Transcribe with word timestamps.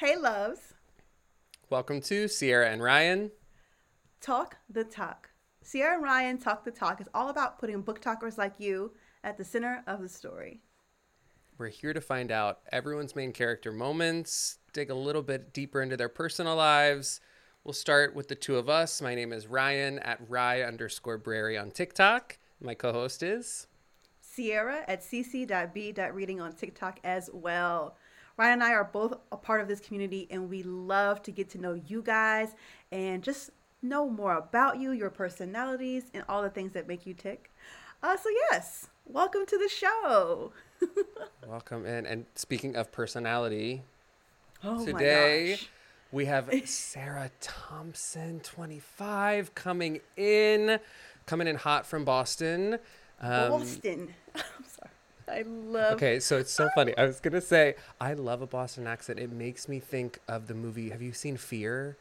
Hey, 0.00 0.16
loves. 0.16 0.72
Welcome 1.68 2.00
to 2.00 2.26
Sierra 2.26 2.70
and 2.70 2.82
Ryan. 2.82 3.32
Talk 4.22 4.56
the 4.70 4.82
Tok. 4.82 5.28
Sierra 5.60 5.96
and 5.96 6.02
Ryan 6.02 6.38
Talk 6.38 6.64
the 6.64 6.70
Tok 6.70 7.02
is 7.02 7.08
all 7.12 7.28
about 7.28 7.58
putting 7.58 7.82
BookTokers 7.82 8.38
like 8.38 8.54
you 8.56 8.92
at 9.22 9.36
the 9.36 9.44
center 9.44 9.84
of 9.86 10.00
the 10.00 10.08
story. 10.08 10.62
We're 11.58 11.68
here 11.68 11.92
to 11.92 12.00
find 12.00 12.32
out 12.32 12.60
everyone's 12.72 13.14
main 13.14 13.34
character 13.34 13.72
moments, 13.72 14.56
dig 14.72 14.88
a 14.88 14.94
little 14.94 15.20
bit 15.20 15.52
deeper 15.52 15.82
into 15.82 15.98
their 15.98 16.08
personal 16.08 16.56
lives. 16.56 17.20
We'll 17.62 17.74
start 17.74 18.14
with 18.14 18.28
the 18.28 18.34
two 18.36 18.56
of 18.56 18.70
us. 18.70 19.02
My 19.02 19.14
name 19.14 19.34
is 19.34 19.48
Ryan 19.48 19.98
at 19.98 20.18
Rye 20.30 20.62
underscore 20.62 21.18
Brary 21.18 21.60
on 21.60 21.72
TikTok. 21.72 22.38
My 22.58 22.72
co 22.72 22.94
host 22.94 23.22
is 23.22 23.66
Sierra 24.22 24.82
at 24.88 25.02
sisi.be.reading 25.02 26.40
on 26.40 26.54
TikTok 26.54 27.00
as 27.04 27.28
well. 27.34 27.98
Ryan 28.40 28.54
and 28.54 28.62
I 28.62 28.72
are 28.72 28.84
both 28.84 29.12
a 29.30 29.36
part 29.36 29.60
of 29.60 29.68
this 29.68 29.80
community, 29.80 30.26
and 30.30 30.48
we 30.48 30.62
love 30.62 31.22
to 31.24 31.30
get 31.30 31.50
to 31.50 31.58
know 31.58 31.74
you 31.74 32.00
guys 32.00 32.54
and 32.90 33.22
just 33.22 33.50
know 33.82 34.08
more 34.08 34.32
about 34.32 34.80
you, 34.80 34.92
your 34.92 35.10
personalities, 35.10 36.04
and 36.14 36.24
all 36.26 36.40
the 36.40 36.48
things 36.48 36.72
that 36.72 36.88
make 36.88 37.04
you 37.04 37.12
tick. 37.12 37.50
Uh, 38.02 38.16
so, 38.16 38.30
yes, 38.50 38.88
welcome 39.04 39.44
to 39.44 39.58
the 39.58 39.68
show. 39.68 40.52
welcome 41.46 41.84
in. 41.84 42.06
And 42.06 42.24
speaking 42.34 42.76
of 42.76 42.90
personality, 42.90 43.82
oh 44.64 44.86
today 44.86 45.58
we 46.10 46.24
have 46.24 46.48
Sarah 46.64 47.30
Thompson, 47.42 48.40
25, 48.40 49.54
coming 49.54 50.00
in, 50.16 50.80
coming 51.26 51.46
in 51.46 51.56
hot 51.56 51.84
from 51.84 52.06
Boston. 52.06 52.78
Um, 53.20 53.50
Boston. 53.50 54.14
Sorry. 55.26 55.44
Love. 55.44 55.94
Okay, 55.94 56.20
so 56.20 56.38
it's 56.38 56.52
so 56.52 56.68
funny. 56.74 56.96
I 56.96 57.06
was 57.06 57.20
gonna 57.20 57.40
say 57.40 57.74
I 58.00 58.14
love 58.14 58.42
a 58.42 58.46
Boston 58.46 58.86
accent. 58.86 59.18
It 59.18 59.32
makes 59.32 59.68
me 59.68 59.80
think 59.80 60.18
of 60.28 60.46
the 60.46 60.54
movie. 60.54 60.90
Have 60.90 61.02
you 61.02 61.12
seen 61.12 61.36
Fear? 61.36 61.96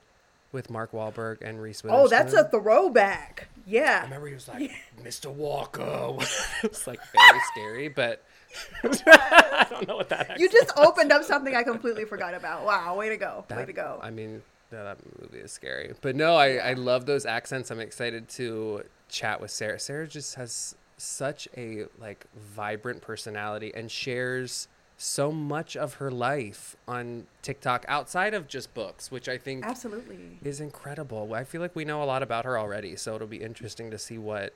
With 0.51 0.71
Mark 0.71 0.93
Wahlberg 0.93 1.43
and 1.43 1.61
Reese 1.61 1.83
Witherspoon. 1.83 2.05
Oh, 2.05 2.07
that's 2.07 2.33
a 2.33 2.43
throwback. 2.43 3.49
Yeah. 3.67 3.99
I 4.01 4.05
remember 4.05 4.29
he 4.29 4.33
was 4.33 4.47
like, 4.47 4.71
Mr. 5.03 5.31
Walker. 5.31 5.83
it 6.63 6.71
was 6.71 6.87
like 6.87 6.99
very 7.13 7.39
scary, 7.51 7.87
but 7.87 8.23
I 8.83 9.67
don't 9.69 9.87
know 9.87 9.97
what 9.97 10.09
that. 10.09 10.39
You 10.39 10.49
just 10.49 10.71
opened 10.77 11.11
up 11.11 11.23
something 11.23 11.55
I 11.55 11.63
completely 11.63 12.05
forgot 12.05 12.33
about. 12.33 12.65
Wow, 12.65 12.95
way 12.95 13.09
to 13.09 13.17
go! 13.17 13.45
That, 13.47 13.57
way 13.59 13.65
to 13.65 13.73
go! 13.73 13.99
I 14.01 14.09
mean, 14.09 14.41
yeah, 14.71 14.83
that 14.83 14.97
movie 15.21 15.39
is 15.43 15.51
scary, 15.51 15.93
but 16.01 16.15
no, 16.15 16.35
I 16.35 16.55
I 16.57 16.73
love 16.73 17.05
those 17.05 17.25
accents. 17.25 17.71
I'm 17.71 17.79
excited 17.79 18.27
to 18.29 18.83
chat 19.07 19.41
with 19.41 19.51
Sarah. 19.51 19.79
Sarah 19.79 20.07
just 20.07 20.35
has 20.35 20.75
such 21.01 21.47
a 21.55 21.85
like 21.99 22.25
vibrant 22.35 23.01
personality 23.01 23.71
and 23.73 23.89
shares 23.89 24.67
so 25.01 25.31
much 25.31 25.77
of 25.77 25.95
her 25.95 26.11
life 26.11 26.75
on 26.85 27.25
TikTok 27.41 27.85
outside 27.87 28.33
of 28.33 28.49
just 28.49 28.73
books, 28.73 29.09
which 29.09 29.29
I 29.29 29.37
think 29.37 29.65
absolutely 29.65 30.39
is 30.43 30.59
incredible. 30.59 31.33
I 31.33 31.45
feel 31.45 31.61
like 31.61 31.75
we 31.75 31.85
know 31.85 32.03
a 32.03 32.05
lot 32.05 32.21
about 32.21 32.43
her 32.43 32.59
already, 32.59 32.97
so 32.97 33.15
it'll 33.15 33.27
be 33.27 33.37
interesting 33.37 33.91
to 33.91 33.97
see 33.97 34.17
what 34.17 34.53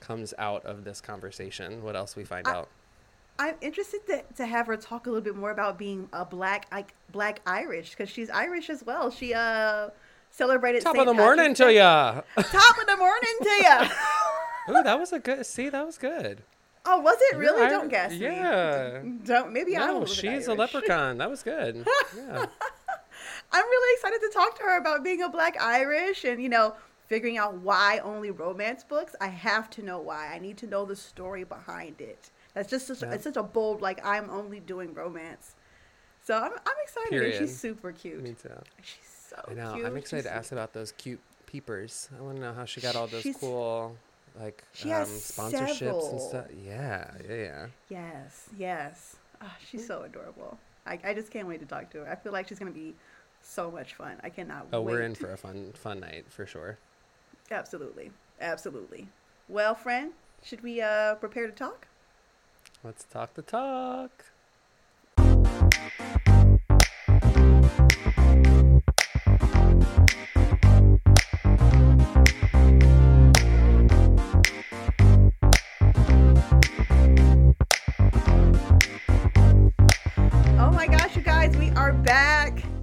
comes 0.00 0.32
out 0.38 0.64
of 0.64 0.84
this 0.84 1.02
conversation. 1.02 1.82
What 1.82 1.94
else 1.94 2.16
we 2.16 2.24
find 2.24 2.48
I, 2.48 2.52
out. 2.52 2.68
I'm 3.38 3.54
interested 3.60 4.06
to, 4.06 4.22
to 4.36 4.46
have 4.46 4.66
her 4.66 4.76
talk 4.78 5.06
a 5.06 5.10
little 5.10 5.22
bit 5.22 5.36
more 5.36 5.50
about 5.50 5.78
being 5.78 6.08
a 6.12 6.24
black 6.24 6.66
like 6.72 6.94
black 7.10 7.40
Irish 7.46 7.90
because 7.90 8.08
she's 8.08 8.30
Irish 8.30 8.70
as 8.70 8.84
well. 8.84 9.10
She 9.10 9.34
uh 9.34 9.90
celebrated 10.30 10.82
top 10.82 10.96
St. 10.96 11.06
of 11.06 11.14
the 11.14 11.22
morning 11.22 11.54
to 11.54 11.72
ya. 11.72 12.22
top 12.36 12.78
of 12.78 12.86
the 12.86 12.96
morning 12.96 13.36
to 13.42 13.62
ya. 13.62 13.88
Ooh, 14.68 14.82
that 14.82 14.98
was 14.98 15.12
a 15.12 15.18
good. 15.18 15.44
See, 15.46 15.68
that 15.68 15.84
was 15.84 15.98
good. 15.98 16.42
Oh, 16.84 17.00
was 17.00 17.16
it 17.30 17.36
really? 17.36 17.68
Don't 17.68 17.88
guess 17.88 18.12
yeah. 18.14 19.00
me. 19.02 19.18
Don't. 19.24 19.52
Maybe 19.52 19.74
no, 19.74 19.82
I 19.82 19.86
don't. 19.86 20.08
she's 20.08 20.48
a 20.48 20.54
leprechaun. 20.54 21.18
That 21.18 21.30
was 21.30 21.42
good. 21.42 21.86
Yeah. 22.16 22.46
I'm 23.54 23.64
really 23.64 23.94
excited 23.94 24.20
to 24.20 24.30
talk 24.32 24.56
to 24.58 24.62
her 24.62 24.78
about 24.78 25.04
being 25.04 25.22
a 25.22 25.28
Black 25.28 25.60
Irish 25.60 26.24
and 26.24 26.42
you 26.42 26.48
know 26.48 26.74
figuring 27.06 27.36
out 27.36 27.54
why 27.54 28.00
only 28.02 28.30
romance 28.30 28.82
books. 28.84 29.14
I 29.20 29.28
have 29.28 29.68
to 29.70 29.82
know 29.82 29.98
why. 29.98 30.32
I 30.32 30.38
need 30.38 30.56
to 30.58 30.66
know 30.66 30.84
the 30.84 30.96
story 30.96 31.44
behind 31.44 32.00
it. 32.00 32.30
That's 32.54 32.70
just 32.70 32.86
such, 32.86 33.02
yeah. 33.02 33.12
it's 33.12 33.24
such 33.24 33.36
a 33.36 33.42
bold 33.42 33.82
like 33.82 34.04
I'm 34.04 34.30
only 34.30 34.60
doing 34.60 34.94
romance. 34.94 35.54
So 36.24 36.36
I'm 36.36 36.52
I'm 36.52 36.76
excited. 36.82 37.10
Period. 37.10 37.38
she's 37.38 37.58
super 37.58 37.92
cute. 37.92 38.22
Me 38.22 38.34
too. 38.40 38.50
She's 38.82 39.28
so 39.28 39.36
I 39.48 39.54
know. 39.54 39.74
Cute. 39.74 39.86
I'm 39.86 39.96
excited 39.96 40.22
she's 40.22 40.30
to 40.30 40.36
ask 40.36 40.52
about 40.52 40.72
those 40.72 40.92
cute 40.92 41.20
peepers. 41.46 42.08
I 42.18 42.22
want 42.22 42.36
to 42.36 42.42
know 42.42 42.52
how 42.52 42.64
she 42.64 42.80
got 42.80 42.96
all 42.96 43.06
those 43.06 43.22
she's, 43.22 43.36
cool 43.36 43.96
like 44.38 44.62
she 44.72 44.92
um, 44.92 45.00
has 45.00 45.08
sponsorships 45.10 45.78
several. 45.78 46.10
and 46.10 46.20
stuff. 46.20 46.46
Yeah, 46.64 47.10
yeah, 47.28 47.34
yeah. 47.34 47.66
Yes, 47.88 48.48
yes. 48.56 49.16
Oh, 49.42 49.52
she's 49.68 49.86
so 49.86 50.02
adorable. 50.02 50.58
I, 50.86 50.98
I 51.04 51.14
just 51.14 51.30
can't 51.30 51.46
wait 51.48 51.60
to 51.60 51.66
talk 51.66 51.90
to 51.90 51.98
her. 51.98 52.10
I 52.10 52.16
feel 52.16 52.32
like 52.32 52.48
she's 52.48 52.58
gonna 52.58 52.70
be 52.70 52.94
so 53.40 53.70
much 53.70 53.94
fun. 53.94 54.16
I 54.22 54.30
cannot 54.30 54.68
oh, 54.72 54.80
wait. 54.80 54.92
we're 54.92 55.02
in 55.02 55.14
for 55.14 55.32
a 55.32 55.36
fun 55.36 55.72
fun 55.74 56.00
night 56.00 56.26
for 56.28 56.46
sure. 56.46 56.78
Absolutely, 57.50 58.10
absolutely. 58.40 59.08
Well, 59.48 59.74
friend, 59.74 60.12
should 60.42 60.62
we 60.62 60.80
uh 60.80 61.16
prepare 61.16 61.46
to 61.46 61.52
talk? 61.52 61.86
Let's 62.84 63.04
talk 63.04 63.34
the 63.34 63.42
tok. 63.42 64.24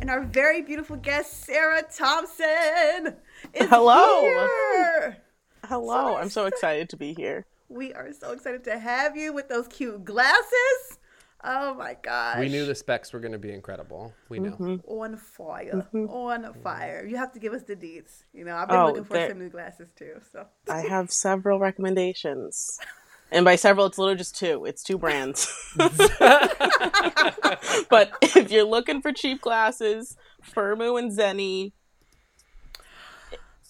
Our 0.10 0.24
very 0.24 0.62
beautiful 0.62 0.96
guest, 0.96 1.46
Sarah 1.46 1.84
Thompson, 1.84 3.16
is 3.54 3.70
Hello. 3.70 4.22
here. 4.22 5.18
Hello. 5.66 6.14
So 6.14 6.18
I'm 6.18 6.30
so 6.30 6.46
excited 6.48 6.90
to 6.90 6.98
be 6.98 7.14
here. 7.14 7.46
We 7.70 7.94
are 7.94 8.12
so 8.12 8.32
excited 8.32 8.64
to 8.64 8.80
have 8.80 9.16
you 9.16 9.34
with 9.34 9.50
those 9.50 9.68
cute 9.68 10.04
glasses. 10.04 10.98
Oh 11.44 11.76
my 11.76 11.96
gosh. 12.02 12.40
We 12.40 12.50
knew 12.50 12.66
the 12.66 12.74
specs 12.74 13.14
were 13.14 13.20
going 13.20 13.34
to 13.34 13.38
be 13.38 13.52
incredible. 13.52 14.12
We 14.30 14.40
know. 14.40 14.52
Mm-hmm. 14.52 14.92
On 14.92 15.16
fire. 15.16 15.88
Mm-hmm. 15.94 16.10
On 16.10 16.54
fire. 16.64 17.06
You 17.06 17.18
have 17.18 17.32
to 17.34 17.40
give 17.40 17.54
us 17.54 17.62
the 17.64 17.76
deets. 17.76 18.24
You 18.34 18.46
know, 18.46 18.56
I've 18.56 18.68
been 18.68 18.78
oh, 18.78 18.88
looking 18.88 19.04
for 19.04 19.28
some 19.28 19.38
new 19.38 19.50
glasses 19.50 19.90
too. 19.96 20.20
So 20.34 20.48
I 20.68 20.82
have 20.82 21.12
several 21.12 21.60
recommendations. 21.60 22.80
And 23.32 23.46
by 23.46 23.56
several, 23.56 23.86
it's 23.86 23.98
literally 23.98 24.18
just 24.18 24.38
two. 24.38 24.66
It's 24.66 24.84
two 24.84 24.98
brands. 24.98 25.48
but 25.78 26.02
if 28.22 28.52
you're 28.52 28.64
looking 28.64 29.02
for 29.02 29.12
cheap 29.12 29.42
glasses, 29.42 30.16
Firmoo 30.44 31.00
and 31.00 31.12
Zenni. 31.12 31.74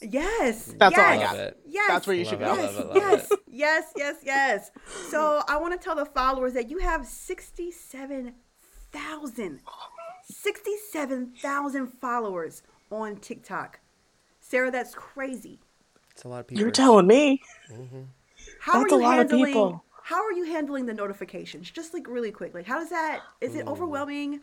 Yes. 0.02 0.74
That's 0.80 0.96
yes, 0.96 1.00
all 1.00 1.06
I 1.06 1.18
got. 1.18 1.36
It. 1.38 1.60
Yes. 1.68 1.90
That's 1.90 2.08
where 2.08 2.16
you 2.16 2.24
should 2.24 2.40
go. 2.40 2.56
Yes. 2.56 2.82
Yes. 2.96 3.30
yes. 3.48 3.92
Yes. 3.98 4.16
Yes. 4.24 4.72
So 5.10 5.44
I 5.48 5.58
want 5.58 5.74
to 5.74 5.80
tell 5.84 5.96
the 5.96 6.06
followers 6.06 6.54
that 6.54 6.70
you 6.70 6.78
have 6.78 7.06
67,000 7.06 9.60
67,000 10.32 11.88
followers 11.88 12.62
on 12.92 13.18
TikTok. 13.18 13.80
Sarah, 14.40 14.72
that's 14.72 14.94
crazy. 14.94 15.60
It's 16.12 16.24
a 16.24 16.28
lot 16.28 16.42
of 16.42 16.48
people. 16.48 16.62
You're 16.62 16.72
telling 16.72 17.08
me. 17.08 17.42
Mm-hmm. 17.72 18.02
How 18.60 18.82
That's 18.82 18.94
are 18.94 18.96
you 18.98 19.02
a 19.02 19.06
lot 19.06 19.18
handling, 19.18 19.42
of 19.42 19.48
people. 19.48 19.84
How 20.04 20.24
are 20.24 20.32
you 20.32 20.46
handling 20.46 20.86
the 20.86 20.94
notifications? 20.94 21.70
Just 21.70 21.94
like 21.94 22.08
really 22.08 22.32
quick. 22.32 22.54
Like 22.54 22.66
how 22.66 22.82
is 22.82 22.90
that? 22.90 23.22
Is 23.42 23.56
it 23.56 23.66
oh. 23.68 23.72
overwhelming? 23.72 24.42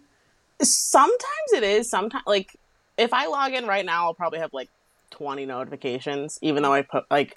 Sometimes 0.63 1.53
it 1.55 1.63
is. 1.63 1.91
Sometimes 1.91 2.25
like 2.27 2.57
if 2.97 3.13
I 3.13 3.27
log 3.27 3.53
in 3.53 3.67
right 3.67 3.85
now, 3.85 4.05
I'll 4.05 4.15
probably 4.15 4.39
have 4.39 4.53
like 4.55 4.71
20 5.11 5.47
notifications 5.47 6.39
even 6.43 6.63
though 6.63 6.73
I 6.73 6.83
put 6.83 7.05
like 7.11 7.37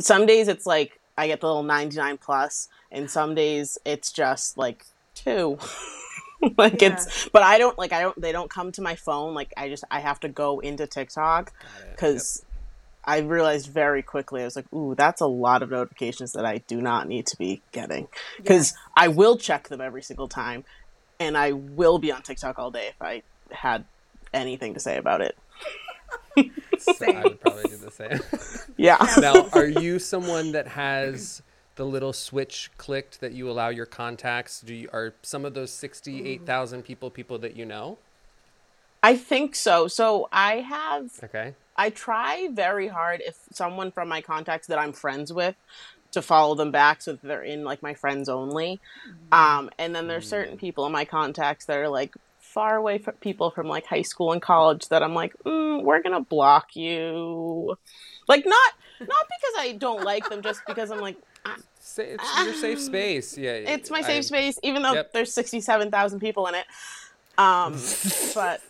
some 0.00 0.26
days 0.26 0.48
it's 0.48 0.66
like 0.66 0.98
I 1.18 1.26
get 1.26 1.40
the 1.40 1.46
little 1.46 1.62
99 1.62 2.18
plus 2.18 2.68
and 2.90 3.10
some 3.10 3.34
days 3.34 3.78
it's 3.84 4.12
just 4.12 4.58
like 4.58 4.84
2. 5.16 5.58
like 6.58 6.80
yeah. 6.80 6.92
it's 6.92 7.28
but 7.28 7.42
I 7.42 7.58
don't 7.58 7.78
like 7.78 7.92
I 7.92 8.00
don't 8.00 8.20
they 8.20 8.32
don't 8.32 8.50
come 8.50 8.72
to 8.72 8.82
my 8.82 8.94
phone 8.94 9.34
like 9.34 9.52
I 9.56 9.68
just 9.68 9.84
I 9.90 10.00
have 10.00 10.20
to 10.20 10.28
go 10.28 10.60
into 10.60 10.86
TikTok 10.86 11.52
cuz 11.96 12.44
I 13.06 13.18
realized 13.18 13.68
very 13.68 14.02
quickly, 14.02 14.42
I 14.42 14.44
was 14.44 14.56
like, 14.56 14.72
ooh, 14.72 14.94
that's 14.96 15.20
a 15.20 15.26
lot 15.26 15.62
of 15.62 15.70
notifications 15.70 16.32
that 16.32 16.44
I 16.44 16.58
do 16.58 16.80
not 16.80 17.06
need 17.06 17.26
to 17.28 17.38
be 17.38 17.62
getting. 17.70 18.08
Because 18.36 18.72
yes. 18.72 18.74
I 18.96 19.08
will 19.08 19.36
check 19.36 19.68
them 19.68 19.80
every 19.80 20.02
single 20.02 20.28
time, 20.28 20.64
and 21.20 21.36
I 21.36 21.52
will 21.52 21.98
be 21.98 22.10
on 22.10 22.22
TikTok 22.22 22.58
all 22.58 22.70
day 22.70 22.88
if 22.88 23.00
I 23.00 23.22
had 23.52 23.84
anything 24.34 24.74
to 24.74 24.80
say 24.80 24.96
about 24.96 25.20
it. 25.20 25.36
same. 26.78 27.16
I 27.16 27.22
would 27.22 27.40
probably 27.42 27.64
do 27.64 27.76
the 27.76 27.90
same. 27.90 28.20
Yeah. 28.76 28.98
now, 29.18 29.48
are 29.52 29.66
you 29.66 29.98
someone 29.98 30.52
that 30.52 30.66
has 30.68 31.42
the 31.76 31.86
little 31.86 32.12
switch 32.12 32.70
clicked 32.76 33.20
that 33.20 33.32
you 33.32 33.48
allow 33.48 33.68
your 33.68 33.86
contacts? 33.86 34.60
Do 34.60 34.74
you, 34.74 34.88
are 34.92 35.14
some 35.22 35.44
of 35.44 35.54
those 35.54 35.70
sixty-eight 35.70 36.44
thousand 36.44 36.82
people 36.82 37.10
people 37.10 37.38
that 37.38 37.56
you 37.56 37.64
know? 37.64 37.98
I 39.06 39.16
think 39.16 39.54
so. 39.54 39.86
So 39.86 40.28
I 40.32 40.56
have. 40.56 41.10
Okay. 41.22 41.54
I 41.76 41.90
try 41.90 42.48
very 42.50 42.88
hard 42.88 43.22
if 43.24 43.36
someone 43.52 43.92
from 43.92 44.08
my 44.08 44.20
contacts 44.20 44.66
that 44.66 44.80
I'm 44.80 44.92
friends 44.92 45.32
with 45.32 45.54
to 46.10 46.22
follow 46.22 46.56
them 46.56 46.72
back 46.72 47.02
so 47.02 47.12
that 47.12 47.22
they're 47.22 47.42
in 47.42 47.62
like 47.62 47.82
my 47.84 47.94
friends 47.94 48.28
only. 48.28 48.80
Mm-hmm. 49.08 49.32
Um, 49.32 49.70
and 49.78 49.94
then 49.94 50.08
there's 50.08 50.28
certain 50.28 50.56
people 50.56 50.86
in 50.86 50.92
my 50.92 51.04
contacts 51.04 51.66
that 51.66 51.78
are 51.78 51.88
like 51.88 52.16
far 52.40 52.74
away 52.74 52.98
from 52.98 53.14
people 53.14 53.52
from 53.52 53.68
like 53.68 53.86
high 53.86 54.02
school 54.02 54.32
and 54.32 54.42
college 54.42 54.88
that 54.88 55.04
I'm 55.04 55.14
like, 55.14 55.34
mm, 55.44 55.84
we're 55.84 56.02
gonna 56.02 56.22
block 56.22 56.74
you. 56.74 57.78
Like 58.26 58.44
not 58.44 58.72
not 58.98 59.08
because 59.28 59.54
I 59.58 59.76
don't 59.78 60.02
like 60.02 60.28
them, 60.28 60.42
just 60.42 60.62
because 60.66 60.90
I'm 60.90 61.00
like, 61.00 61.16
ah, 61.44 61.58
it's 61.96 61.98
your 62.44 62.54
safe 62.54 62.80
space. 62.80 63.38
Yeah, 63.38 63.52
it's 63.52 63.88
my 63.88 63.98
I- 63.98 64.02
safe 64.02 64.24
space, 64.24 64.58
even 64.64 64.82
though 64.82 64.94
Yep. 64.94 65.12
there's 65.12 65.32
sixty 65.32 65.60
seven 65.60 65.92
thousand 65.92 66.18
people 66.18 66.48
in 66.48 66.56
it. 66.56 66.66
Um, 67.38 67.78
but 68.34 68.62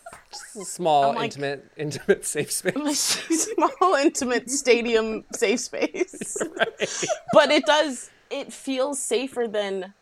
Small, 0.63 1.13
like- 1.13 1.25
intimate, 1.25 1.71
intimate 1.77 2.25
safe 2.25 2.51
space. 2.51 2.99
small 3.55 3.95
intimate 3.95 4.49
stadium 4.49 5.23
safe 5.33 5.59
space. 5.59 6.37
But 7.33 7.51
it 7.51 7.65
does. 7.65 8.09
It 8.29 8.51
feels 8.53 8.99
safer 8.99 9.47
than. 9.47 9.93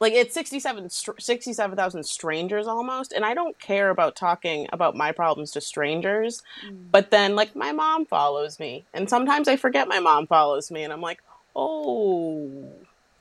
Like 0.00 0.12
it's 0.12 0.34
67 0.34 0.90
67,000 0.90 2.02
strangers 2.04 2.66
almost 2.66 3.12
and 3.12 3.24
I 3.24 3.32
don't 3.32 3.58
care 3.58 3.88
about 3.90 4.16
talking 4.16 4.66
about 4.72 4.96
my 4.96 5.12
problems 5.12 5.52
to 5.52 5.62
strangers 5.62 6.42
mm. 6.66 6.76
but 6.90 7.10
then 7.10 7.36
like 7.36 7.54
my 7.56 7.72
mom 7.72 8.04
follows 8.04 8.58
me 8.58 8.84
and 8.92 9.08
sometimes 9.08 9.46
I 9.48 9.56
forget 9.56 9.88
my 9.88 10.00
mom 10.00 10.26
follows 10.26 10.70
me 10.70 10.82
and 10.82 10.92
I'm 10.92 11.00
like 11.00 11.22
oh 11.56 12.68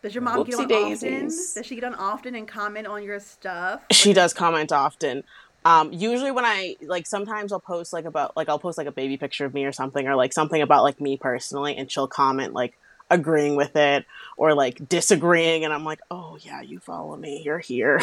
Does 0.02 0.16
your 0.16 0.24
mom 0.24 0.44
get 0.44 0.56
on 0.56 0.68
Whoopsie 0.68 0.96
often? 0.96 1.24
Does 1.28 1.62
she 1.64 1.76
get 1.76 1.86
on 1.86 1.96
often 1.96 2.36
and 2.36 2.48
comment 2.48 2.88
on 2.88 3.04
your 3.04 3.20
stuff? 3.20 3.84
she 3.92 4.12
does 4.12 4.34
comment 4.34 4.72
often 4.74 5.24
um 5.66 5.92
usually 5.94 6.32
when 6.32 6.46
i 6.46 6.76
like 6.82 7.06
sometimes 7.06 7.52
i'll 7.52 7.60
post 7.60 7.94
like 7.94 8.06
about 8.06 8.36
like 8.36 8.50
i'll 8.50 8.60
post 8.60 8.78
like 8.78 8.88
a 8.88 8.92
baby 8.92 9.18
picture 9.18 9.46
of 9.46 9.54
me 9.54 9.66
or 9.66 9.72
something 9.72 10.08
or 10.08 10.16
like 10.16 10.34
something 10.34 10.62
about 10.62 10.84
like 10.84 11.00
me 11.00 11.18
personally 11.18 11.76
and 11.78 11.92
she'll 11.92 12.08
comment 12.08 12.54
like 12.54 12.78
agreeing 13.10 13.56
with 13.56 13.76
it 13.76 14.06
or 14.38 14.54
like 14.54 14.88
disagreeing 14.90 15.64
and 15.66 15.74
i'm 15.74 15.84
like 15.86 16.00
oh 16.10 16.38
yeah 16.42 16.62
you 16.62 16.80
follow 16.80 17.16
me 17.16 17.42
you're 17.46 17.60
here 17.60 18.00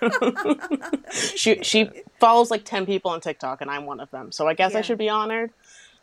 she 1.12 1.62
she 1.62 1.88
follows 2.18 2.50
like 2.50 2.64
10 2.64 2.86
people 2.86 3.10
on 3.10 3.20
tiktok 3.20 3.60
and 3.60 3.70
i'm 3.70 3.86
one 3.86 4.00
of 4.00 4.10
them 4.10 4.32
so 4.32 4.46
i 4.48 4.54
guess 4.54 4.72
Yeah. 4.72 4.78
i 4.78 4.82
should 4.82 4.98
be 4.98 5.08
honored 5.08 5.50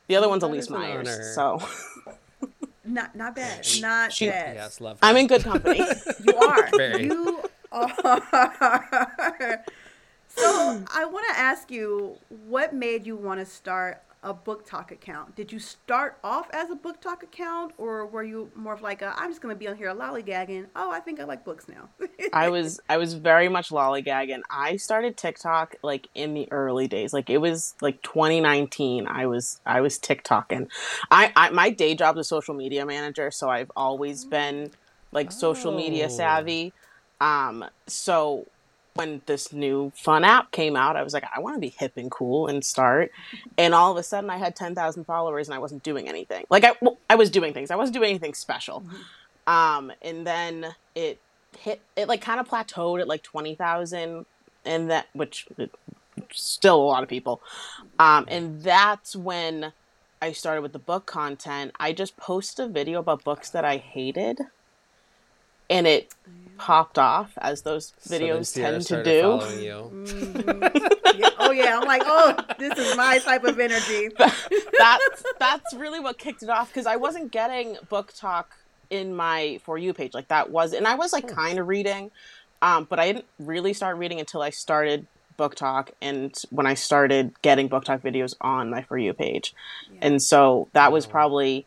the 0.07 0.15
other 0.15 0.29
one's 0.29 0.41
That 0.41 0.51
elyse 0.51 0.57
is 0.59 0.67
an 0.67 0.73
myers 0.79 1.07
honor. 1.09 1.33
so 1.33 1.61
Not 2.85 3.15
not 3.15 3.35
bad. 3.35 3.65
Not 3.79 4.11
She- 4.11 4.27
bad. 4.27 4.55
Yes, 4.55 4.81
love. 4.81 4.97
i'm 5.01 5.15
in 5.17 5.27
good 5.27 5.43
company 5.43 5.79
You 6.25 6.35
are. 6.37 6.69
Very. 6.75 7.05
You 7.05 7.39
are. 7.71 9.63
So 10.35 10.83
I 10.93 11.05
want 11.05 11.25
to 11.33 11.39
ask 11.39 11.69
you, 11.71 12.17
what 12.29 12.73
made 12.73 13.05
you 13.05 13.15
want 13.15 13.39
to 13.39 13.45
start 13.45 14.01
a 14.23 14.33
BookTok 14.33 14.91
account? 14.91 15.35
Did 15.35 15.51
you 15.51 15.59
start 15.59 16.17
off 16.23 16.47
as 16.53 16.69
a 16.69 16.75
BookTok 16.75 17.23
account, 17.23 17.73
or 17.77 18.05
were 18.05 18.23
you 18.23 18.51
more 18.55 18.73
of 18.73 18.81
like, 18.81 19.01
a, 19.01 19.13
I'm 19.17 19.29
just 19.29 19.41
gonna 19.41 19.55
be 19.55 19.67
on 19.67 19.75
here 19.75 19.93
lollygagging? 19.93 20.67
Oh, 20.75 20.91
I 20.91 20.99
think 20.99 21.19
I 21.19 21.23
like 21.23 21.43
books 21.43 21.67
now. 21.67 21.89
I 22.33 22.49
was 22.49 22.79
I 22.87 22.97
was 22.97 23.13
very 23.15 23.49
much 23.49 23.69
lollygagging. 23.69 24.41
I 24.49 24.77
started 24.77 25.17
TikTok 25.17 25.75
like 25.83 26.07
in 26.15 26.33
the 26.33 26.49
early 26.51 26.87
days. 26.87 27.13
Like 27.13 27.29
it 27.29 27.39
was 27.39 27.75
like 27.81 28.01
2019. 28.03 29.07
I 29.07 29.25
was 29.25 29.59
I 29.65 29.81
was 29.81 29.99
TikToking. 29.99 30.69
I, 31.09 31.31
I 31.35 31.49
my 31.49 31.71
day 31.71 31.93
job's 31.95 32.19
a 32.19 32.23
social 32.23 32.53
media 32.53 32.85
manager, 32.85 33.31
so 33.31 33.49
I've 33.49 33.71
always 33.75 34.23
been 34.23 34.71
like 35.11 35.31
social 35.31 35.71
media 35.71 36.05
Oh. 36.05 36.09
savvy. 36.09 36.73
Um 37.19 37.65
so 37.87 38.47
when 38.93 39.21
this 39.25 39.53
new 39.53 39.91
fun 39.95 40.23
app 40.23 40.51
came 40.51 40.75
out, 40.75 40.95
I 40.95 41.03
was 41.03 41.13
like, 41.13 41.23
I 41.35 41.39
want 41.39 41.55
to 41.55 41.59
be 41.59 41.69
hip 41.69 41.93
and 41.95 42.11
cool 42.11 42.47
and 42.47 42.63
start. 42.63 43.11
And 43.57 43.73
all 43.73 43.91
of 43.91 43.97
a 43.97 44.03
sudden, 44.03 44.29
I 44.29 44.37
had 44.37 44.55
10,000 44.55 45.05
followers 45.05 45.47
and 45.47 45.55
I 45.55 45.59
wasn't 45.59 45.83
doing 45.83 46.09
anything. 46.09 46.45
Like, 46.49 46.63
I, 46.63 46.73
well, 46.81 46.97
I 47.09 47.15
was 47.15 47.29
doing 47.29 47.53
things, 47.53 47.71
I 47.71 47.75
wasn't 47.75 47.95
doing 47.95 48.09
anything 48.09 48.33
special. 48.33 48.83
Um, 49.47 49.91
and 50.01 50.25
then 50.27 50.75
it 50.95 51.19
hit, 51.57 51.81
it 51.95 52.07
like 52.07 52.21
kind 52.21 52.39
of 52.39 52.47
plateaued 52.47 53.01
at 53.01 53.07
like 53.07 53.23
20,000, 53.23 54.25
and 54.65 54.91
that, 54.91 55.07
which 55.13 55.47
it, 55.57 55.71
still 56.31 56.81
a 56.81 56.83
lot 56.83 57.03
of 57.03 57.09
people. 57.09 57.41
Um, 57.99 58.25
and 58.27 58.61
that's 58.61 59.15
when 59.15 59.73
I 60.21 60.31
started 60.33 60.61
with 60.61 60.73
the 60.73 60.79
book 60.79 61.05
content. 61.05 61.71
I 61.79 61.93
just 61.93 62.15
posted 62.17 62.67
a 62.67 62.69
video 62.69 62.99
about 62.99 63.23
books 63.23 63.49
that 63.49 63.65
I 63.65 63.77
hated. 63.77 64.39
And 65.71 65.87
it 65.87 66.13
popped 66.57 66.99
off 66.99 67.31
as 67.37 67.63
those 67.63 67.93
videos 68.07 68.45
Sierra 68.45 68.73
tend 68.73 68.85
to 68.85 69.03
do. 69.03 69.21
following 69.21 69.63
you. 69.63 69.91
Mhm. 69.91 71.17
Yeah, 71.17 71.29
oh 71.39 71.51
yeah, 71.51 71.79
I'm 71.79 71.87
like, 71.87 72.03
oh, 72.05 72.35
this 72.59 72.77
is 72.77 72.95
my 72.95 73.17
type 73.17 73.43
of 73.43 73.59
energy. 73.59 74.09
that's 74.77 75.23
that's 75.39 75.73
really 75.73 75.99
what 75.99 76.17
kicked 76.19 76.43
it 76.43 76.49
off 76.49 76.67
because 76.69 76.85
I 76.85 76.97
wasn't 76.97 77.31
getting 77.31 77.77
BookTok 77.89 78.45
in 78.91 79.15
my 79.15 79.59
for 79.63 79.77
you 79.77 79.93
page 79.93 80.13
like 80.13 80.27
that 80.27 80.49
was 80.51 80.73
and 80.73 80.85
I 80.85 80.95
was 80.95 81.13
like 81.13 81.25
kind 81.25 81.57
of 81.59 81.67
reading 81.69 82.11
um 82.61 82.85
but 82.89 82.99
I 82.99 83.07
didn't 83.07 83.25
really 83.39 83.71
start 83.71 83.95
reading 83.95 84.19
until 84.19 84.41
I 84.41 84.49
started 84.49 85.07
BookTok 85.39 85.91
and 86.01 86.35
when 86.49 86.67
I 86.67 86.73
started 86.73 87.33
getting 87.41 87.69
BookTok 87.69 88.01
videos 88.01 88.35
on 88.41 88.69
my 88.69 88.81
for 88.81 88.97
you 88.97 89.13
page 89.13 89.55
and 90.01 90.21
so 90.21 90.67
that 90.73 90.91
was 90.91 91.05
probably 91.05 91.65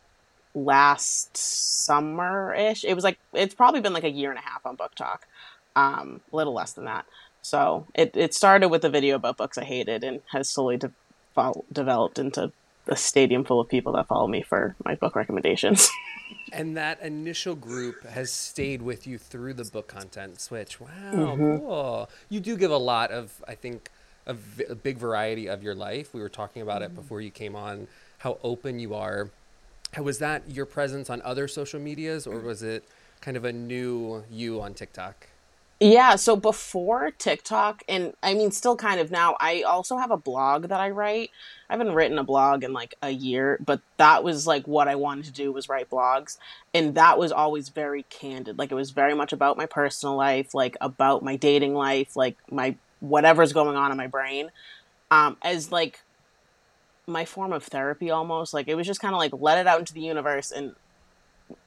last 0.55 1.35
summer 1.35 2.53
ish 2.53 2.83
it 2.85 2.93
was 2.93 3.03
like 3.03 3.19
it's 3.33 3.53
probably 3.53 3.81
been 3.81 3.93
like 3.93 4.05
a 4.05 4.09
year 4.09 4.29
and 4.29 4.39
a 4.39 4.41
half 4.41 4.65
on 4.65 4.77
BookTok 4.77 5.17
um 5.75 6.21
a 6.31 6.35
little 6.35 6.53
less 6.53 6.71
than 6.73 6.85
that 6.85 7.05
so 7.41 7.85
it, 7.93 8.15
it 8.15 8.33
started 8.33 8.69
with 8.69 8.83
a 8.85 8.89
video 8.89 9.15
about 9.17 9.37
books 9.37 9.57
I 9.57 9.65
hated 9.65 10.03
and 10.03 10.21
has 10.31 10.49
slowly 10.49 10.77
de- 10.77 10.93
developed 11.71 12.17
into 12.17 12.51
a 12.87 12.95
stadium 12.95 13.43
full 13.43 13.59
of 13.59 13.67
people 13.69 13.93
that 13.93 14.07
follow 14.07 14.27
me 14.27 14.41
for 14.41 14.75
my 14.83 14.95
book 14.95 15.15
recommendations. 15.15 15.89
And 16.51 16.75
that 16.77 17.01
initial 17.01 17.53
group 17.55 18.03
has 18.03 18.31
stayed 18.31 18.81
with 18.81 19.05
you 19.05 19.17
through 19.19 19.53
the 19.55 19.65
book 19.65 19.87
content 19.87 20.39
switch. 20.41 20.79
Wow, 20.79 20.89
Mhm. 21.13 21.59
cool. 21.59 22.09
You 22.29 22.39
do 22.39 22.55
give 22.57 22.71
a 22.71 22.77
lot 22.77 23.11
of, 23.11 23.43
I 23.47 23.53
think, 23.55 23.89
a, 24.25 24.33
v- 24.33 24.63
a 24.69 24.75
big 24.75 24.97
variety 24.97 25.47
of 25.47 25.61
your 25.63 25.75
life. 25.75 26.13
We 26.13 26.21
were 26.21 26.29
talking 26.29 26.61
about 26.63 26.81
it 26.81 26.95
before 26.95 27.21
you 27.21 27.29
came 27.29 27.55
on, 27.55 27.87
how 28.19 28.37
open 28.43 28.79
you 28.79 28.93
are. 28.95 29.29
Was 29.97 30.19
that 30.19 30.49
your 30.49 30.65
presence 30.65 31.09
on 31.09 31.21
other 31.23 31.47
social 31.47 31.79
medias, 31.79 32.27
or 32.27 32.39
was 32.39 32.63
it 32.63 32.83
kind 33.21 33.37
of 33.37 33.45
a 33.45 33.53
new 33.53 34.23
you 34.29 34.61
on 34.61 34.73
TikTok? 34.73 35.27
yeah, 35.81 36.15
so 36.15 36.37
before 36.37 37.11
TikTok, 37.11 37.83
and 37.89 38.13
I 38.23 38.33
mean, 38.33 38.51
still 38.51 38.77
kind 38.77 38.99
of 38.99 39.11
now, 39.11 39.35
I 39.41 39.63
also 39.63 39.97
have 39.97 40.09
a 40.09 40.17
blog 40.17 40.69
that 40.69 40.79
I 40.79 40.89
write. 40.89 41.31
I 41.69 41.73
haven't 41.73 41.93
written 41.93 42.17
a 42.17 42.23
blog 42.23 42.63
in 42.63 42.71
like 42.71 42.95
a 43.01 43.09
year, 43.09 43.59
but 43.63 43.81
that 43.97 44.23
was 44.23 44.47
like 44.47 44.67
what 44.67 44.87
I 44.87 44.95
wanted 44.95 45.25
to 45.25 45.31
do 45.33 45.51
was 45.51 45.67
write 45.67 45.89
blogs. 45.89 46.37
And 46.73 46.95
that 46.95 47.17
was 47.17 47.33
always 47.33 47.69
very 47.69 48.03
candid. 48.03 48.57
Like 48.57 48.71
it 48.71 48.75
was 48.75 48.91
very 48.91 49.15
much 49.15 49.33
about 49.33 49.57
my 49.57 49.65
personal 49.65 50.15
life, 50.15 50.53
like 50.53 50.77
about 50.79 51.23
my 51.23 51.35
dating 51.35 51.73
life, 51.73 52.15
like 52.15 52.37
my 52.49 52.75
whatever's 53.01 53.51
going 53.51 53.75
on 53.75 53.91
in 53.91 53.97
my 53.97 54.07
brain. 54.07 54.51
Um, 55.11 55.35
as 55.41 55.73
like 55.73 55.99
my 57.07 57.25
form 57.25 57.53
of 57.53 57.63
therapy 57.63 58.09
almost. 58.09 58.53
Like 58.53 58.67
it 58.67 58.75
was 58.75 58.87
just 58.87 59.01
kind 59.01 59.13
of 59.13 59.19
like 59.19 59.31
let 59.33 59.57
it 59.57 59.67
out 59.67 59.79
into 59.79 59.93
the 59.93 60.01
universe 60.01 60.51
and 60.51 60.75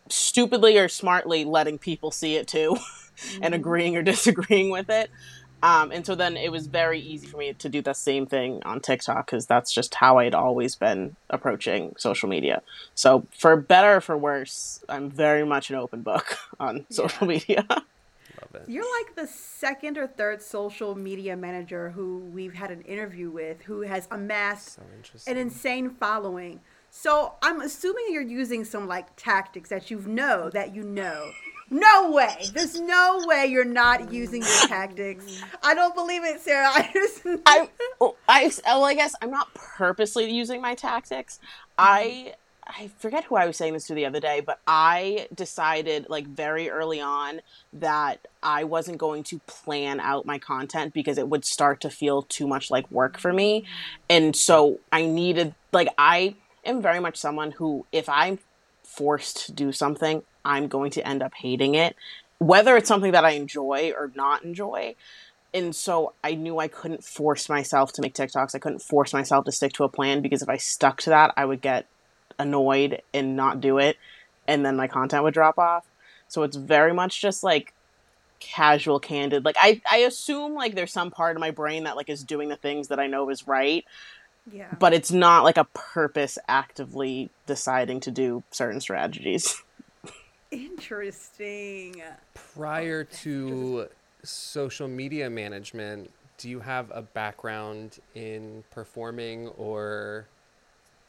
stupidly 0.08 0.78
or 0.78 0.88
smartly 0.88 1.44
letting 1.44 1.78
people 1.78 2.10
see 2.10 2.36
it 2.36 2.46
too 2.46 2.76
and 3.42 3.54
agreeing 3.54 3.96
or 3.96 4.02
disagreeing 4.04 4.70
with 4.70 4.90
it. 4.90 5.10
Um, 5.62 5.90
and 5.90 6.06
so 6.06 6.14
then 6.14 6.36
it 6.36 6.52
was 6.52 6.68
very 6.68 7.00
easy 7.00 7.26
for 7.26 7.36
me 7.36 7.52
to 7.52 7.68
do 7.68 7.82
the 7.82 7.92
same 7.92 8.26
thing 8.26 8.62
on 8.64 8.80
TikTok 8.80 9.26
because 9.26 9.46
that's 9.46 9.72
just 9.72 9.96
how 9.96 10.18
I'd 10.18 10.34
always 10.34 10.76
been 10.76 11.16
approaching 11.30 11.94
social 11.98 12.28
media. 12.28 12.62
So 12.94 13.26
for 13.36 13.56
better 13.56 13.96
or 13.96 14.00
for 14.00 14.16
worse, 14.16 14.84
I'm 14.88 15.10
very 15.10 15.44
much 15.44 15.70
an 15.70 15.76
open 15.76 16.02
book 16.02 16.38
on 16.60 16.86
social 16.90 17.26
media. 17.26 17.66
Love 18.52 18.62
it. 18.62 18.70
You're 18.70 18.84
like 18.98 19.14
the 19.16 19.26
second 19.26 19.98
or 19.98 20.06
third 20.06 20.42
social 20.42 20.94
media 20.94 21.36
manager 21.36 21.90
who 21.90 22.18
we've 22.32 22.54
had 22.54 22.70
an 22.70 22.82
interview 22.82 23.30
with 23.30 23.62
who 23.62 23.82
has 23.82 24.08
amassed 24.10 24.76
So 24.76 24.82
an 25.26 25.36
insane 25.36 25.90
following. 25.90 26.60
So 26.90 27.34
I'm 27.42 27.60
assuming 27.60 28.06
you're 28.10 28.22
using 28.22 28.64
some 28.64 28.86
like 28.86 29.14
tactics 29.16 29.68
that 29.70 29.90
you 29.90 30.00
know 30.00 30.50
that 30.50 30.74
you 30.74 30.82
know. 30.82 31.30
No 31.70 32.10
way. 32.12 32.46
There's 32.54 32.80
no 32.80 33.20
way 33.26 33.46
you're 33.46 33.64
not 33.64 34.10
using 34.10 34.40
your 34.40 34.68
tactics. 34.68 35.42
I 35.62 35.74
don't 35.74 35.94
believe 35.94 36.24
it, 36.24 36.40
Sarah. 36.40 36.68
I 36.74 36.90
just 36.94 37.20
I, 37.44 37.68
well, 38.00 38.16
I, 38.26 38.50
well, 38.64 38.84
I 38.84 38.94
guess 38.94 39.14
I'm 39.20 39.30
not 39.30 39.52
purposely 39.52 40.30
using 40.30 40.62
my 40.62 40.74
tactics. 40.74 41.40
I, 41.76 42.34
I 42.68 42.90
forget 42.98 43.24
who 43.24 43.36
I 43.36 43.46
was 43.46 43.56
saying 43.56 43.72
this 43.72 43.86
to 43.86 43.94
the 43.94 44.04
other 44.04 44.20
day, 44.20 44.40
but 44.40 44.60
I 44.66 45.28
decided 45.34 46.06
like 46.08 46.26
very 46.26 46.68
early 46.68 47.00
on 47.00 47.40
that 47.72 48.28
I 48.42 48.64
wasn't 48.64 48.98
going 48.98 49.22
to 49.24 49.40
plan 49.46 50.00
out 50.00 50.26
my 50.26 50.38
content 50.38 50.92
because 50.92 51.16
it 51.16 51.28
would 51.28 51.44
start 51.44 51.80
to 51.80 51.90
feel 51.90 52.22
too 52.22 52.46
much 52.46 52.70
like 52.70 52.90
work 52.90 53.18
for 53.18 53.32
me. 53.32 53.62
Mm. 53.62 53.66
And 54.10 54.36
so 54.36 54.80
I 54.92 55.06
needed, 55.06 55.54
like, 55.72 55.88
I 55.96 56.34
am 56.64 56.82
very 56.82 57.00
much 57.00 57.16
someone 57.16 57.52
who, 57.52 57.86
if 57.90 58.08
I'm 58.08 58.38
forced 58.82 59.46
to 59.46 59.52
do 59.52 59.72
something, 59.72 60.22
I'm 60.44 60.68
going 60.68 60.90
to 60.92 61.08
end 61.08 61.22
up 61.22 61.32
hating 61.34 61.74
it, 61.74 61.96
whether 62.38 62.76
it's 62.76 62.88
something 62.88 63.12
that 63.12 63.24
I 63.24 63.30
enjoy 63.30 63.92
or 63.96 64.12
not 64.14 64.44
enjoy 64.44 64.94
and 65.54 65.74
so 65.74 66.12
I 66.22 66.34
knew 66.34 66.58
I 66.58 66.68
couldn't 66.68 67.02
force 67.02 67.48
myself 67.48 67.92
to 67.94 68.02
make 68.02 68.14
TikToks. 68.14 68.54
I 68.54 68.58
couldn't 68.58 68.82
force 68.82 69.14
myself 69.14 69.44
to 69.46 69.52
stick 69.52 69.72
to 69.74 69.84
a 69.84 69.88
plan 69.88 70.20
because 70.20 70.42
if 70.42 70.48
I 70.48 70.58
stuck 70.58 71.00
to 71.02 71.10
that, 71.10 71.32
I 71.36 71.46
would 71.46 71.62
get 71.62 71.86
annoyed 72.38 73.02
and 73.12 73.36
not 73.36 73.60
do 73.60 73.78
it, 73.78 73.96
and 74.46 74.64
then 74.64 74.76
my 74.76 74.86
content 74.88 75.24
would 75.24 75.34
drop 75.34 75.58
off. 75.58 75.86
So 76.28 76.42
it's 76.42 76.56
very 76.56 76.92
much 76.92 77.20
just 77.20 77.42
like 77.42 77.72
casual 78.40 79.00
candid 79.00 79.44
like 79.44 79.56
i 79.58 79.80
i 79.90 79.96
assume 79.96 80.54
like 80.54 80.76
there's 80.76 80.92
some 80.92 81.10
part 81.10 81.34
of 81.34 81.40
my 81.40 81.50
brain 81.50 81.82
that 81.82 81.96
like 81.96 82.08
is 82.08 82.22
doing 82.22 82.48
the 82.48 82.54
things 82.54 82.86
that 82.86 83.00
i 83.00 83.08
know 83.08 83.28
is 83.30 83.48
right 83.48 83.84
Yeah. 84.52 84.72
but 84.78 84.92
it's 84.92 85.10
not 85.10 85.42
like 85.42 85.56
a 85.56 85.64
purpose 85.74 86.38
actively 86.46 87.30
deciding 87.46 87.98
to 87.98 88.12
do 88.12 88.44
certain 88.52 88.80
strategies 88.80 89.60
Interesting. 90.50 92.02
Prior 92.54 93.04
to 93.04 93.88
social 94.22 94.88
media 94.88 95.28
management, 95.28 96.10
do 96.38 96.48
you 96.48 96.60
have 96.60 96.90
a 96.90 97.02
background 97.02 97.98
in 98.14 98.64
performing 98.70 99.48
or 99.48 100.26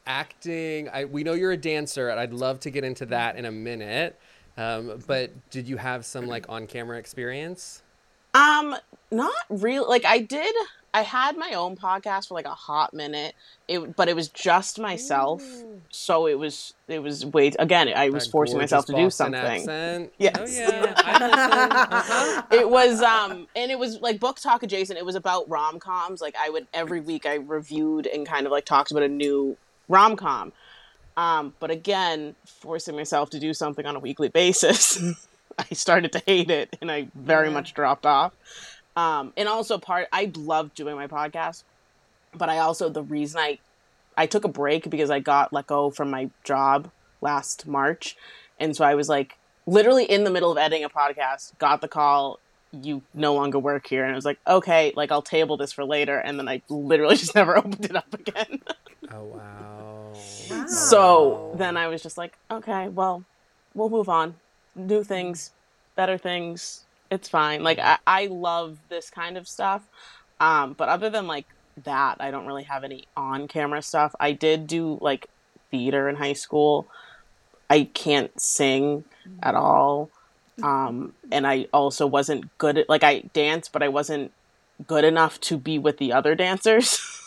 acting? 0.06 0.88
I, 0.88 1.04
we 1.04 1.24
know 1.24 1.34
you're 1.34 1.52
a 1.52 1.56
dancer, 1.56 2.08
and 2.08 2.18
I'd 2.18 2.32
love 2.32 2.60
to 2.60 2.70
get 2.70 2.84
into 2.84 3.06
that 3.06 3.36
in 3.36 3.44
a 3.44 3.52
minute. 3.52 4.18
Um, 4.56 5.02
but 5.06 5.32
did 5.50 5.68
you 5.68 5.76
have 5.76 6.04
some 6.04 6.26
like 6.26 6.46
on-camera 6.48 6.98
experience? 6.98 7.82
Um, 8.34 8.76
not 9.10 9.32
really. 9.48 9.86
Like 9.86 10.04
I 10.04 10.18
did. 10.18 10.54
I 10.92 11.02
had 11.02 11.36
my 11.36 11.52
own 11.52 11.76
podcast 11.76 12.28
for 12.28 12.34
like 12.34 12.46
a 12.46 12.54
hot 12.54 12.92
minute. 12.92 13.34
It, 13.68 13.94
but 13.94 14.08
it 14.08 14.16
was 14.16 14.28
just 14.28 14.78
myself. 14.78 15.42
So 15.90 16.26
it 16.26 16.38
was. 16.38 16.74
It 16.88 17.00
was 17.00 17.24
way. 17.24 17.52
Again, 17.58 17.92
I 17.94 18.10
was 18.10 18.24
That 18.24 18.32
forcing 18.32 18.58
myself 18.58 18.86
to 18.86 18.92
gorgeous 18.92 19.14
do 19.14 19.16
something. 19.16 19.40
Accent. 19.40 20.12
Yes. 20.18 20.36
Oh 20.36 20.44
yeah. 20.46 20.94
Uh-huh. 20.96 22.42
It 22.50 22.68
was 22.68 23.02
um, 23.02 23.46
and 23.54 23.70
it 23.70 23.78
was 23.78 24.00
like 24.00 24.18
BookTok 24.18 24.62
adjacent. 24.62 24.98
It 24.98 25.06
was 25.06 25.14
about 25.14 25.48
rom 25.48 25.78
coms. 25.78 26.20
Like 26.20 26.34
I 26.38 26.50
would 26.50 26.66
every 26.74 27.00
week 27.00 27.24
I 27.24 27.36
reviewed 27.36 28.06
and 28.06 28.26
kind 28.26 28.46
of 28.46 28.52
like 28.52 28.64
talked 28.64 28.90
about 28.90 29.04
a 29.04 29.08
new 29.08 29.56
rom 29.90 30.16
com. 30.16 30.52
Um, 31.16 31.54
but 31.60 31.70
again, 31.70 32.34
forcing 32.46 32.96
myself 32.96 33.30
to 33.30 33.40
do 33.40 33.52
something 33.52 33.84
on 33.84 33.96
a 33.96 33.98
weekly 33.98 34.28
basis, 34.28 34.98
I 35.58 35.74
started 35.74 36.12
to 36.12 36.22
hate 36.24 36.50
it, 36.50 36.76
and 36.80 36.90
I 36.90 37.08
very 37.14 37.48
Yeah. 37.48 37.54
much 37.54 37.74
dropped 37.74 38.06
off. 38.06 38.32
Um, 38.96 39.32
and 39.36 39.48
also 39.48 39.76
part, 39.78 40.08
I 40.12 40.32
love 40.36 40.74
doing 40.74 40.96
my 40.96 41.06
podcast, 41.08 41.64
but 42.34 42.48
I 42.48 42.58
also 42.58 42.88
the 42.88 43.02
reason 43.02 43.40
I 43.40 43.58
I 44.16 44.26
took 44.26 44.44
a 44.44 44.48
break 44.48 44.90
because 44.90 45.10
I 45.10 45.20
got 45.20 45.52
let 45.52 45.66
go 45.66 45.90
from 45.90 46.10
my 46.10 46.30
job 46.44 46.90
last 47.20 47.66
March, 47.66 48.16
and 48.58 48.74
so 48.76 48.84
I 48.84 48.94
was 48.94 49.08
like 49.08 49.36
literally 49.66 50.04
in 50.04 50.24
the 50.24 50.30
middle 50.30 50.50
of 50.50 50.58
editing 50.58 50.84
a 50.84 50.88
podcast, 50.88 51.56
got 51.58 51.80
the 51.80 51.88
call. 51.88 52.38
You 52.72 53.02
no 53.14 53.34
longer 53.34 53.58
work 53.58 53.86
here, 53.88 54.04
and 54.04 54.12
I 54.12 54.14
was 54.14 54.24
like, 54.24 54.38
okay, 54.46 54.92
like 54.94 55.10
I'll 55.10 55.22
table 55.22 55.56
this 55.56 55.72
for 55.72 55.84
later, 55.84 56.18
and 56.18 56.38
then 56.38 56.48
I 56.48 56.62
literally 56.68 57.16
just 57.24 57.34
never 57.34 57.56
opened 57.62 57.84
it 57.84 57.96
up 57.96 58.12
again. 58.14 58.60
Oh 59.12 59.24
wow. 59.24 60.12
Wow. 60.50 60.66
So 60.66 61.54
then 61.56 61.76
I 61.76 61.88
was 61.88 62.02
just 62.02 62.18
like, 62.18 62.36
okay, 62.50 62.88
well, 62.88 63.24
we'll 63.74 63.88
move 63.88 64.08
on. 64.08 64.34
New 64.76 65.02
things, 65.04 65.50
better 65.96 66.18
things. 66.18 66.84
It's 67.10 67.28
fine. 67.28 67.62
Like 67.62 67.78
I, 67.78 67.98
I 68.06 68.26
love 68.26 68.78
this 68.88 69.10
kind 69.10 69.36
of 69.36 69.48
stuff. 69.48 69.82
Um, 70.38 70.74
but 70.74 70.88
other 70.88 71.10
than 71.10 71.26
like 71.26 71.46
that, 71.84 72.18
I 72.20 72.30
don't 72.30 72.46
really 72.46 72.64
have 72.64 72.84
any 72.84 73.04
on 73.16 73.48
camera 73.48 73.82
stuff. 73.82 74.14
I 74.20 74.32
did 74.32 74.66
do 74.66 74.98
like 75.00 75.28
theater 75.70 76.08
in 76.08 76.16
high 76.16 76.34
school. 76.34 76.88
I 77.68 77.84
can't 77.84 78.38
sing 78.40 79.04
at 79.42 79.54
all. 79.54 80.10
Um, 80.62 81.14
and 81.32 81.46
I 81.46 81.66
also 81.72 82.06
wasn't 82.06 82.56
good 82.58 82.78
at 82.78 82.88
like 82.88 83.02
I 83.02 83.20
danced, 83.32 83.72
but 83.72 83.82
I 83.82 83.88
wasn't 83.88 84.32
good 84.86 85.04
enough 85.04 85.40
to 85.40 85.56
be 85.56 85.78
with 85.78 85.98
the 85.98 86.12
other 86.12 86.34
dancers. 86.34 87.00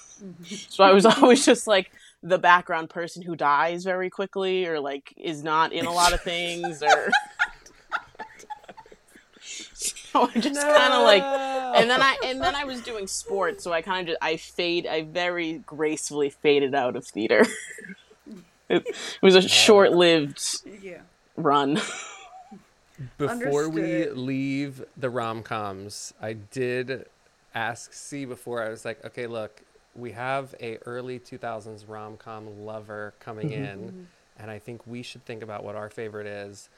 so 0.70 0.84
I 0.84 0.92
was 0.92 1.06
always 1.18 1.46
just 1.46 1.68
like 1.68 1.92
the 2.22 2.38
background 2.38 2.90
person 2.90 3.22
who 3.22 3.36
dies 3.36 3.84
very 3.84 4.10
quickly 4.10 4.66
or 4.66 4.80
like 4.80 5.14
is 5.18 5.44
not 5.44 5.74
in 5.74 5.86
a 5.86 5.92
lot 5.94 6.14
of 6.14 6.22
things 6.22 6.82
or 6.82 7.12
so 9.74 10.30
I 10.34 10.40
just 10.40 10.62
kind 10.62 10.94
of 10.94 11.04
like 11.04 11.24
and 11.24 11.90
then 11.90 12.02
I 12.02 12.18
and 12.26 12.42
then 12.42 12.56
I 12.56 12.64
was 12.64 12.82
doing 12.82 13.08
sports 13.08 13.64
so 13.64 13.74
I 13.74 13.82
kind 13.82 14.08
of 14.08 14.14
just 14.14 14.24
I 14.24 14.38
fade 14.38 14.88
I 14.88 15.02
very 15.04 15.60
gracefully 15.66 16.30
faded 16.30 16.74
out 16.76 16.96
of 16.96 17.06
theater. 17.06 17.46
it, 18.70 18.84
it 18.88 18.96
was 19.22 19.36
a 19.36 19.42
short-lived 19.42 20.42
Yeah. 20.82 21.02
run. 21.36 21.80
Before 23.18 23.68
we 23.70 24.08
leave 24.10 24.84
the 24.96 25.10
rom 25.10 25.44
coms, 25.44 26.14
I 26.22 26.34
did 26.34 27.06
ask 27.54 27.92
C 27.92 28.24
before. 28.26 28.64
I 28.64 28.70
was 28.70 28.86
like, 28.86 29.04
okay, 29.04 29.28
look, 29.28 29.62
we 29.96 30.12
have 30.12 30.56
a 30.62 30.78
early 30.86 31.20
2000s 31.20 31.86
rom 31.88 32.18
com 32.18 32.66
lover 32.66 33.14
coming 33.20 33.52
in, 33.52 33.94
and 34.40 34.52
I 34.52 34.60
think 34.60 34.82
we 34.88 35.04
should 35.04 35.26
think 35.26 35.44
about 35.44 35.64
what 35.64 35.76
our 35.76 35.90
favorite 35.90 36.28
is. 36.28 36.70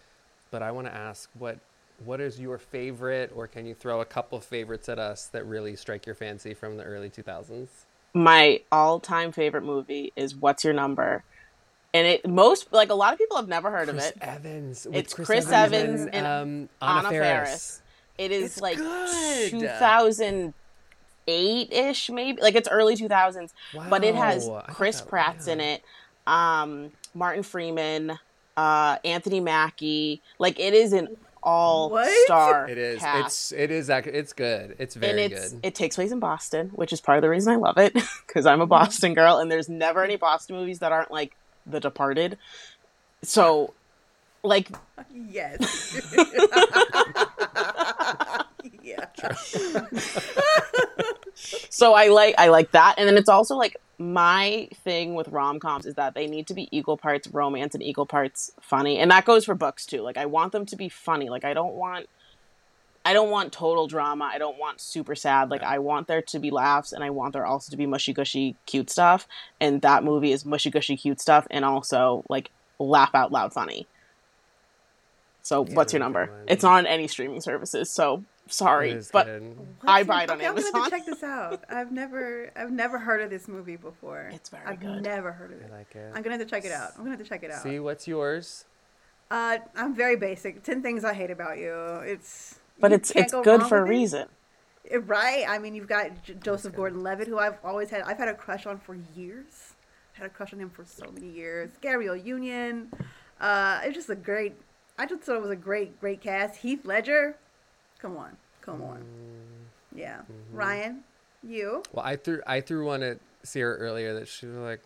But 0.52 0.62
I 0.62 0.72
want 0.72 0.88
to 0.88 0.94
ask 0.94 1.30
what 1.38 1.60
what 2.04 2.20
is 2.22 2.40
your 2.40 2.58
favorite, 2.58 3.32
or 3.36 3.48
can 3.48 3.66
you 3.66 3.74
throw 3.74 4.02
a 4.02 4.06
couple 4.06 4.38
of 4.38 4.44
favorites 4.44 4.90
at 4.90 5.00
us 5.00 5.28
that 5.28 5.46
really 5.46 5.76
strike 5.76 6.06
your 6.06 6.16
fancy 6.16 6.54
from 6.54 6.78
the 6.78 6.84
early 6.84 7.10
2000s? 7.10 7.68
my 8.14 8.62
all-time 8.72 9.32
favorite 9.34 9.64
movie 9.64 10.14
is 10.16 10.34
What's 10.36 10.64
Your 10.64 10.74
Number? 10.74 11.24
And 11.94 12.08
it 12.08 12.28
most 12.28 12.72
like 12.74 12.90
a 12.90 12.94
lot 12.94 13.14
of 13.14 13.20
people 13.20 13.38
have 13.38 13.48
never 13.48 13.70
heard 13.72 13.90
Chris 13.90 14.10
of 14.10 14.16
it. 14.18 14.18
Evans. 14.22 14.88
It's 14.92 15.14
Chris 15.14 15.50
Evans 15.50 16.08
and 16.08 16.26
um, 16.26 16.70
Anna 16.82 17.00
Anna, 17.00 17.10
Faris. 17.10 17.48
Faris. 17.50 17.82
It 18.18 18.32
is 18.32 18.44
It's 18.54 18.62
like 18.62 18.78
good. 18.78 19.52
2008 21.28 21.74
ish, 21.74 22.10
maybe 22.10 22.42
like 22.42 22.56
it's 22.56 22.70
early 22.70 22.96
2000s, 22.96 23.52
but 23.90 24.04
it 24.04 24.16
has 24.16 24.46
Wow, 24.46 24.58
I 24.58 24.62
thought 24.62 24.76
Chris 24.76 25.02
that- 25.02 25.10
Pratt's 25.10 25.48
in 25.48 25.60
it, 25.60 25.84
um, 26.28 26.92
Martin 27.14 27.44
Freeman, 27.44 28.18
uh, 28.58 28.98
Anthony 29.04 29.40
Mackie. 29.40 30.22
Like 30.40 30.60
it 30.60 30.74
is 30.74 30.94
an 30.94 31.18
all 31.44 31.90
star. 32.26 32.68
It 32.68 32.78
is. 32.78 33.00
Cast. 33.00 33.26
It's 33.28 33.52
it 33.52 33.72
is 33.72 33.90
ac- 33.90 34.10
it's 34.10 34.34
good. 34.34 34.76
It's 34.80 34.96
and 34.96 35.06
very 35.06 35.24
it's 35.24 35.52
good. 35.52 35.60
it 35.64 35.76
takes 35.76 35.96
place 35.96 36.12
in 36.12 36.20
Boston, 36.20 36.70
which 36.74 36.92
is 36.92 37.02
part 37.02 37.18
of 37.18 37.22
the 37.22 37.30
reason 37.30 37.54
I 37.54 37.58
love 37.58 37.78
it 37.78 37.94
because 38.28 38.46
I'm 38.46 38.62
a 38.62 38.68
Boston 38.68 39.14
girl, 39.14 39.38
and 39.38 39.52
there's 39.52 39.70
never 39.70 40.04
any 40.04 40.16
Boston 40.16 40.56
movies 40.56 40.80
that 40.80 40.92
aren't 40.92 41.12
like 41.12 41.36
The 41.68 41.80
Departed. 41.80 42.38
So, 43.22 43.74
like, 44.44 44.70
Yes. 45.14 46.02
yeah. 48.98 49.86
so 51.70 51.94
I 51.94 52.08
like 52.08 52.36
I 52.38 52.50
like 52.50 52.72
that, 52.72 52.96
and 52.98 53.08
then 53.08 53.18
it's 53.18 53.30
also 53.30 53.56
like 53.56 53.78
my 53.98 54.68
thing 54.84 55.16
with 55.16 55.30
rom 55.30 55.60
coms 55.60 55.86
is 55.86 55.96
that 55.96 56.14
they 56.16 56.28
need 56.28 56.48
to 56.48 56.54
be 56.54 56.68
equal 56.72 56.98
parts 56.98 57.28
romance 57.30 57.74
and 57.74 57.84
equal 57.84 58.06
parts 58.06 58.52
funny, 58.62 58.98
and 58.98 59.12
that 59.12 59.26
goes 59.26 59.46
for 59.46 59.56
books 59.56 59.86
too. 59.86 60.02
Like 60.02 60.18
I 60.18 60.26
want 60.26 60.52
them 60.52 60.66
to 60.68 60.76
be 60.76 60.90
funny. 60.90 61.30
Like 61.30 61.46
I 61.46 61.54
don't 61.54 61.74
want. 61.74 62.08
I 63.08 63.14
don't 63.14 63.30
want 63.30 63.54
total 63.54 63.86
drama. 63.86 64.32
I 64.34 64.40
don't 64.40 64.58
want 64.58 64.82
super 64.82 65.14
sad. 65.14 65.52
Like 65.52 65.62
I 65.62 65.78
want 65.78 66.08
there 66.08 66.24
to 66.24 66.40
be 66.40 66.50
laughs 66.50 66.92
and 66.92 67.04
I 67.04 67.12
want 67.12 67.34
there 67.34 67.46
also 67.46 67.70
to 67.70 67.78
be 67.78 67.86
mushy 67.86 68.14
gushy 68.14 68.56
cute 68.66 68.90
stuff. 68.90 69.28
And 69.62 69.84
that 69.84 70.04
movie 70.04 70.32
is 70.32 70.44
mushy 70.44 70.72
gushy 70.72 70.98
cute 70.98 71.22
stuff 71.22 71.46
and 71.52 71.64
also 71.64 72.26
like 72.30 72.50
laugh 72.80 73.14
out 73.14 73.32
loud 73.32 73.54
funny. 73.54 73.86
So 75.46 75.64
what's 75.64 75.94
your 75.94 76.00
number? 76.00 76.32
It's 76.48 76.64
not 76.64 76.80
on 76.80 76.88
any 76.88 77.08
streaming 77.08 77.40
services, 77.40 77.92
so 77.92 78.24
sorry. 78.48 79.00
But 79.12 79.26
good. 79.26 79.58
I 79.84 80.04
What's 80.04 80.08
buy 80.08 80.22
it- 80.22 80.24
it 80.26 80.30
on 80.32 80.38
okay, 80.38 80.48
I'm 80.48 80.56
gonna 80.56 80.66
have 80.66 80.76
Amazon. 80.76 80.84
to 80.84 80.90
check 80.90 81.06
this 81.06 81.24
out. 81.24 81.64
I've 81.70 81.92
never, 81.92 82.52
I've 82.56 82.72
never 82.72 82.98
heard 83.00 83.22
of 83.22 83.30
this 83.30 83.48
movie 83.48 83.76
before. 83.76 84.30
It's 84.34 84.50
very 84.50 84.64
I've 84.66 84.80
good. 84.80 85.02
never 85.04 85.32
heard 85.32 85.52
of 85.54 85.62
it. 85.62 85.70
I 85.72 85.76
it. 85.76 85.78
like 85.78 85.96
it. 85.96 86.12
I'm 86.16 86.22
gonna 86.22 86.38
have 86.38 86.46
to 86.46 86.50
check 86.50 86.66
it 86.66 86.72
out. 86.72 86.92
I'm 86.96 87.00
gonna 87.04 87.12
have 87.12 87.20
to 87.20 87.26
check 87.30 87.44
it 87.44 87.52
out. 87.52 87.64
See 87.64 87.80
what's 87.80 88.08
yours? 88.08 88.66
Uh, 89.32 89.58
I'm 89.76 89.96
very 89.96 90.16
basic. 90.16 90.64
Ten 90.64 90.82
things 90.82 91.04
I 91.04 91.14
hate 91.14 91.32
about 91.32 91.58
you. 91.58 91.74
It's. 92.06 92.60
but 92.80 92.92
you 92.92 92.96
it's 92.98 93.12
it's 93.12 93.32
go 93.32 93.44
good 93.44 93.64
for 93.64 93.80
a 93.80 93.82
with 93.82 93.90
it. 93.90 93.94
reason. 93.94 94.28
Eh, 94.92 95.00
Right. 95.04 95.46
I 95.48 95.58
mean, 95.58 95.74
you've 95.74 95.88
got 95.88 96.24
J- 96.24 96.36
Joseph. 96.36 96.76
Gordon-Levitt, 96.76 97.28
who 97.28 97.40
I've 97.40 97.58
always 97.64 97.90
had. 97.90 98.02
I've 98.04 98.18
had 98.20 98.28
a 98.28 98.36
crush 98.36 98.68
on 98.68 98.78
for 98.80 98.96
years. 99.16 99.74
Had 100.14 100.28
a 100.28 100.30
crush 100.30 100.54
on 100.54 100.60
him 100.60 100.70
for 100.70 100.86
so 100.86 101.10
many 101.12 101.28
years. 101.30 101.72
Gabrielle 101.82 102.16
Union. 102.16 102.92
Uh, 103.42 103.82
it's 103.84 103.96
just 103.96 104.10
a 104.12 104.16
great. 104.16 104.54
I 105.00 105.06
just 105.08 105.24
thought 105.24 105.38
it 105.38 105.42
was 105.42 105.50
a 105.52 105.56
great, 105.56 106.00
great 106.00 106.22
cast. 106.22 106.58
Heath 106.58 106.86
Ledger. 106.86 107.36
Come 108.00 108.18
on, 108.18 108.38
come 108.62 108.82
on. 108.82 108.98
Mm, 109.00 109.98
Yeah. 109.98 110.18
mm-hmm. 110.18 110.58
Ryan, 110.58 111.04
you. 111.44 111.84
Well, 111.94 112.06
I 112.06 112.16
threw 112.16 112.42
I 112.46 112.62
threw 112.62 112.86
one 112.86 113.04
at 113.04 113.20
Sarah 113.44 113.78
earlier 113.78 114.14
that 114.20 114.28
she 114.28 114.46
was 114.46 114.58
like, 114.58 114.82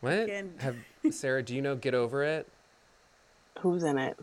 "What? 0.00 0.24
Again. 0.24 0.54
Have 0.58 0.76
Sarah? 1.10 1.42
Do 1.42 1.54
you 1.54 1.62
know 1.62 1.74
Get 1.76 1.94
Over 1.94 2.22
It? 2.24 2.46
Who's 3.60 3.82
in 3.82 3.98
it? 3.98 4.16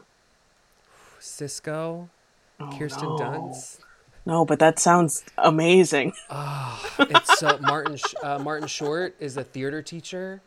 Sisqó, 1.20 2.08
Oh, 2.60 2.70
Kirsten 2.78 3.04
no. 3.10 3.18
Dunst. 3.18 3.80
No, 4.26 4.46
but 4.46 4.60
that 4.60 4.80
sounds 4.80 5.24
amazing. 5.38 6.14
Oh, 6.30 6.96
it's 7.00 7.40
so 7.40 7.58
Martin 7.62 7.98
uh, 8.24 8.40
Martin 8.40 8.68
Short 8.68 9.16
is 9.20 9.38
a 9.38 9.44
theater 9.44 9.82
teacher. 9.82 10.42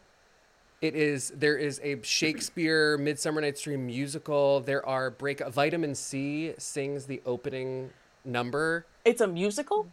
It 0.81 0.95
is 0.95 1.33
there 1.35 1.57
is 1.57 1.81
a 1.83 2.01
Shakespeare 2.03 2.97
Midsummer 2.99 3.41
Night's 3.41 3.63
Dream 3.63 3.87
musical. 3.87 4.61
There 4.61 4.85
are 4.87 5.11
break 5.11 5.45
Vitamin 5.49 5.95
C 5.95 6.55
sings 6.59 7.07
the 7.07 7.21
opening 7.27 7.91
number. 8.25 8.87
It's 9.05 9.21
a 9.21 9.27
musical. 9.27 9.89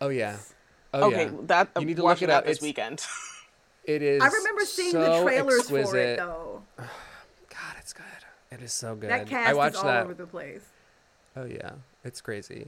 Oh 0.00 0.08
yeah. 0.08 0.36
Oh 0.94 1.04
okay, 1.08 1.24
yeah. 1.26 1.30
that 1.42 1.70
You 1.78 1.84
need 1.86 1.96
to 1.96 2.04
look 2.04 2.22
it 2.22 2.28
that 2.28 2.38
up. 2.38 2.44
this 2.44 2.58
It's- 2.58 2.62
weekend. 2.62 3.04
It 3.82 4.02
is 4.02 4.22
I 4.22 4.26
remember 4.28 4.64
seeing 4.66 4.92
the 4.92 5.06
so 5.06 5.24
trailers 5.24 5.68
for 5.70 5.96
it 5.96 6.18
though. 6.18 6.62
God, 6.78 7.74
it's 7.78 7.94
good. 7.94 8.04
It 8.52 8.62
is 8.62 8.74
so 8.74 8.94
good. 8.94 9.08
That 9.08 9.26
cast 9.26 9.48
I 9.48 9.54
watched 9.54 9.76
is 9.76 9.80
all 9.80 9.86
that. 9.86 10.04
over 10.04 10.12
the 10.14 10.26
place. 10.26 10.62
Oh 11.34 11.46
yeah. 11.46 11.70
It's 12.04 12.20
crazy. 12.20 12.66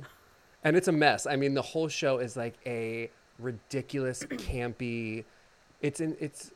And 0.65 0.75
it's 0.75 0.89
a 0.89 0.93
mess. 0.93 1.27
I 1.27 1.37
mean, 1.37 1.53
the 1.53 1.63
whole 1.63 1.89
show 1.89 2.17
is 2.19 2.35
like 2.35 2.55
a 2.65 3.11
ridiculous, 3.39 4.23
campy. 4.25 5.25
It's 5.83 6.01
in. 6.01 6.17
it's 6.19 6.51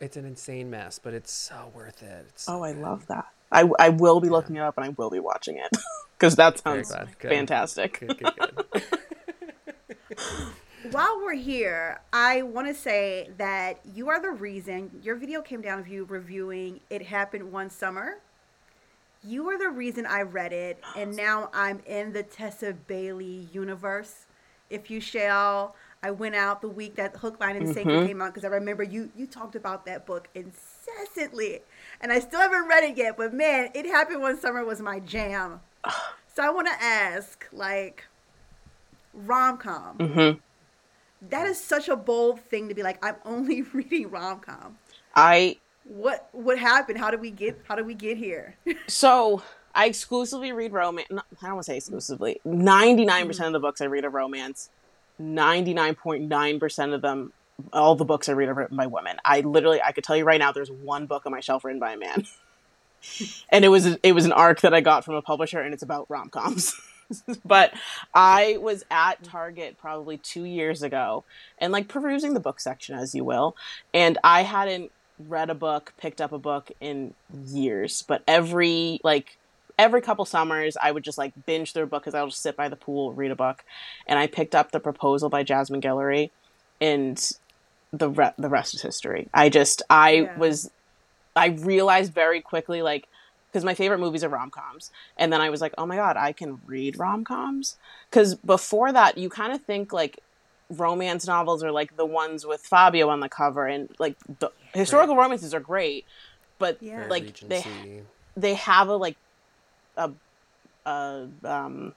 it's 0.00 0.16
an 0.16 0.24
insane 0.24 0.70
mess, 0.70 0.98
but 0.98 1.14
it's 1.14 1.32
so 1.32 1.70
worth 1.74 2.02
it. 2.02 2.26
It's 2.28 2.44
so 2.44 2.58
Oh, 2.58 2.62
I 2.62 2.72
good. 2.72 2.82
love 2.82 3.06
that. 3.08 3.26
I, 3.52 3.68
I 3.78 3.88
will 3.90 4.20
be 4.20 4.28
looking 4.28 4.56
it 4.56 4.60
up 4.60 4.76
and 4.76 4.84
I 4.84 4.88
will 4.90 5.10
be 5.10 5.20
watching 5.20 5.56
it 5.56 5.70
because 6.18 6.36
that 6.36 6.58
sounds 6.58 6.88
glad. 6.88 7.18
Good. 7.18 7.30
fantastic. 7.30 8.00
Good, 8.00 8.18
good, 8.18 8.34
good. 8.72 8.82
While 10.92 11.20
we're 11.24 11.34
here, 11.34 12.00
I 12.12 12.42
want 12.42 12.68
to 12.68 12.74
say 12.74 13.30
that 13.38 13.80
you 13.94 14.08
are 14.08 14.20
the 14.20 14.30
reason 14.30 14.90
your 15.02 15.16
video 15.16 15.42
came 15.42 15.60
down 15.60 15.78
of 15.78 15.88
you 15.88 16.04
reviewing 16.04 16.80
It 16.90 17.02
Happened 17.02 17.50
One 17.52 17.70
Summer. 17.70 18.18
You 19.24 19.48
are 19.48 19.58
the 19.58 19.70
reason 19.70 20.06
I 20.06 20.22
read 20.22 20.52
it, 20.52 20.78
and 20.96 21.16
now 21.16 21.50
I'm 21.52 21.80
in 21.86 22.12
the 22.12 22.22
Tessa 22.22 22.74
Bailey 22.86 23.48
universe. 23.52 24.26
If 24.70 24.88
you 24.90 25.00
shall, 25.00 25.74
I 26.06 26.12
went 26.12 26.36
out 26.36 26.60
the 26.60 26.68
week 26.68 26.94
that 26.96 27.16
Hook, 27.16 27.40
Line, 27.40 27.56
and 27.56 27.74
Sinker 27.74 28.06
came 28.06 28.22
out 28.22 28.32
because 28.32 28.44
I 28.44 28.48
remember 28.54 28.84
you 28.84 29.10
you 29.16 29.26
talked 29.26 29.56
about 29.56 29.84
that 29.86 30.06
book 30.06 30.28
incessantly, 30.36 31.62
and 32.00 32.12
I 32.12 32.20
still 32.20 32.38
haven't 32.38 32.68
read 32.68 32.84
it 32.84 32.96
yet. 32.96 33.16
But 33.16 33.34
man, 33.34 33.70
It 33.74 33.86
Happened 33.86 34.22
One 34.22 34.38
Summer 34.38 34.64
was 34.64 34.80
my 34.80 35.00
jam. 35.00 35.60
So 36.36 36.42
I 36.44 36.50
want 36.50 36.66
to 36.66 36.84
ask, 36.84 37.46
like, 37.50 38.04
rom 39.14 39.56
com 39.56 39.96
hmm 39.96 40.32
that 41.30 41.46
is 41.46 41.58
such 41.58 41.88
a 41.88 41.96
bold 41.96 42.38
thing 42.38 42.68
to 42.68 42.74
be 42.74 42.82
like 42.82 43.02
i'm 43.02 43.16
only 43.24 43.62
reading 43.72 44.10
rom-com 44.10 44.76
I 45.14 45.56
what 45.84 46.28
what 46.32 46.58
happened 46.58 46.98
how 46.98 47.10
did 47.10 47.22
we 47.22 47.30
get 47.30 47.58
how 47.66 47.74
did 47.74 47.86
we 47.86 47.94
get 47.94 48.18
here 48.18 48.54
so 48.86 49.42
I 49.76 49.86
exclusively 49.86 50.52
read 50.52 50.72
romance. 50.72 51.06
I 51.10 51.14
don't 51.42 51.56
want 51.56 51.66
to 51.66 51.70
say 51.70 51.76
exclusively. 51.76 52.40
Ninety 52.46 53.04
nine 53.04 53.26
percent 53.26 53.48
of 53.48 53.52
the 53.52 53.60
books 53.60 53.82
I 53.82 53.84
read 53.84 54.06
are 54.06 54.10
romance. 54.10 54.70
Ninety 55.18 55.74
nine 55.74 55.94
point 55.94 56.24
nine 56.24 56.60
percent 56.60 56.92
of 56.92 57.02
them, 57.02 57.32
all 57.72 57.94
the 57.94 58.04
books 58.04 58.28
I 58.28 58.32
read 58.32 58.48
are 58.48 58.54
written 58.54 58.76
by 58.76 58.86
women. 58.86 59.16
I 59.24 59.40
literally, 59.40 59.80
I 59.82 59.92
could 59.92 60.04
tell 60.04 60.16
you 60.16 60.24
right 60.24 60.38
now, 60.38 60.52
there's 60.52 60.70
one 60.70 61.06
book 61.06 61.24
on 61.26 61.32
my 61.32 61.40
shelf 61.40 61.64
written 61.64 61.80
by 61.80 61.92
a 61.92 61.96
man, 61.96 62.26
and 63.50 63.64
it 63.64 63.68
was 63.68 63.86
it 64.02 64.12
was 64.12 64.24
an 64.24 64.32
arc 64.32 64.60
that 64.60 64.74
I 64.74 64.80
got 64.80 65.04
from 65.04 65.14
a 65.14 65.22
publisher, 65.22 65.60
and 65.60 65.72
it's 65.72 65.82
about 65.82 66.10
rom 66.10 66.28
coms. 66.28 66.74
but 67.44 67.72
I 68.14 68.58
was 68.60 68.84
at 68.90 69.22
Target 69.22 69.78
probably 69.78 70.18
two 70.18 70.44
years 70.44 70.82
ago, 70.82 71.24
and 71.58 71.72
like 71.72 71.88
perusing 71.88 72.34
the 72.34 72.40
book 72.40 72.60
section 72.60 72.96
as 72.98 73.14
you 73.14 73.24
will, 73.24 73.56
and 73.94 74.18
I 74.22 74.42
hadn't 74.42 74.90
read 75.18 75.50
a 75.50 75.54
book, 75.54 75.94
picked 75.96 76.20
up 76.20 76.32
a 76.32 76.38
book 76.38 76.70
in 76.80 77.14
years, 77.46 78.02
but 78.02 78.22
every 78.26 79.00
like 79.02 79.38
every 79.78 80.00
couple 80.00 80.24
summers 80.24 80.76
I 80.80 80.90
would 80.90 81.04
just 81.04 81.18
like 81.18 81.32
binge 81.46 81.72
through 81.72 81.84
a 81.84 81.86
book 81.86 82.02
because 82.02 82.14
I'll 82.14 82.28
just 82.28 82.42
sit 82.42 82.56
by 82.56 82.68
the 82.68 82.76
pool, 82.76 83.12
read 83.12 83.30
a 83.30 83.36
book, 83.36 83.64
and 84.06 84.18
I 84.18 84.26
picked 84.26 84.54
up 84.54 84.72
The 84.72 84.80
Proposal 84.80 85.28
by 85.28 85.42
Jasmine 85.42 85.80
Guillory, 85.80 86.30
and 86.80 87.22
the 87.92 88.10
re- 88.10 88.32
the 88.38 88.48
rest 88.48 88.74
is 88.74 88.82
history. 88.82 89.28
I 89.34 89.48
just 89.48 89.82
I 89.90 90.10
Yeah. 90.10 90.38
was 90.38 90.70
I 91.34 91.48
realized 91.48 92.12
very 92.14 92.40
quickly 92.40 92.82
like 92.82 93.06
because 93.52 93.64
my 93.64 93.74
favorite 93.74 93.98
movies 93.98 94.24
are 94.24 94.28
rom 94.28 94.50
coms, 94.50 94.90
and 95.16 95.32
then 95.32 95.40
I 95.40 95.50
was 95.50 95.60
like, 95.60 95.74
oh 95.78 95.86
my 95.86 95.96
god, 95.96 96.16
I 96.16 96.32
can 96.32 96.58
read 96.66 96.98
rom 96.98 97.24
coms 97.24 97.76
because 98.10 98.34
before 98.34 98.92
that 98.92 99.18
you 99.18 99.28
kind 99.28 99.52
of 99.52 99.62
think 99.64 99.92
like 99.92 100.20
romance 100.70 101.26
novels 101.26 101.62
are 101.62 101.70
like 101.70 101.96
the 101.96 102.04
ones 102.04 102.44
with 102.44 102.60
Fabio 102.62 103.08
on 103.08 103.20
the 103.20 103.28
cover, 103.28 103.66
and 103.66 103.88
like 103.98 104.16
the 104.40 104.50
historical 104.74 105.16
romances 105.16 105.54
are 105.54 105.60
great, 105.60 106.04
but 106.58 106.78
Yeah. 106.80 106.96
Very 106.96 107.10
like 107.10 107.40
they 107.48 107.64
they 108.36 108.54
have 108.54 108.88
a 108.88 108.96
like 108.96 109.16
a, 109.96 110.10
a 110.86 111.28
um 111.44 111.94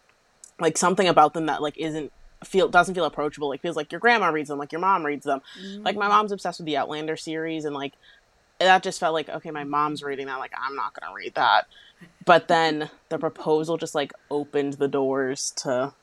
like 0.60 0.78
something 0.78 1.08
about 1.08 1.34
them 1.34 1.46
that 1.48 1.62
like 1.62 1.78
isn't 1.78 2.12
feel 2.44 2.68
doesn't 2.68 2.96
feel 2.96 3.06
approachable. 3.06 3.50
Like 3.50 3.62
feels 3.62 3.76
like 3.76 3.92
your 3.92 4.00
grandma 4.00 4.30
reads 4.30 4.50
them 4.50 4.60
like 4.60 4.72
your 4.72 4.82
mom 4.82 5.06
reads 5.06 5.26
them. 5.26 5.42
Like 5.84 5.96
my 5.96 6.08
mom's 6.08 6.32
obsessed 6.32 6.60
with 6.60 6.66
the 6.66 6.78
outlander 6.78 7.18
series 7.18 7.66
and 7.66 7.76
like 7.76 7.94
that 8.60 8.84
just 8.84 9.00
felt 9.00 9.14
like 9.14 9.30
okay 9.30 9.52
my 9.52 9.64
mom's 9.64 10.04
reading 10.04 10.28
that 10.28 10.38
like 10.38 10.52
i'm 10.62 10.76
not 10.76 10.94
gonna 11.00 11.14
read 11.14 11.36
that. 11.36 11.68
But 12.26 12.48
then 12.48 12.90
the 13.10 13.18
proposal 13.18 13.78
just 13.78 13.96
like 13.96 14.14
opened 14.30 14.74
the 14.74 14.88
doors 14.88 15.52
to 15.58 15.94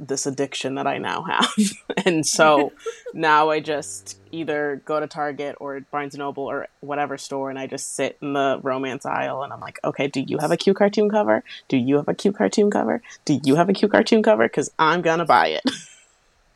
this 0.00 0.26
addiction 0.26 0.74
that 0.76 0.86
i 0.86 0.98
now 0.98 1.22
have. 1.22 1.50
And 2.06 2.24
so 2.24 2.72
now 3.14 3.50
i 3.50 3.60
just 3.60 4.18
either 4.30 4.80
go 4.84 5.00
to 5.00 5.06
target 5.06 5.56
or 5.60 5.80
barnes 5.80 6.14
and 6.14 6.20
noble 6.20 6.44
or 6.44 6.68
whatever 6.80 7.18
store 7.18 7.50
and 7.50 7.58
i 7.58 7.66
just 7.66 7.94
sit 7.96 8.16
in 8.22 8.34
the 8.34 8.60
romance 8.62 9.04
aisle 9.04 9.42
and 9.42 9.52
i'm 9.52 9.60
like 9.60 9.78
okay 9.84 10.06
do 10.06 10.20
you 10.20 10.38
have 10.38 10.50
a 10.50 10.56
cute 10.56 10.76
cartoon 10.76 11.10
cover? 11.10 11.42
Do 11.68 11.76
you 11.76 11.96
have 11.96 12.08
a 12.08 12.14
cute 12.14 12.36
cartoon 12.36 12.70
cover? 12.70 13.02
Do 13.24 13.40
you 13.42 13.56
have 13.56 13.68
a 13.68 13.72
cute 13.72 13.90
cartoon 13.90 14.22
cover? 14.22 14.44
Because 14.44 14.70
i'm 14.78 15.02
gonna 15.02 15.24
buy 15.24 15.48
it. 15.48 15.64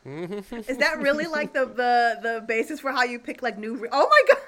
Is 0.67 0.77
that 0.77 0.99
really 0.99 1.27
like 1.27 1.53
the 1.53 1.65
the 1.65 2.19
the 2.21 2.45
basis 2.45 2.81
for 2.81 2.91
how 2.91 3.03
you 3.03 3.19
pick 3.19 3.41
like 3.41 3.57
new 3.57 3.75
re- 3.75 3.89
oh 3.91 4.09
my 4.09 4.21
god! 4.35 4.39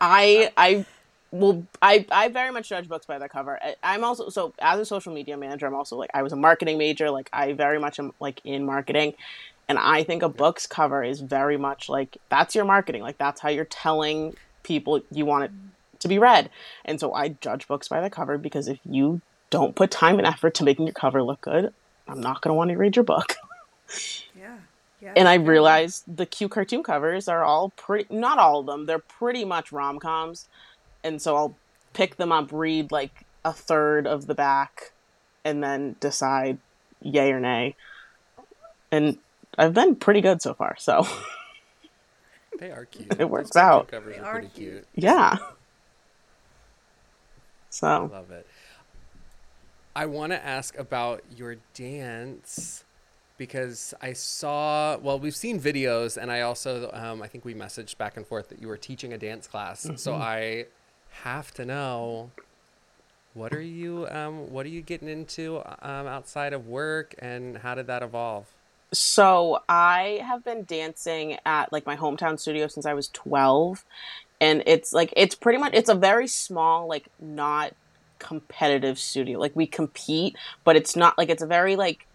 I 0.00 0.52
I 0.56 0.84
will 1.32 1.66
I 1.80 2.06
I 2.10 2.28
very 2.28 2.52
much 2.52 2.68
judge 2.68 2.88
books 2.88 3.06
by 3.06 3.18
their 3.18 3.28
cover. 3.28 3.58
I, 3.60 3.74
I'm 3.82 4.04
also 4.04 4.28
so 4.28 4.52
as 4.60 4.78
a 4.78 4.84
social 4.86 5.12
media 5.12 5.36
manager, 5.36 5.66
I'm 5.66 5.74
also 5.74 5.96
like 5.96 6.10
I 6.14 6.22
was 6.22 6.32
a 6.32 6.36
marketing 6.36 6.78
major. 6.78 7.10
Like 7.10 7.28
I 7.32 7.52
very 7.54 7.80
much 7.80 7.98
am 7.98 8.12
like 8.20 8.40
in 8.44 8.64
marketing, 8.64 9.14
and 9.68 9.78
I 9.78 10.04
think 10.04 10.22
a 10.22 10.28
book's 10.28 10.66
cover 10.66 11.02
is 11.02 11.20
very 11.20 11.56
much 11.56 11.88
like 11.88 12.18
that's 12.28 12.54
your 12.54 12.64
marketing. 12.64 13.02
Like 13.02 13.18
that's 13.18 13.40
how 13.40 13.48
you're 13.48 13.64
telling 13.64 14.36
people 14.62 15.00
you 15.10 15.26
want 15.26 15.44
it 15.44 15.50
to 16.00 16.08
be 16.08 16.18
read. 16.18 16.50
And 16.84 17.00
so 17.00 17.14
I 17.14 17.28
judge 17.28 17.66
books 17.66 17.88
by 17.88 18.00
the 18.00 18.10
cover 18.10 18.38
because 18.38 18.68
if 18.68 18.78
you 18.84 19.20
don't 19.50 19.74
put 19.74 19.90
time 19.90 20.18
and 20.18 20.26
effort 20.26 20.54
to 20.54 20.64
making 20.64 20.86
your 20.86 20.94
cover 20.94 21.22
look 21.22 21.40
good, 21.40 21.72
I'm 22.06 22.20
not 22.20 22.42
going 22.42 22.50
to 22.50 22.54
want 22.54 22.70
to 22.70 22.76
read 22.76 22.96
your 22.96 23.04
book. 23.04 23.36
yeah 24.38 24.56
yeah 25.00 25.12
and 25.16 25.28
I 25.28 25.34
realized 25.34 26.04
the 26.06 26.24
cute 26.24 26.50
cartoon 26.50 26.82
covers 26.82 27.28
are 27.28 27.44
all 27.44 27.70
pretty 27.70 28.14
not 28.14 28.38
all 28.38 28.60
of 28.60 28.66
them, 28.66 28.86
they're 28.86 28.98
pretty 28.98 29.44
much 29.44 29.72
rom 29.72 29.98
coms. 29.98 30.48
And 31.04 31.20
so 31.20 31.36
I'll 31.36 31.54
pick 31.92 32.16
them 32.16 32.32
up, 32.32 32.50
read 32.52 32.92
like 32.92 33.24
a 33.44 33.52
third 33.52 34.06
of 34.06 34.26
the 34.26 34.34
back, 34.34 34.92
and 35.44 35.62
then 35.62 35.96
decide 36.00 36.58
yay 37.00 37.32
or 37.32 37.40
nay. 37.40 37.74
And 38.90 39.18
I've 39.58 39.74
been 39.74 39.96
pretty 39.96 40.20
good 40.20 40.40
so 40.42 40.54
far, 40.54 40.76
so 40.78 41.06
They 42.58 42.70
are 42.70 42.84
cute. 42.84 43.16
It 43.18 43.28
works 43.28 43.50
cartoon 43.50 43.72
out. 43.80 43.88
Covers 43.88 44.14
They 44.16 44.20
are 44.20 44.24
are 44.26 44.32
pretty 44.34 44.48
cute. 44.48 44.72
cute. 44.72 44.86
yeah. 44.94 45.38
So 47.70 47.86
I 47.86 47.98
love 48.16 48.30
it. 48.30 48.46
I 49.96 50.06
want 50.06 50.32
to 50.32 50.44
ask 50.44 50.78
about 50.78 51.22
your 51.36 51.56
dance 51.74 52.84
because 53.38 53.92
I 54.00 54.12
saw, 54.12 54.96
well, 54.98 55.18
we've 55.18 55.34
seen 55.36 55.58
videos, 55.60 56.16
and 56.16 56.30
I 56.30 56.42
also, 56.42 56.90
um, 56.92 57.22
I 57.22 57.26
think 57.28 57.44
we 57.44 57.54
messaged 57.54 57.98
back 57.98 58.16
and 58.16 58.26
forth 58.26 58.48
that 58.50 58.60
you 58.60 58.68
were 58.68 58.76
teaching 58.76 59.12
a 59.12 59.18
dance 59.18 59.46
class. 59.46 59.88
So 59.96 60.14
I 60.14 60.66
have 61.22 61.52
to 61.54 61.64
know 61.64 62.30
what 63.34 63.52
are 63.52 63.62
you, 63.62 64.06
um, 64.10 64.50
what 64.50 64.66
are 64.66 64.70
you 64.70 64.82
getting 64.82 65.08
into 65.08 65.58
um, 65.80 66.06
outside 66.06 66.52
of 66.52 66.66
work, 66.66 67.14
and 67.18 67.58
how 67.58 67.74
did 67.74 67.86
that 67.86 68.02
evolve? 68.02 68.46
So 68.92 69.60
I 69.68 70.20
have 70.26 70.44
been 70.44 70.64
dancing 70.64 71.38
at 71.46 71.72
like 71.72 71.86
my 71.86 71.96
hometown 71.96 72.38
studio 72.38 72.66
since 72.66 72.84
I 72.84 72.92
was 72.92 73.08
12 73.08 73.86
and 74.42 74.62
it's 74.66 74.92
like 74.92 75.14
it's 75.16 75.36
pretty 75.36 75.58
much 75.58 75.72
it's 75.72 75.88
a 75.88 75.94
very 75.94 76.26
small 76.26 76.88
like 76.88 77.06
not 77.20 77.74
competitive 78.18 78.98
studio. 78.98 79.38
Like 79.38 79.54
we 79.54 79.66
compete, 79.66 80.36
but 80.64 80.76
it's 80.76 80.96
not 80.96 81.16
like 81.16 81.28
it's 81.28 81.42
a 81.42 81.46
very 81.46 81.76
like 81.76 82.06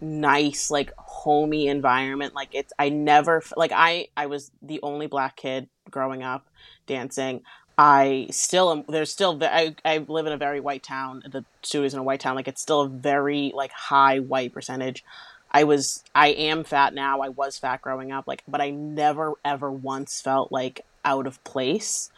nice 0.00 0.70
like 0.70 0.92
homey 0.96 1.68
environment. 1.68 2.34
Like 2.34 2.48
it's 2.52 2.72
I 2.78 2.88
never 2.88 3.42
like 3.56 3.72
I 3.74 4.08
I 4.16 4.26
was 4.26 4.50
the 4.62 4.80
only 4.82 5.06
black 5.06 5.36
kid 5.36 5.68
growing 5.90 6.22
up 6.22 6.46
dancing. 6.86 7.42
I 7.78 8.28
still 8.30 8.72
am. 8.72 8.84
There's 8.88 9.12
still. 9.12 9.38
I, 9.42 9.74
I 9.84 9.98
live 9.98 10.26
in 10.26 10.32
a 10.32 10.38
very 10.38 10.60
white 10.60 10.82
town. 10.82 11.22
The 11.30 11.44
studio's 11.62 11.92
in 11.92 12.00
a 12.00 12.02
white 12.02 12.20
town. 12.20 12.34
Like 12.34 12.48
it's 12.48 12.62
still 12.62 12.82
a 12.82 12.88
very 12.88 13.52
like 13.54 13.72
high 13.72 14.18
white 14.18 14.54
percentage. 14.54 15.04
I 15.50 15.64
was. 15.64 16.02
I 16.14 16.28
am 16.28 16.64
fat 16.64 16.94
now. 16.94 17.20
I 17.20 17.28
was 17.28 17.58
fat 17.58 17.82
growing 17.82 18.12
up. 18.12 18.26
Like, 18.26 18.42
but 18.48 18.62
I 18.62 18.70
never 18.70 19.34
ever 19.44 19.70
once 19.70 20.20
felt 20.22 20.50
like 20.50 20.86
out 21.04 21.26
of 21.26 21.42
place. 21.44 22.10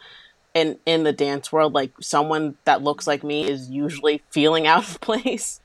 And 0.55 0.79
in 0.85 1.03
the 1.03 1.13
dance 1.13 1.51
world, 1.51 1.73
like 1.73 1.91
someone 1.99 2.55
that 2.63 2.81
looks 2.81 3.05
like 3.05 3.23
me 3.23 3.47
is 3.47 3.69
usually 3.69 4.23
feeling 4.29 4.65
out 4.67 4.87
of 4.87 5.01
place. 5.01 5.59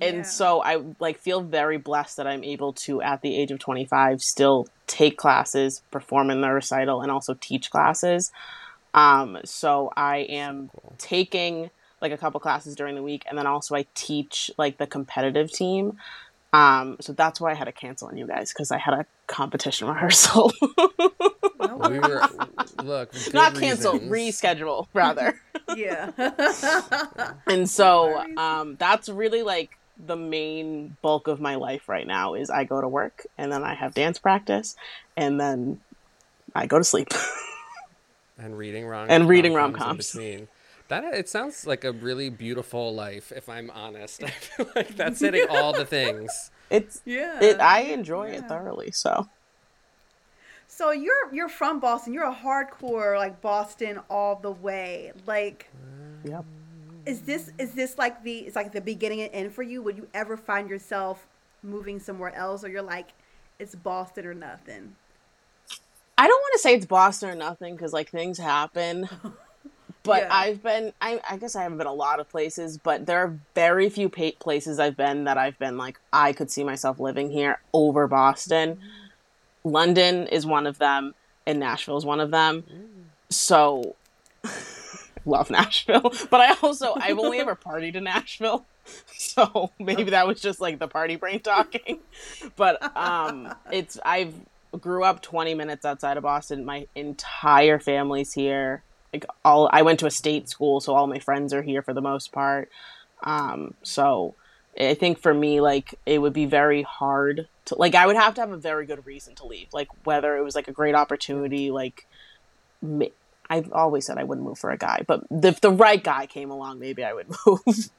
Yeah. 0.00 0.08
And 0.08 0.26
so 0.26 0.62
I 0.62 0.82
like 0.98 1.18
feel 1.18 1.42
very 1.42 1.76
blessed 1.76 2.16
that 2.16 2.26
I'm 2.26 2.42
able 2.42 2.72
to, 2.72 3.02
at 3.02 3.22
the 3.22 3.36
age 3.36 3.50
of 3.50 3.58
25, 3.58 4.22
still 4.22 4.66
take 4.86 5.16
classes, 5.16 5.82
perform 5.90 6.30
in 6.30 6.40
the 6.40 6.50
recital, 6.50 7.02
and 7.02 7.12
also 7.12 7.34
teach 7.34 7.70
classes. 7.70 8.32
Um, 8.96 9.38
so 9.44 9.92
I 9.96 10.18
am 10.18 10.70
Cool. 10.72 10.94
taking 10.98 11.70
like 12.00 12.12
a 12.12 12.16
couple 12.18 12.40
classes 12.40 12.74
during 12.74 12.94
the 12.94 13.02
week, 13.02 13.24
and 13.28 13.38
then 13.38 13.46
also 13.46 13.74
I 13.76 13.86
teach 13.94 14.50
like 14.58 14.78
the 14.78 14.86
competitive 14.86 15.52
team. 15.52 15.98
Um, 16.52 16.96
so 17.00 17.12
that's 17.12 17.40
why 17.40 17.50
I 17.50 17.54
had 17.54 17.64
to 17.66 17.72
cancel 17.72 18.08
on 18.08 18.16
you 18.16 18.26
guys 18.26 18.52
because 18.52 18.70
I 18.70 18.78
had 18.78 18.94
a 18.94 19.06
competition 19.26 19.88
rehearsal. 19.92 20.50
no 21.60 21.88
we 21.90 21.98
were 21.98 22.22
look 22.82 23.10
Not 23.34 23.54
cancel, 23.54 23.94
reasons. 23.98 24.10
reschedule 24.10 24.86
rather. 24.94 25.38
yeah. 25.76 26.12
and 27.46 27.68
so 27.68 28.24
um, 28.38 28.76
that's 28.76 29.08
really 29.08 29.42
like 29.42 29.76
the 30.06 30.16
main 30.16 30.96
bulk 31.02 31.26
of 31.28 31.40
my 31.40 31.56
life 31.56 31.88
right 31.88 32.06
now 32.06 32.34
is 32.34 32.48
I 32.50 32.64
go 32.64 32.80
to 32.80 32.88
work 32.88 33.26
and 33.36 33.50
then 33.52 33.62
I 33.64 33.74
have 33.74 33.94
dance 33.94 34.18
practice 34.18 34.76
and 35.16 35.40
then 35.40 35.80
I 36.54 36.66
go 36.66 36.78
to 36.78 36.84
sleep. 36.84 37.08
And 38.38 38.56
reading 38.58 38.86
rom 38.86 39.06
And 39.10 39.28
reading 39.28 39.54
rom-coms 39.54 39.80
rom-coms. 39.80 40.12
between. 40.12 40.48
That 40.88 41.04
it 41.04 41.28
sounds 41.28 41.66
like 41.66 41.84
a 41.84 41.92
really 41.92 42.28
beautiful 42.30 42.94
life. 42.94 43.32
If 43.34 43.48
I'm 43.48 43.70
honest, 43.70 44.22
I 44.24 44.28
feel 44.28 44.68
like 44.76 44.96
that's 44.96 45.20
hitting 45.20 45.46
all 45.50 45.72
the 45.72 45.84
things. 45.84 46.50
it's 46.70 47.02
yeah. 47.04 47.42
it 47.42 47.60
I 47.60 47.80
enjoy 47.80 48.28
it 48.30 48.46
thoroughly. 48.48 48.92
So 48.92 49.28
So 50.68 50.92
you're 50.92 51.32
you're 51.32 51.48
from 51.48 51.80
Boston. 51.80 52.12
You're 52.12 52.30
a 52.30 52.34
hardcore 52.34 53.16
like 53.16 53.40
Boston 53.40 54.00
all 54.08 54.36
the 54.36 54.52
way. 54.52 55.12
Like 55.26 55.68
yep. 56.24 56.44
is 57.04 57.22
this 57.22 57.50
is 57.58 57.72
this 57.72 57.98
like 57.98 58.22
the 58.22 58.38
it's 58.40 58.56
like 58.56 58.72
the 58.72 58.80
beginning 58.80 59.22
and 59.22 59.30
end 59.32 59.52
for 59.52 59.62
you? 59.64 59.82
Would 59.82 59.96
you 59.96 60.08
ever 60.14 60.36
find 60.36 60.70
yourself 60.70 61.26
moving 61.64 61.98
somewhere 61.98 62.34
else 62.34 62.62
or 62.62 62.68
you're 62.68 62.82
like 62.82 63.08
it's 63.58 63.74
Boston 63.74 64.26
or 64.26 64.34
nothing? 64.34 64.94
I 66.18 66.26
don't 66.26 66.40
want 66.40 66.52
to 66.54 66.58
say 66.60 66.74
it's 66.74 66.86
Boston 66.86 67.30
or 67.30 67.34
nothing 67.34 67.74
because 67.76 67.92
like 67.92 68.10
things 68.10 68.38
happen. 68.38 69.08
But 70.02 70.22
Yeah. 70.22 70.28
I've 70.30 70.62
been, 70.62 70.92
I, 71.00 71.20
I 71.28 71.36
guess 71.36 71.56
I 71.56 71.64
haven't 71.64 71.78
been 71.78 71.88
a 71.88 71.92
lot 71.92 72.20
of 72.20 72.28
places, 72.30 72.78
but 72.78 73.06
there 73.06 73.18
are 73.18 73.36
very 73.56 73.90
few 73.90 74.08
pa- 74.08 74.30
places 74.38 74.78
I've 74.78 74.96
been 74.96 75.24
that 75.24 75.36
I've 75.36 75.58
been 75.58 75.76
like, 75.76 75.98
I 76.12 76.32
could 76.32 76.48
see 76.48 76.62
myself 76.62 77.00
living 77.00 77.28
here 77.28 77.58
over 77.72 78.06
Boston. 78.06 78.78
London 79.64 80.28
is 80.28 80.46
one 80.46 80.68
of 80.68 80.78
them, 80.78 81.14
and 81.44 81.58
Nashville 81.58 81.96
is 81.96 82.04
one 82.04 82.20
of 82.20 82.30
them. 82.30 82.62
So, 83.30 83.96
love 85.26 85.50
Nashville. 85.50 86.12
But 86.30 86.40
I 86.40 86.54
also, 86.62 86.94
I've 86.96 87.18
only 87.18 87.40
ever 87.40 87.56
partied 87.56 87.96
in 87.96 88.04
Nashville. 88.04 88.64
So 89.08 89.72
maybe 89.80 90.04
that 90.10 90.28
was 90.28 90.40
just 90.40 90.60
like 90.60 90.78
the 90.78 90.86
party 90.86 91.16
brain 91.16 91.40
talking. 91.40 91.98
But 92.54 92.96
um, 92.96 93.52
it's, 93.72 93.98
I've 94.04 94.34
grew 94.80 95.04
up 95.04 95.22
20 95.22 95.54
minutes 95.54 95.84
outside 95.84 96.16
of 96.16 96.22
Boston. 96.22 96.64
My 96.64 96.86
entire 96.94 97.78
family's 97.78 98.32
here 98.32 98.82
like 99.16 99.26
all 99.44 99.68
I 99.72 99.82
went 99.82 100.00
to 100.00 100.06
a 100.06 100.10
state 100.10 100.48
school, 100.48 100.80
so 100.80 100.94
all 100.94 101.06
my 101.06 101.18
friends 101.18 101.52
are 101.54 101.62
here 101.62 101.82
for 101.82 101.94
the 101.94 102.02
most 102.02 102.32
part. 102.32 102.70
Um, 103.22 103.74
so 103.82 104.34
I 104.78 104.94
think 104.94 105.18
for 105.18 105.32
me, 105.32 105.60
like 105.60 105.94
it 106.04 106.18
would 106.20 106.32
be 106.32 106.46
very 106.46 106.82
hard 106.82 107.48
to 107.66 107.74
like 107.76 107.94
I 107.94 108.06
would 108.06 108.16
have 108.16 108.34
to 108.34 108.40
have 108.40 108.50
a 108.50 108.56
very 108.56 108.86
good 108.86 109.06
reason 109.06 109.34
to 109.36 109.46
leave, 109.46 109.68
like 109.72 109.88
whether 110.04 110.36
it 110.36 110.42
was 110.42 110.54
like 110.54 110.68
a 110.68 110.72
great 110.72 110.94
opportunity, 110.94 111.70
like 111.70 112.06
I've 113.48 113.72
always 113.72 114.06
said 114.06 114.18
I 114.18 114.24
wouldn't 114.24 114.46
move 114.46 114.58
for 114.58 114.70
a 114.70 114.78
guy, 114.78 115.02
but 115.06 115.24
if 115.30 115.60
the 115.60 115.70
right 115.70 116.02
guy 116.02 116.26
came 116.26 116.50
along, 116.50 116.78
maybe 116.78 117.04
I 117.04 117.14
would 117.14 117.28
move. 117.46 117.90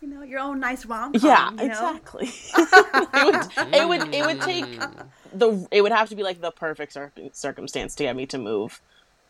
You, 0.00 0.08
you 0.08 0.14
know, 0.14 0.22
your 0.22 0.40
own 0.40 0.60
nice 0.60 0.84
rom 0.86 1.12
yeah, 1.14 1.50
you 1.50 1.56
know? 1.56 1.64
exactly. 1.64 2.30
it 2.56 3.24
would 3.24 3.74
it 3.74 3.88
would 3.88 4.14
it 4.14 4.26
would 4.26 4.40
take 4.42 4.64
Mm. 4.64 5.08
the 5.32 5.68
it 5.70 5.82
would 5.82 5.92
have 5.92 6.08
to 6.10 6.16
be 6.16 6.22
like 6.22 6.40
the 6.40 6.50
perfect 6.50 6.92
cir- 6.92 7.12
circumstance 7.32 7.94
to 7.96 8.04
get 8.04 8.16
me 8.16 8.26
to 8.26 8.38
move 8.38 8.80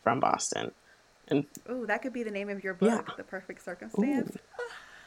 from 0.03 0.21
Boston. 0.21 0.73
And 1.29 1.45
Ooh, 1.71 1.87
that 1.87 2.03
could 2.03 2.13
be 2.13 2.23
the 2.23 2.31
name 2.31 2.49
of 2.49 2.65
your 2.65 2.75
book, 2.75 2.89
Yeah. 3.09 3.15
The 3.17 3.23
Perfect 3.23 3.63
Circumstance. 3.65 4.37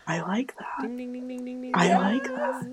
I 0.07 0.21
like 0.21 0.55
that. 0.57 0.81
Ding, 0.81 0.97
ding, 0.97 1.13
ding, 1.13 1.27
ding, 1.27 1.45
ding, 1.45 1.61
ding. 1.61 1.71
I 1.75 1.97
like 1.97 2.23
that. 2.23 2.63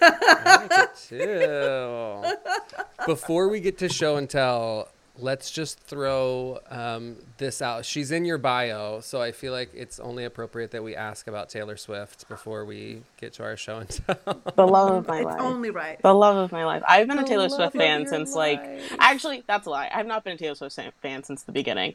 I 0.00 0.56
like 0.56 0.72
it 0.78 0.96
too. 1.08 3.04
Before 3.06 3.48
we 3.48 3.60
get 3.60 3.78
to 3.78 3.88
show 3.88 4.16
and 4.16 4.28
tell, 4.28 4.88
let's 5.18 5.50
just 5.50 5.78
throw 5.80 6.58
um, 6.70 7.16
this 7.38 7.60
out. 7.60 7.84
She's 7.84 8.10
in 8.10 8.24
your 8.24 8.38
bio, 8.38 9.00
so 9.00 9.20
I 9.20 9.32
feel 9.32 9.52
like 9.52 9.70
it's 9.74 10.00
only 10.00 10.24
appropriate 10.24 10.70
that 10.70 10.82
we 10.82 10.96
ask 10.96 11.26
about 11.26 11.48
Taylor 11.48 11.76
Swift 11.76 12.28
before 12.28 12.64
we 12.64 13.02
get 13.20 13.32
to 13.34 13.42
our 13.42 13.56
show 13.56 13.78
and 13.78 13.88
tell. 13.88 14.42
The 14.56 14.66
love 14.66 14.90
of 14.94 15.06
my 15.08 15.18
It's 15.18 15.26
life. 15.26 15.40
only 15.40 15.70
right. 15.70 16.00
The 16.02 16.14
love 16.14 16.36
of 16.36 16.52
my 16.52 16.64
life. 16.64 16.82
I've 16.88 17.08
been 17.08 17.18
a 17.18 17.24
Taylor 17.24 17.48
Swift 17.48 17.76
fan 17.76 18.00
your 18.02 18.08
since 18.08 18.34
like 18.34 18.62
actually 18.98 19.44
that's 19.46 19.66
a 19.66 19.70
lie. 19.70 19.90
I've 19.92 20.06
not 20.06 20.24
been 20.24 20.34
a 20.34 20.38
Taylor 20.38 20.54
Swift 20.54 20.76
fan 21.02 21.24
since 21.24 21.42
the 21.42 21.52
beginning. 21.52 21.94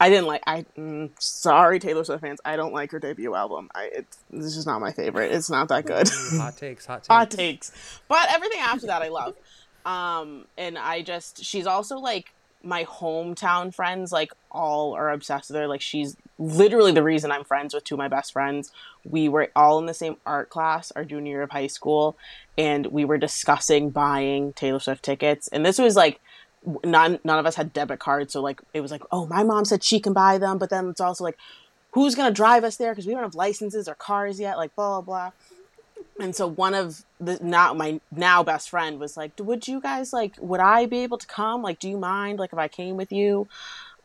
I 0.00 0.08
didn't 0.08 0.26
like. 0.26 0.42
I 0.46 0.64
mm, 0.76 1.10
sorry, 1.20 1.78
Taylor 1.78 2.04
Swift 2.04 2.20
fans. 2.20 2.40
I 2.44 2.56
don't 2.56 2.74
like 2.74 2.90
her 2.90 2.98
debut 2.98 3.34
album. 3.34 3.70
I 3.74 3.90
it's 3.92 4.18
this 4.30 4.56
is 4.56 4.66
not 4.66 4.80
my 4.80 4.92
favorite. 4.92 5.30
It's 5.32 5.48
not 5.48 5.68
that 5.68 5.86
good. 5.86 6.08
hot 6.36 6.56
takes, 6.56 6.84
hot 6.86 6.98
takes. 7.04 7.08
Hot 7.08 7.30
takes, 7.30 8.00
but 8.08 8.28
everything 8.30 8.58
after 8.60 8.86
that 8.88 9.02
I 9.02 9.08
love. 9.08 9.34
Um, 9.84 10.46
and 10.56 10.78
I 10.78 11.02
just 11.02 11.44
she's 11.44 11.66
also 11.66 11.98
like 11.98 12.32
my 12.62 12.84
hometown 12.84 13.74
friends. 13.74 14.12
Like 14.12 14.32
all 14.50 14.94
are 14.94 15.10
obsessed 15.10 15.50
with 15.50 15.58
her. 15.58 15.68
Like 15.68 15.82
she's 15.82 16.16
literally 16.38 16.92
the 16.92 17.02
reason 17.02 17.30
I'm 17.30 17.44
friends 17.44 17.74
with 17.74 17.84
two 17.84 17.94
of 17.94 17.98
my 17.98 18.08
best 18.08 18.32
friends. 18.32 18.72
We 19.04 19.28
were 19.28 19.50
all 19.54 19.78
in 19.78 19.86
the 19.86 19.94
same 19.94 20.16
art 20.24 20.48
class 20.50 20.90
our 20.92 21.04
junior 21.04 21.32
year 21.32 21.42
of 21.42 21.50
high 21.50 21.66
school, 21.66 22.16
and 22.56 22.86
we 22.86 23.04
were 23.04 23.18
discussing 23.18 23.90
buying 23.90 24.52
Taylor 24.54 24.80
Swift 24.80 25.04
tickets. 25.04 25.48
And 25.48 25.64
this 25.64 25.78
was 25.78 25.96
like 25.96 26.20
none 26.84 27.18
none 27.24 27.38
of 27.38 27.46
us 27.46 27.56
had 27.56 27.72
debit 27.72 27.98
cards, 27.98 28.32
so 28.32 28.40
like 28.40 28.62
it 28.72 28.80
was 28.80 28.90
like, 28.90 29.02
oh, 29.12 29.26
my 29.26 29.42
mom 29.42 29.64
said 29.64 29.84
she 29.84 30.00
can 30.00 30.12
buy 30.12 30.38
them, 30.38 30.58
but 30.58 30.70
then 30.70 30.88
it's 30.88 31.00
also 31.00 31.24
like, 31.24 31.38
who's 31.92 32.14
gonna 32.14 32.30
drive 32.30 32.64
us 32.64 32.76
there 32.76 32.92
because 32.92 33.06
we 33.06 33.12
don't 33.12 33.22
have 33.22 33.34
licenses 33.34 33.88
or 33.88 33.94
cars 33.94 34.40
yet, 34.40 34.56
like 34.56 34.74
blah 34.74 35.00
blah 35.00 35.30
blah. 35.30 35.32
And 36.20 36.34
so 36.34 36.46
one 36.46 36.74
of 36.74 37.04
the 37.18 37.38
now 37.42 37.74
my 37.74 38.00
now 38.12 38.42
best 38.42 38.70
friend 38.70 39.00
was 39.00 39.16
like, 39.16 39.32
would 39.38 39.66
you 39.66 39.80
guys 39.80 40.12
like, 40.12 40.34
would 40.38 40.60
I 40.60 40.86
be 40.86 41.00
able 41.00 41.18
to 41.18 41.26
come? 41.26 41.62
Like, 41.62 41.78
do 41.80 41.88
you 41.88 41.98
mind 41.98 42.38
like 42.38 42.52
if 42.52 42.58
I 42.58 42.68
came 42.68 42.96
with 42.96 43.10
you? 43.10 43.48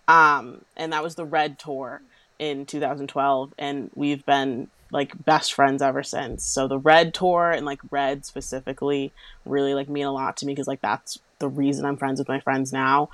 Um, 0.08 0.65
and 0.76 0.91
that 0.91 1.04
was 1.04 1.15
the 1.15 1.26
Red 1.26 1.60
tour 1.60 2.02
in 2.39 2.65
2012, 2.65 3.54
and 3.60 3.91
we've 3.93 4.26
been 4.26 4.69
like 4.91 5.24
best 5.24 5.54
friends 5.54 5.84
ever 5.84 6.02
since. 6.02 6.43
So 6.43 6.67
the 6.67 6.80
Red 6.80 7.13
tour 7.13 7.52
and 7.52 7.65
like 7.65 7.80
Red 7.91 8.26
specifically 8.26 9.12
really 9.45 9.76
like 9.76 9.88
mean 9.88 10.06
a 10.06 10.12
lot 10.12 10.38
to 10.38 10.48
me 10.48 10.54
because 10.54 10.67
like 10.67 10.82
that's 10.82 11.19
the 11.38 11.48
reason 11.48 11.86
I'm 11.86 11.98
friends 11.98 12.19
with 12.19 12.28
my 12.28 12.39
friends 12.39 12.74
now. 12.74 13.10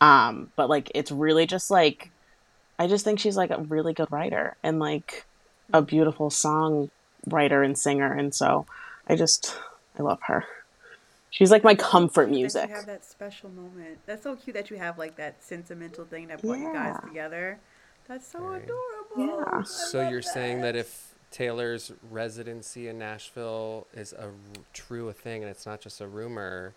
Um, 0.00 0.52
but 0.54 0.68
like 0.68 0.92
it's 0.94 1.10
really 1.10 1.46
just 1.46 1.68
like 1.70 2.10
I 2.78 2.86
just 2.86 3.04
think 3.04 3.18
she's 3.18 3.36
like 3.36 3.50
a 3.50 3.60
really 3.62 3.92
good 3.92 4.12
writer 4.12 4.56
and 4.62 4.78
like 4.78 5.26
a 5.72 5.82
beautiful 5.82 6.30
song 6.30 6.90
writer 7.26 7.62
and 7.62 7.76
singer, 7.78 8.12
and 8.12 8.34
so 8.34 8.66
I 9.08 9.16
just 9.16 9.56
I 9.98 10.02
love 10.02 10.20
her. 10.26 10.44
She's 11.30 11.50
like 11.50 11.64
my 11.64 11.74
comfort 11.74 12.30
music. 12.30 12.68
You 12.70 12.74
have 12.76 12.86
that 12.86 13.04
special 13.04 13.50
moment. 13.50 13.98
That's 14.06 14.22
so 14.22 14.36
cute 14.36 14.54
that 14.54 14.70
you 14.70 14.76
have 14.78 14.96
like 14.98 15.16
that 15.16 15.42
sentimental 15.42 16.04
thing 16.04 16.28
that 16.28 16.40
brought 16.40 16.58
you 16.58 16.72
guys 16.72 16.96
together. 17.06 17.58
That's 18.08 18.26
so 18.26 18.38
Very. 18.38 18.62
adorable. 18.62 19.42
Yeah. 19.44 19.58
I 19.60 19.62
So 19.64 20.08
you're 20.08 20.22
saying 20.22 20.60
that 20.62 20.76
if 20.76 21.14
Taylor's 21.32 21.92
residency 22.10 22.88
in 22.88 22.98
Nashville 22.98 23.86
is 23.92 24.12
a 24.12 24.30
true 24.72 25.08
a 25.08 25.12
thing 25.12 25.42
and 25.42 25.50
it's 25.50 25.66
not 25.66 25.80
just 25.80 26.00
a 26.00 26.06
rumor, 26.06 26.72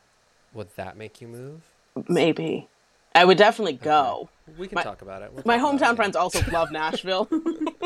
would 0.53 0.75
that 0.75 0.97
make 0.97 1.21
you 1.21 1.27
move? 1.27 1.62
Maybe 2.09 2.67
I 3.15 3.25
would 3.25 3.38
definitely 3.38 3.73
go. 3.73 4.29
We 4.57 4.67
can 4.67 4.75
My- 4.75 4.83
talk 4.83 5.01
about 5.01 5.21
it. 5.21 5.31
We'll 5.31 5.43
My 5.45 5.57
hometown 5.57 5.93
it. 5.93 5.95
friends 5.95 6.15
also 6.15 6.41
love 6.51 6.71
Nashville. 6.73 7.29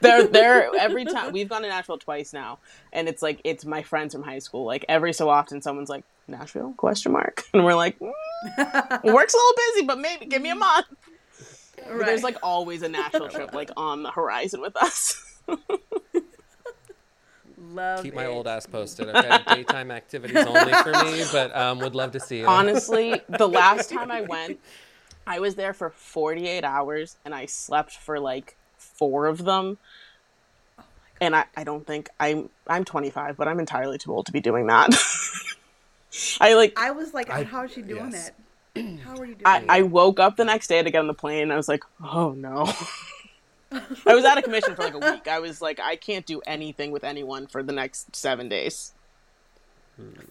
they're 0.00 0.26
they're 0.28 0.70
every 0.78 1.04
time 1.04 1.32
we've 1.32 1.48
gone 1.48 1.62
to 1.62 1.68
Nashville 1.68 1.98
twice 1.98 2.32
now, 2.32 2.58
and 2.92 3.08
it's 3.08 3.22
like 3.22 3.40
it's 3.44 3.64
my 3.64 3.82
friends 3.82 4.14
from 4.14 4.22
high 4.22 4.38
school. 4.38 4.64
Like 4.64 4.84
every 4.88 5.12
so 5.12 5.28
often, 5.28 5.62
someone's 5.62 5.88
like 5.88 6.04
Nashville 6.28 6.74
question 6.76 7.12
mark, 7.12 7.44
and 7.54 7.64
we're 7.64 7.74
like, 7.74 7.98
mm, 7.98 8.12
work's 9.04 9.34
a 9.34 9.36
little 9.36 9.54
busy, 9.74 9.86
but 9.86 9.98
maybe 9.98 10.26
give 10.26 10.42
me 10.42 10.50
a 10.50 10.54
month. 10.54 10.86
Right. 11.88 12.06
There's 12.06 12.22
like 12.22 12.36
always 12.42 12.82
a 12.82 12.88
Nashville 12.88 13.28
trip 13.28 13.52
like 13.52 13.70
on 13.76 14.02
the 14.02 14.10
horizon 14.10 14.60
with 14.60 14.76
us. 14.76 15.20
love 17.58 18.02
Keep 18.02 18.14
my 18.14 18.26
old 18.26 18.46
ass 18.46 18.66
posted. 18.66 19.08
Okay, 19.08 19.38
daytime 19.48 19.90
activities 19.90 20.36
only 20.36 20.72
for 20.72 20.92
me, 21.04 21.24
but 21.32 21.54
um, 21.54 21.80
would 21.80 21.94
love 21.94 22.12
to 22.12 22.20
see 22.20 22.38
you. 22.38 22.46
Honestly, 22.46 23.20
the 23.28 23.48
last 23.48 23.90
time 23.90 24.10
I 24.10 24.22
went, 24.22 24.60
I 25.26 25.40
was 25.40 25.54
there 25.54 25.72
for 25.72 25.90
48 25.90 26.64
hours 26.64 27.16
and 27.24 27.34
I 27.34 27.46
slept 27.46 27.96
for 27.96 28.20
like 28.20 28.56
four 29.04 29.26
of 29.26 29.44
them. 29.44 29.78
And 31.20 31.36
I, 31.36 31.44
I 31.56 31.64
don't 31.64 31.86
think 31.86 32.08
I'm 32.18 32.48
I'm 32.66 32.84
25, 32.84 33.36
but 33.36 33.46
I'm 33.48 33.60
entirely 33.60 33.98
too 33.98 34.12
old 34.12 34.26
to 34.26 34.32
be 34.32 34.40
doing 34.40 34.66
that. 34.68 34.90
I 36.40 36.54
like 36.54 36.72
I 36.78 36.90
was 36.90 37.12
like, 37.12 37.30
I- 37.30 37.44
how 37.44 37.64
is 37.64 37.72
she 37.72 37.82
doing 37.82 38.10
yes. 38.10 38.30
that? 38.74 38.98
How 39.04 39.16
are 39.16 39.26
you 39.26 39.34
doing 39.34 39.42
I, 39.44 39.58
it? 39.58 39.64
I 39.68 39.82
woke 39.82 40.18
up 40.18 40.36
the 40.36 40.44
next 40.44 40.66
day 40.68 40.82
to 40.82 40.90
get 40.90 40.98
on 40.98 41.06
the 41.06 41.14
plane 41.14 41.42
and 41.42 41.52
I 41.52 41.56
was 41.56 41.68
like, 41.68 41.84
oh 42.02 42.32
no. 42.32 42.72
I 44.06 44.14
was 44.14 44.24
out 44.24 44.38
of 44.38 44.44
commission 44.44 44.74
for 44.74 44.82
like 44.82 44.94
a 44.94 45.12
week. 45.12 45.28
I 45.28 45.40
was 45.40 45.60
like, 45.60 45.80
I 45.80 45.96
can't 45.96 46.24
do 46.24 46.40
anything 46.46 46.90
with 46.92 47.04
anyone 47.04 47.46
for 47.46 47.62
the 47.62 47.72
next 47.72 48.14
seven 48.16 48.48
days. 48.48 48.94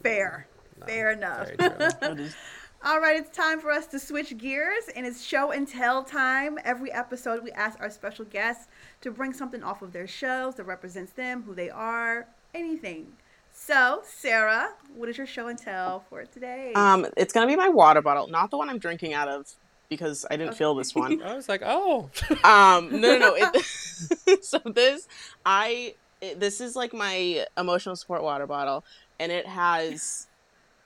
Fair. 0.02 0.48
Hmm. 0.80 0.86
Fair 0.86 1.12
enough. 1.12 1.50
Very 2.84 2.92
true. 2.92 2.92
All 2.94 3.00
right, 3.02 3.20
it's 3.20 3.36
time 3.36 3.60
for 3.60 3.72
us 3.72 3.88
to 3.88 4.00
switch 4.00 4.38
gears, 4.38 4.84
and 4.96 5.06
it's 5.06 5.24
show 5.24 5.52
and 5.52 5.68
tell 5.68 6.04
time. 6.04 6.58
Every 6.64 6.92
episode, 6.92 7.44
we 7.44 7.52
ask 7.52 7.80
our 7.80 7.90
special 7.90 8.26
guests 8.26 8.68
to 9.02 9.12
bring 9.12 9.34
something 9.34 9.64
off 9.64 9.82
of 9.82 9.94
their 9.94 10.08
shows 10.08 10.56
that 10.56 10.66
represents 10.66 11.14
them, 11.14 11.44
who 11.44 11.56
they 11.56 11.70
are, 11.70 12.28
anything. 12.54 13.08
So, 13.52 14.02
Sarah, 14.04 14.70
what 14.96 15.10
is 15.10 15.18
your 15.18 15.28
show 15.28 15.48
and 15.48 15.58
tell 15.58 16.04
for 16.10 16.24
today? 16.26 16.74
Um, 16.76 17.06
it's 17.18 17.34
gonna 17.34 17.48
be 17.48 17.56
my 17.56 17.70
water 17.70 18.02
bottle, 18.02 18.28
not 18.28 18.50
the 18.52 18.58
one 18.58 18.70
I'm 18.70 18.80
drinking 18.80 19.14
out 19.14 19.28
of 19.28 19.46
because 19.90 20.26
I 20.32 20.38
didn't 20.38 20.52
Okay. 20.52 20.58
feel 20.58 20.74
this 20.74 20.96
one. 20.96 21.22
I 21.26 21.36
was 21.36 21.48
like, 21.48 21.62
oh, 21.64 22.10
um 22.44 22.90
no 23.00 23.16
no 23.16 23.18
no 23.20 23.36
it, 23.38 24.44
so 24.44 24.60
this 24.66 25.08
i 25.46 25.94
it, 26.20 26.40
this 26.40 26.60
is 26.62 26.76
like 26.76 26.94
my 26.94 27.46
emotional 27.58 27.96
support 27.96 28.24
water 28.24 28.48
bottle 28.48 28.84
and 29.20 29.32
it 29.32 29.46
has 29.46 30.28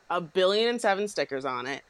a 0.09 0.21
billion 0.21 0.69
and 0.69 0.81
seven 0.81 1.07
stickers 1.07 1.45
on 1.45 1.67
it. 1.67 1.83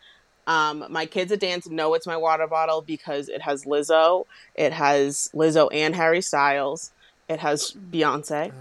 Um 0.48 0.86
my 0.90 1.06
kids 1.06 1.32
at 1.32 1.40
dance 1.40 1.68
know 1.68 1.94
it's 1.94 2.08
my 2.08 2.18
water 2.18 2.48
bottle 2.48 2.82
because 2.82 3.28
it 3.30 3.42
has 3.42 3.66
lizzo 3.66 4.26
it 4.56 4.72
has 4.72 5.30
lizzo 5.34 5.68
and 5.74 5.94
harry 5.94 6.22
styles 6.22 6.92
it 7.28 7.40
has 7.40 7.74
beyonce 7.92 8.54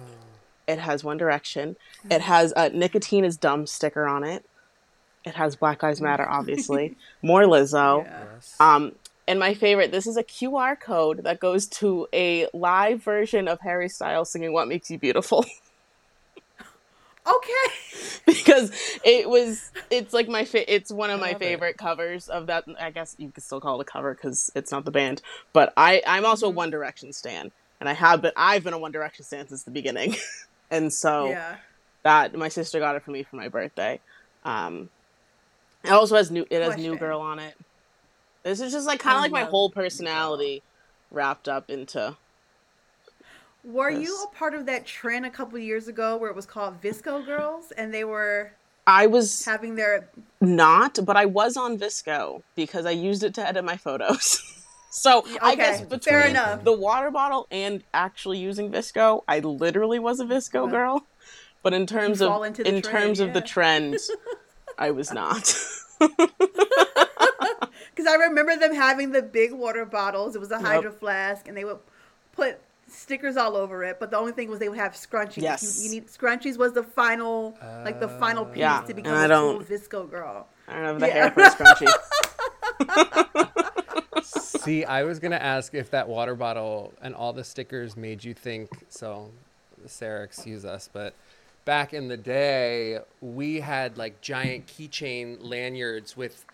it 0.66 0.78
has 0.80 1.04
one 1.04 1.16
direction 1.16 1.76
it 2.10 2.22
has 2.22 2.52
a 2.56 2.70
nicotine 2.70 3.24
is 3.24 3.36
dumb 3.36 3.66
sticker 3.66 4.06
on 4.06 4.24
it. 4.24 4.44
It 5.24 5.34
has 5.34 5.56
black 5.56 5.82
lives 5.82 6.00
matter 6.00 6.28
obviously. 6.38 6.96
More 7.22 7.42
lizzo. 7.42 8.04
Yes. 8.04 8.56
um, 8.60 8.92
and 9.28 9.40
my 9.40 9.54
favorite, 9.54 9.90
this 9.90 10.06
is 10.06 10.16
a 10.16 10.22
QR 10.22 10.78
code 10.78 11.24
that 11.24 11.40
goes 11.40 11.66
to 11.66 12.06
a 12.12 12.46
live 12.54 13.02
version 13.02 13.48
of 13.48 13.60
Harry 13.60 13.88
Styles 13.88 14.30
singing 14.30 14.52
"What 14.52 14.68
Makes 14.68 14.90
You 14.90 14.98
Beautiful" 14.98 15.44
Okay. 17.26 18.20
because 18.26 18.70
it 19.04 19.28
was, 19.28 19.70
it's 19.90 20.12
like 20.12 20.28
my, 20.28 20.44
fa- 20.44 20.72
it's 20.72 20.92
one 20.92 21.10
of 21.10 21.18
I 21.18 21.20
my 21.20 21.32
love 21.32 21.42
it. 21.42 21.44
favorite 21.44 21.78
covers 21.78 22.28
of 22.28 22.46
that. 22.48 22.64
I 22.80 22.90
guess 22.90 23.14
you 23.18 23.30
could 23.32 23.42
still 23.44 23.60
call 23.60 23.80
it 23.80 23.88
a 23.88 23.90
cover 23.90 24.14
because 24.14 24.50
it's 24.54 24.70
not 24.70 24.84
the 24.84 24.90
band, 24.90 25.22
but 25.52 25.72
I, 25.76 26.02
I'm 26.06 26.24
also 26.24 26.46
a 26.46 26.48
Mm-hmm. 26.50 26.56
One 26.56 26.70
Direction 26.70 27.12
stan, 27.12 27.50
and 27.80 27.88
I 27.88 27.92
have 27.94 28.22
been, 28.22 28.32
I've 28.36 28.64
been 28.64 28.74
a 28.74 28.78
One 28.78 28.92
Direction 28.92 29.24
stan 29.24 29.48
since 29.48 29.64
the 29.64 29.70
beginning, 29.72 30.14
and 30.70 30.92
so 30.92 31.30
Yeah. 31.30 31.56
that 32.04 32.34
my 32.34 32.48
sister 32.48 32.78
got 32.78 32.96
it 32.96 33.02
for 33.02 33.10
me 33.10 33.22
for 33.24 33.36
my 33.36 33.48
birthday. 33.48 34.00
Um, 34.44 34.88
it 35.84 35.90
also 35.90 36.16
has 36.16 36.30
new, 36.30 36.46
it 36.50 36.62
has 36.62 36.76
New 36.76 36.96
Girl 36.96 37.20
on 37.20 37.38
it. 37.38 37.54
This 38.44 38.60
is 38.60 38.72
just 38.72 38.86
like 38.86 39.00
kind 39.00 39.16
of 39.16 39.22
like 39.22 39.32
my 39.32 39.44
whole 39.50 39.70
personality 39.70 40.62
wrapped 41.10 41.48
up 41.48 41.70
into 41.70 42.16
Were 43.66 43.90
you 43.90 44.22
a 44.22 44.34
part 44.36 44.54
of 44.54 44.66
that 44.66 44.86
trend 44.86 45.26
a 45.26 45.30
couple 45.30 45.58
years 45.58 45.88
ago 45.88 46.16
where 46.16 46.30
it 46.30 46.36
was 46.36 46.46
called 46.46 46.80
VSCO 46.80 47.26
Girls 47.26 47.72
and 47.72 47.92
they 47.92 48.04
were 48.04 48.52
I 48.86 49.06
was 49.08 49.44
having 49.44 49.74
their 49.74 50.08
not, 50.40 50.98
but 51.04 51.16
I 51.16 51.26
was 51.26 51.56
on 51.56 51.78
VSCO 51.78 52.42
because 52.54 52.86
I 52.86 52.92
used 52.92 53.24
it 53.24 53.34
to 53.34 53.46
edit 53.46 53.64
my 53.64 53.76
photos. 53.76 54.40
so 54.92 55.24
I 55.42 55.52
Okay, 55.52 55.56
guess 55.56 55.80
fair 55.80 55.88
between 55.88 56.64
the 56.64 56.72
water 56.72 57.10
bottle 57.10 57.48
and 57.50 57.82
actually 57.92 58.38
using 58.38 58.70
VSCO, 58.70 59.22
I 59.26 59.40
literally 59.40 59.98
was 59.98 60.20
a 60.20 60.24
VSCO 60.24 60.70
girl. 60.70 61.08
But 61.64 61.74
in 61.74 61.86
terms 61.86 62.20
of 62.20 62.30
fall 62.30 62.44
into 62.44 62.62
the 62.62 62.68
in 62.68 62.80
trend, 62.80 63.16
terms 63.16 63.20
of 63.20 63.32
the 63.32 63.40
trend, 63.40 63.98
I 64.78 64.92
was 64.92 65.12
not. 65.12 65.56
Because 67.94 68.06
I 68.06 68.14
remember 68.16 68.56
them 68.56 68.74
having 68.74 69.12
the 69.12 69.22
big 69.22 69.52
water 69.52 69.84
bottles. 69.84 70.36
It 70.36 70.38
was 70.38 70.50
a 70.50 70.58
Yep. 70.58 70.68
hydro 70.68 70.92
flask, 70.92 71.48
and 71.48 71.56
they 71.56 71.64
would 71.64 71.78
put 72.32 72.58
stickers 72.88 73.36
all 73.36 73.56
over 73.56 73.82
it. 73.84 73.98
But 74.00 74.10
the 74.10 74.18
only 74.18 74.32
thing 74.32 74.48
was 74.50 74.58
they 74.58 74.68
would 74.68 74.78
have 74.78 74.92
scrunchies. 74.92 75.42
Yes. 75.42 75.78
You, 75.78 75.84
you 75.84 75.90
need 76.00 76.08
scrunchies 76.08 76.56
was 76.56 76.72
the 76.72 76.82
final, 76.82 77.56
like 77.84 78.00
the 78.00 78.08
final 78.08 78.44
Uh, 78.44 78.48
piece 78.48 78.58
Yeah, 78.60 78.80
to 78.86 78.94
become 78.94 79.12
a 79.24 79.28
don't- 79.28 79.66
VSCO 79.68 80.08
girl. 80.10 80.46
I 80.68 80.74
don't 80.74 80.84
have 80.84 81.00
the 81.00 81.06
Yeah. 81.08 81.12
hair 81.14 81.30
for 81.30 81.42
a 81.42 81.50
scrunchie. 81.50 81.92
See, 84.22 84.84
I 84.84 85.04
was 85.04 85.18
gonna 85.20 85.36
ask 85.36 85.74
if 85.74 85.90
that 85.92 86.08
water 86.08 86.34
bottle 86.34 86.92
and 87.00 87.14
all 87.14 87.32
the 87.32 87.44
stickers 87.44 87.96
made 87.96 88.24
you 88.24 88.34
think. 88.34 88.68
So, 88.88 89.30
Sarah, 89.86 90.24
excuse 90.24 90.64
us, 90.64 90.90
but 90.92 91.14
back 91.64 91.94
in 91.94 92.08
the 92.08 92.16
day, 92.16 92.98
we 93.20 93.60
had 93.60 93.96
like 93.96 94.20
giant 94.20 94.66
keychain 94.66 95.38
lanyards 95.40 96.16
with 96.16 96.44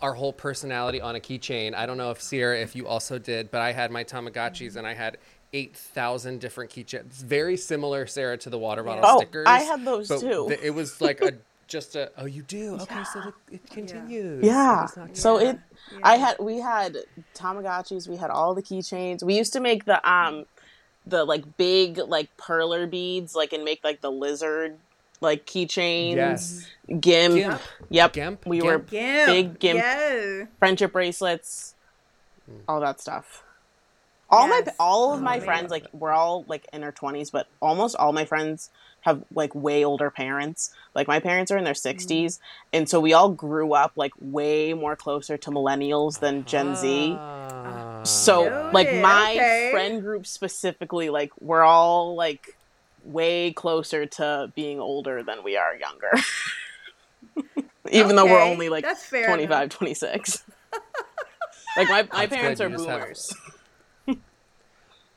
our 0.00 0.14
whole 0.14 0.32
personality 0.32 1.02
on 1.02 1.16
a 1.16 1.20
keychain. 1.20 1.74
I 1.74 1.84
don't 1.84 1.98
know 1.98 2.10
if 2.10 2.22
Sierra, 2.22 2.58
if 2.58 2.74
you 2.74 2.86
also 2.88 3.18
did, 3.18 3.50
but 3.50 3.60
I 3.60 3.72
had 3.72 3.90
my 3.90 4.02
Tamagotchis 4.04 4.76
and 4.76 4.86
I 4.86 4.94
had 4.94 5.18
eight 5.52 5.76
thousand 5.76 6.40
different 6.40 6.70
keychains. 6.70 7.14
Very 7.22 7.56
similar, 7.56 8.06
Sarah, 8.06 8.36
to 8.38 8.50
the 8.50 8.58
water 8.58 8.82
bottle 8.82 9.04
Oh, 9.06 9.18
stickers. 9.18 9.46
I 9.46 9.60
had 9.60 9.84
those 9.84 10.08
but 10.08 10.20
too. 10.20 10.46
th- 10.48 10.60
it 10.62 10.70
was 10.70 11.00
like 11.00 11.20
a 11.20 11.32
just 11.66 11.96
a. 11.96 12.10
Oh, 12.16 12.26
you 12.26 12.42
do? 12.42 12.74
Okay, 12.80 13.02
so 13.12 13.20
the, 13.20 13.34
it 13.54 13.68
continues. 13.70 14.44
Yeah. 14.44 14.84
It's 14.84 14.96
not 14.96 15.16
So 15.16 15.40
Yeah. 15.40 15.50
it 15.50 15.58
I 16.02 16.16
had 16.16 16.36
we 16.38 16.58
had 16.60 16.96
Tamagotchis, 17.34 18.08
we 18.08 18.16
had 18.16 18.30
all 18.30 18.54
the 18.54 18.62
keychains. 18.62 19.22
We 19.22 19.36
used 19.36 19.52
to 19.54 19.60
make 19.60 19.84
the 19.86 20.08
um 20.10 20.46
the 21.06 21.24
like 21.24 21.56
big 21.56 21.98
like 21.98 22.36
perler 22.36 22.88
beads 22.88 23.34
like 23.34 23.52
and 23.52 23.64
make 23.64 23.82
like 23.82 24.00
the 24.02 24.10
lizard 24.10 24.76
like 25.20 25.46
keychains. 25.46 26.16
Yes. 26.16 26.66
Gimp. 26.88 27.34
Gimp. 27.34 27.60
Yep. 27.90 28.12
Gimp. 28.12 28.46
We 28.46 28.58
Gimp. 28.58 28.66
were 28.66 28.78
Gimp. 28.78 29.26
Big 29.26 29.58
gimp. 29.58 29.78
Yeah. 29.80 30.44
friendship 30.58 30.92
bracelets, 30.92 31.74
Mm. 32.50 32.60
all 32.68 32.80
that 32.80 33.00
stuff. 33.00 33.42
All 34.30 34.46
my 34.48 34.62
all 34.78 35.12
of 35.14 35.20
Oh, 35.20 35.22
my 35.22 35.36
man. 35.38 35.44
friends 35.44 35.70
like 35.70 35.86
we're 35.92 36.12
all 36.12 36.44
like 36.48 36.66
in 36.72 36.82
our 36.84 36.92
twenties, 36.92 37.30
but 37.30 37.48
almost 37.60 37.96
all 37.96 38.12
my 38.12 38.24
friends 38.24 38.70
have 39.02 39.24
like 39.34 39.54
way 39.54 39.84
older 39.84 40.10
parents. 40.10 40.72
Like 40.94 41.08
my 41.08 41.18
parents 41.20 41.50
are 41.50 41.56
in 41.56 41.64
their 41.64 41.74
Mm. 41.74 41.96
60s, 41.96 42.38
and 42.72 42.88
so 42.88 43.00
we 43.00 43.12
all 43.12 43.30
grew 43.30 43.72
up 43.74 43.92
like 43.96 44.12
way 44.20 44.72
more 44.74 44.94
closer 44.94 45.36
to 45.38 45.50
millennials 45.50 46.20
than 46.20 46.44
Gen 46.44 46.76
Z. 46.76 47.14
Ah. 47.18 48.02
So 48.04 48.44
Noted, 48.44 48.72
like 48.74 48.94
my 48.94 49.32
okay. 49.32 49.70
friend 49.72 50.00
group 50.02 50.26
specifically, 50.26 51.10
like 51.10 51.32
we're 51.40 51.62
all 51.64 52.14
like 52.14 52.56
way 53.04 53.52
closer 53.52 54.06
to 54.06 54.52
being 54.54 54.78
older 54.78 55.22
than 55.22 55.42
we 55.42 55.56
are 55.56 55.74
younger. 55.76 56.10
Even 57.90 58.14
though 58.14 58.26
we're 58.26 58.40
only 58.40 58.68
like 58.68 58.84
that's 58.84 59.04
fair 59.04 59.26
25, 59.26 59.70
26. 59.70 60.44
like 61.76 61.88
my, 61.88 62.02
my 62.12 62.26
That's 62.26 62.34
parents 62.34 62.60
good, 62.60 62.66
are 62.66 62.70
you 62.70 62.76
boomers. 62.76 63.34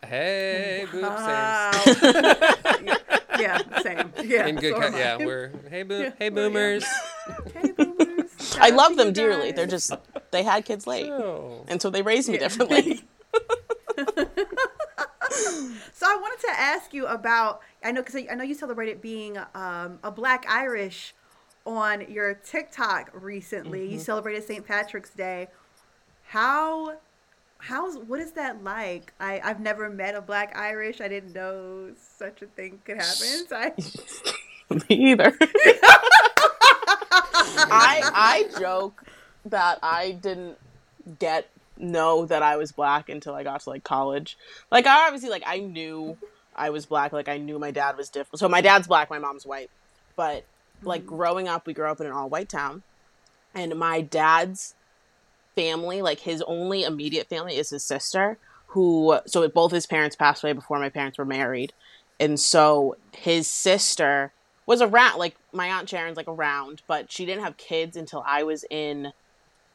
Hey, 0.06 0.86
boob 0.92 1.02
Wow. 1.04 1.72
saves. 1.72 2.02
yeah, 3.40 3.60
same. 3.82 4.14
Yeah, 4.24 4.48
In 4.48 4.56
good, 4.58 4.74
so 4.74 4.80
co- 4.82 4.88
am 4.88 4.96
I. 4.96 4.98
yeah, 5.00 5.18
we're 5.18 5.52
hey, 5.70 5.84
boo, 5.84 6.00
Yeah, 6.04 6.12
hey, 6.20 6.30
we're- 6.30 6.44
yeah. 6.44 6.50
boomers. 6.50 6.86
Hey, 7.54 7.72
boomers. 7.72 8.58
I 8.60 8.70
love 8.72 8.98
them 8.98 9.14
dearly. 9.14 9.52
They're 9.54 9.66
just 9.68 9.92
they 10.32 10.44
had 10.44 10.66
kids 10.66 10.86
late, 10.86 11.08
So, 11.08 11.66
and 11.68 11.82
so 11.82 11.90
they 11.90 12.02
raised 12.02 12.28
me 12.30 12.36
Yeah. 12.36 12.40
differently. 12.42 13.04
So 15.94 16.06
I 16.08 16.16
wanted 16.18 16.40
to 16.48 16.52
ask 16.60 16.94
you 16.94 17.08
about. 17.08 17.62
I 17.84 17.92
know 17.92 18.02
because 18.02 18.16
I 18.30 18.36
know 18.36 18.44
you 18.44 18.54
celebrated 18.56 19.02
being 19.02 19.38
um, 19.56 20.00
a 20.04 20.12
Black 20.12 20.46
Irish 20.50 21.14
on 21.66 22.10
your 22.12 22.34
TikTok 22.34 23.10
recently. 23.14 23.82
Mm-hmm. 23.86 23.94
You 23.94 24.00
celebrated 24.00 24.44
St. 24.46 24.66
Patrick's 24.68 25.10
Day. 25.12 25.48
How? 26.28 26.98
How's 27.66 27.98
what 27.98 28.20
is 28.20 28.34
that 28.34 28.62
like? 28.62 29.14
I 29.22 29.40
I've 29.42 29.62
never 29.62 29.90
met 29.90 30.16
a 30.16 30.22
Black 30.22 30.54
Irish. 30.58 31.00
I 31.00 31.08
didn't 31.08 31.34
know 31.34 31.92
such 32.18 32.42
a 32.42 32.46
thing 32.46 32.82
could 32.84 32.98
happen. 32.98 33.48
So 33.48 33.56
I, 33.56 33.72
me 34.90 35.12
either. 35.12 35.34
I 37.72 38.02
I 38.14 38.50
joke 38.60 39.06
that 39.46 39.80
I 39.82 40.12
didn't 40.12 40.58
get 41.20 41.50
know 41.78 42.26
that 42.26 42.44
I 42.44 42.58
was 42.58 42.74
black 42.74 43.08
until 43.08 43.34
I 43.34 43.44
got 43.44 43.62
to 43.62 43.70
like 43.70 43.86
college. 43.86 44.38
Like 44.70 44.86
I 44.86 45.06
obviously 45.06 45.30
like 45.30 45.44
I 45.46 45.60
knew 45.60 46.18
I 46.54 46.70
was 46.70 46.86
black. 46.86 47.14
Like 47.14 47.30
I 47.30 47.38
knew 47.38 47.60
my 47.60 47.72
dad 47.72 47.96
was 47.96 48.10
different. 48.10 48.40
So 48.40 48.50
my 48.50 48.60
dad's 48.60 48.88
black, 48.88 49.10
my 49.10 49.20
mom's 49.20 49.46
white. 49.46 49.70
But 50.18 50.44
like 50.82 51.04
mm-hmm. 51.04 51.16
growing 51.16 51.48
up, 51.48 51.66
we 51.66 51.74
grew 51.74 51.88
up 51.88 52.02
in 52.02 52.08
an 52.08 52.12
all 52.12 52.28
white 52.28 52.50
town, 52.50 52.84
and 53.56 53.80
my 53.80 54.02
dad's 54.02 54.76
family, 55.56 56.02
like 56.02 56.20
his 56.20 56.42
only 56.44 56.84
immediate 56.84 57.28
family, 57.28 57.58
is 57.58 57.70
his 57.70 57.84
sister. 57.84 58.38
Who 58.68 59.20
so 59.28 59.48
both 59.50 59.72
his 59.72 59.86
parents 59.86 60.16
passed 60.16 60.44
away 60.44 60.54
before 60.54 60.80
my 60.80 60.90
parents 60.90 61.18
were 61.18 61.26
married, 61.26 61.74
and 62.20 62.40
so 62.40 62.96
his 63.12 63.48
sister 63.48 64.34
was 64.66 64.82
around 64.82 65.18
like 65.18 65.36
my 65.52 65.68
aunt 65.68 65.90
sharon's 65.90 66.18
like 66.18 66.28
around 66.28 66.82
but 66.88 67.12
she 67.12 67.26
didn't 67.26 67.44
have 67.44 67.58
kids 67.58 67.98
until 67.98 68.24
i 68.26 68.44
was 68.44 68.64
in 68.70 69.12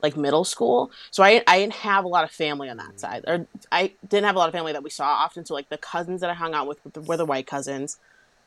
like 0.00 0.16
middle 0.16 0.44
school. 0.44 0.92
So 1.10 1.24
i, 1.24 1.42
I 1.46 1.58
didn't 1.58 1.74
have 1.74 2.04
a 2.04 2.08
lot 2.08 2.24
of 2.24 2.30
family 2.30 2.70
on 2.70 2.76
that 2.76 2.94
mm. 2.94 3.00
side 3.00 3.24
or 3.26 3.46
i 3.72 3.92
didn't 4.08 4.26
have 4.26 4.36
a 4.36 4.38
lot 4.38 4.48
of 4.48 4.54
family 4.54 4.72
that 4.72 4.82
we 4.82 4.90
saw 4.90 5.06
often. 5.06 5.44
So 5.44 5.54
like 5.54 5.68
the 5.68 5.78
cousins 5.78 6.20
that 6.20 6.30
i 6.30 6.34
hung 6.34 6.54
out 6.54 6.68
with 6.68 6.78
were 7.06 7.16
the 7.16 7.24
white 7.24 7.46
cousins. 7.46 7.98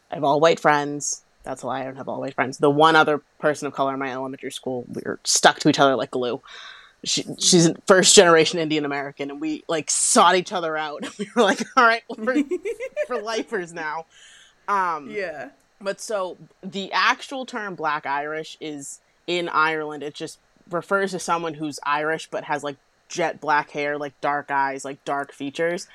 I 0.09 0.15
have 0.15 0.23
all 0.23 0.39
white 0.39 0.59
friends. 0.59 1.23
That's 1.43 1.63
why 1.63 1.81
i 1.81 1.83
don't 1.83 1.97
have 1.97 2.07
all 2.07 2.21
white 2.21 2.35
friends. 2.35 2.57
The 2.57 2.69
one 2.69 2.95
other 2.95 3.21
person 3.39 3.67
of 3.67 3.73
color 3.73 3.93
in 3.93 3.99
my 3.99 4.11
elementary 4.11 4.51
school 4.51 4.85
we 4.87 5.01
were 5.05 5.19
stuck 5.25 5.59
to 5.59 5.69
each 5.69 5.79
other 5.79 5.95
like 5.95 6.11
glue 6.11 6.41
she, 7.03 7.23
she's 7.39 7.67
a 7.67 7.75
first 7.87 8.15
generation 8.15 8.59
indian 8.59 8.85
american 8.85 9.31
and 9.31 9.41
we 9.41 9.63
like 9.67 9.89
sought 9.89 10.35
each 10.35 10.51
other 10.51 10.77
out 10.77 11.03
we 11.17 11.27
were 11.35 11.41
like 11.41 11.61
all 11.75 11.85
right 11.85 12.03
we're 12.17 12.43
for 13.07 13.21
lifers 13.21 13.73
now 13.73 14.05
um 14.67 15.09
yeah. 15.09 15.49
but 15.79 15.99
so 15.99 16.37
the 16.61 16.91
actual 16.91 17.45
term 17.45 17.75
black 17.75 18.05
Irish 18.05 18.55
is 18.61 19.01
in 19.27 19.49
Ireland. 19.49 20.03
It 20.03 20.13
just 20.13 20.39
refers 20.69 21.11
to 21.11 21.19
someone 21.19 21.55
who's 21.55 21.79
Irish 21.83 22.29
but 22.29 22.45
has 22.45 22.63
like 22.63 22.77
jet 23.07 23.41
black 23.41 23.71
hair, 23.71 23.97
like 23.97 24.19
dark 24.21 24.51
eyes, 24.51 24.85
like 24.85 25.03
dark 25.05 25.33
features. 25.33 25.87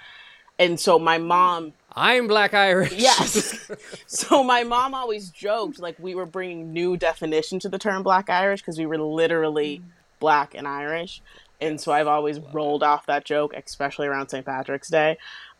And 0.59 0.81
so 0.81 0.99
my 0.99 1.19
mom 1.19 1.75
I'm 1.92 2.27
black 2.29 2.55
Irish. 2.55 2.92
Yes. 2.97 3.71
so 4.07 4.42
my 4.42 4.62
mom 4.64 4.95
always 4.95 5.31
joked 5.31 5.79
like 5.79 5.99
we 5.99 6.14
were 6.14 6.27
bringing 6.27 6.73
new 6.73 6.97
definition 6.97 7.59
to 7.61 7.69
the 7.69 7.79
term 7.79 8.03
black 8.03 8.29
Irish 8.29 8.61
because 8.61 8.79
we 8.79 8.87
were 8.87 8.99
literally 8.99 9.83
black 10.19 10.55
and 10.55 10.67
Irish. 10.67 11.23
And 11.61 11.81
so 11.81 11.93
I've 11.93 12.07
always 12.07 12.39
rolled 12.39 12.83
off 12.83 13.07
that 13.07 13.25
joke, 13.25 13.55
especially 13.55 14.07
around 14.07 14.29
St. 14.29 14.45
Patrick's 14.45 14.89
Day. 14.89 15.17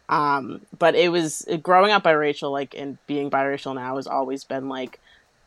Um, 0.09 0.61
but 0.79 0.95
it 0.95 1.11
was 1.11 1.47
growing 1.62 1.90
up 1.90 2.05
biracial, 2.05 2.53
like, 2.53 2.75
and 2.77 2.99
being 3.07 3.31
biracial 3.31 3.75
now 3.75 3.97
has 3.97 4.07
always 4.07 4.45
been 4.45 4.69
like 4.69 5.01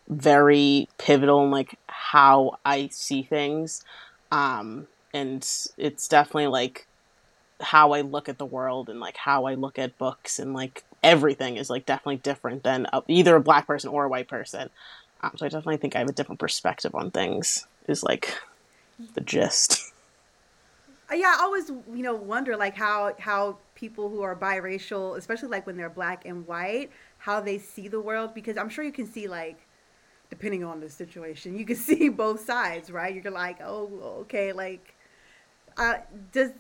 very 0.08 0.89
pivotal 0.98 1.43
in 1.43 1.52
like 1.52 1.78
how 1.88 2.58
I 2.65 2.89
see 2.91 3.22
things. 3.24 3.84
Um, 4.32 4.88
and 5.13 5.48
it's 5.78 6.08
definitely 6.08 6.48
like 6.48 6.88
how 7.62 7.91
I 7.91 8.02
look 8.02 8.30
at 8.30 8.38
the 8.38 8.45
world 8.45 8.89
and 8.89 9.00
like 9.00 9.17
how 9.17 9.45
I 9.45 9.54
look 9.54 9.78
at 9.80 9.98
books 9.98 10.39
and 10.39 10.54
like 10.54 10.84
everything 11.04 11.58
is 11.58 11.69
like 11.69 11.86
definitely 11.86 12.17
different 12.17 12.63
than 12.63 12.88
a, 12.91 13.02
either 13.08 13.36
a 13.36 13.41
black 13.41 13.67
person 13.67 13.89
or 13.89 14.06
a 14.06 14.10
white 14.10 14.28
person. 14.28 14.69
Um, 15.22 15.32
so 15.36 15.45
I 15.45 15.50
definitely 15.50 15.78
think 15.78 15.95
I 15.95 16.00
have 16.00 16.10
a 16.10 16.13
different 16.13 16.39
perspective 16.39 16.95
on 16.95 17.12
things. 17.12 17.65
Is 17.88 18.04
like 18.04 18.38
the 19.13 19.21
gist. 19.21 19.81
Uh, 21.12 21.15
yeah, 21.15 21.38
I 21.39 21.41
always 21.41 21.69
you 21.69 22.03
know 22.03 22.13
wonder 22.13 22.55
like 22.55 22.75
how 22.75 23.15
how 23.17 23.57
people 23.73 24.09
who 24.09 24.21
are 24.21 24.35
biracial, 24.35 25.17
especially 25.17 25.49
like 25.49 25.65
when 25.65 25.75
they're 25.75 25.89
black 25.89 26.23
and 26.23 26.45
white, 26.45 26.91
how 27.17 27.41
they 27.41 27.57
see 27.57 27.88
the 27.88 27.99
world 27.99 28.35
because 28.35 28.57
I'm 28.57 28.69
sure 28.69 28.83
you 28.83 28.91
can 28.91 29.07
see 29.07 29.27
like 29.27 29.57
depending 30.29 30.63
on 30.63 30.79
the 30.79 30.89
situation, 30.89 31.57
you 31.57 31.65
can 31.65 31.75
see 31.89 32.09
both 32.09 32.45
sides, 32.45 32.91
right? 32.91 33.13
You're 33.13 33.33
like, 33.33 33.59
oh, 33.62 33.89
okay, 34.21 34.51
like, 34.53 34.95
uh, 35.77 35.95
does 36.31 36.51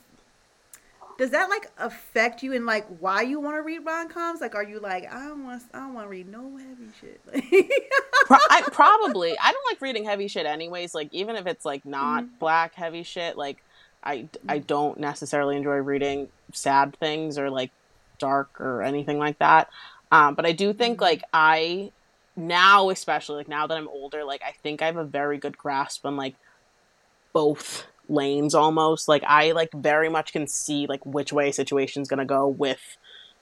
does 1.19 1.31
that 1.31 1.49
like 1.49 1.69
affect 1.77 2.41
you 2.43 2.53
in 2.53 2.65
like 2.65 2.87
why 2.99 3.21
you 3.21 3.41
want 3.41 3.57
to 3.57 3.61
read 3.61 3.79
rom 3.79 4.07
coms? 4.07 4.39
Like, 4.39 4.55
are 4.55 4.63
you 4.63 4.79
like, 4.79 5.03
I 5.13 5.27
don't 5.27 5.43
want, 5.43 5.61
I 5.73 5.79
don't 5.79 5.93
want 5.93 6.05
to 6.05 6.09
read 6.09 6.29
no 6.29 6.55
heavy 6.55 6.87
shit. 7.01 7.21
Pro- 8.25 8.37
I, 8.49 8.61
probably, 8.71 9.37
I 9.37 9.51
don't 9.51 9.65
like 9.69 9.81
reading 9.81 10.05
heavy 10.05 10.29
shit 10.29 10.45
anyways. 10.45 10.95
Like, 10.95 11.09
even 11.13 11.35
if 11.35 11.45
it's 11.45 11.65
like 11.65 11.85
not 11.85 12.23
mm-hmm. 12.23 12.35
black 12.39 12.73
heavy 12.73 13.03
shit, 13.03 13.37
like, 13.37 13.61
I 14.01 14.29
I 14.47 14.59
don't 14.59 14.97
necessarily 14.97 15.57
enjoy 15.57 15.75
reading 15.75 16.29
sad 16.53 16.95
things 17.01 17.37
or 17.37 17.49
like 17.49 17.71
dark 18.17 18.61
or 18.61 18.81
anything 18.81 19.19
like 19.19 19.39
that. 19.39 19.69
Um, 20.13 20.35
but 20.35 20.45
I 20.45 20.53
do 20.53 20.71
think 20.71 20.95
mm-hmm. 20.95 21.03
like 21.03 21.23
I 21.33 21.91
now 22.37 22.91
especially 22.91 23.39
like 23.39 23.49
now 23.49 23.67
that 23.67 23.77
I'm 23.77 23.89
older, 23.89 24.23
like 24.23 24.41
I 24.41 24.53
think 24.63 24.81
I 24.81 24.85
have 24.85 24.95
a 24.95 25.03
very 25.03 25.37
good 25.37 25.57
grasp 25.57 26.05
on 26.05 26.15
like 26.15 26.35
both 27.33 27.87
lanes 28.09 28.55
almost. 28.55 29.07
Like 29.07 29.23
I 29.25 29.51
like 29.51 29.71
very 29.73 30.09
much 30.09 30.33
can 30.33 30.47
see 30.47 30.87
like 30.87 31.05
which 31.05 31.31
way 31.31 31.49
a 31.49 31.53
situation's 31.53 32.07
gonna 32.07 32.25
go 32.25 32.47
with 32.47 32.97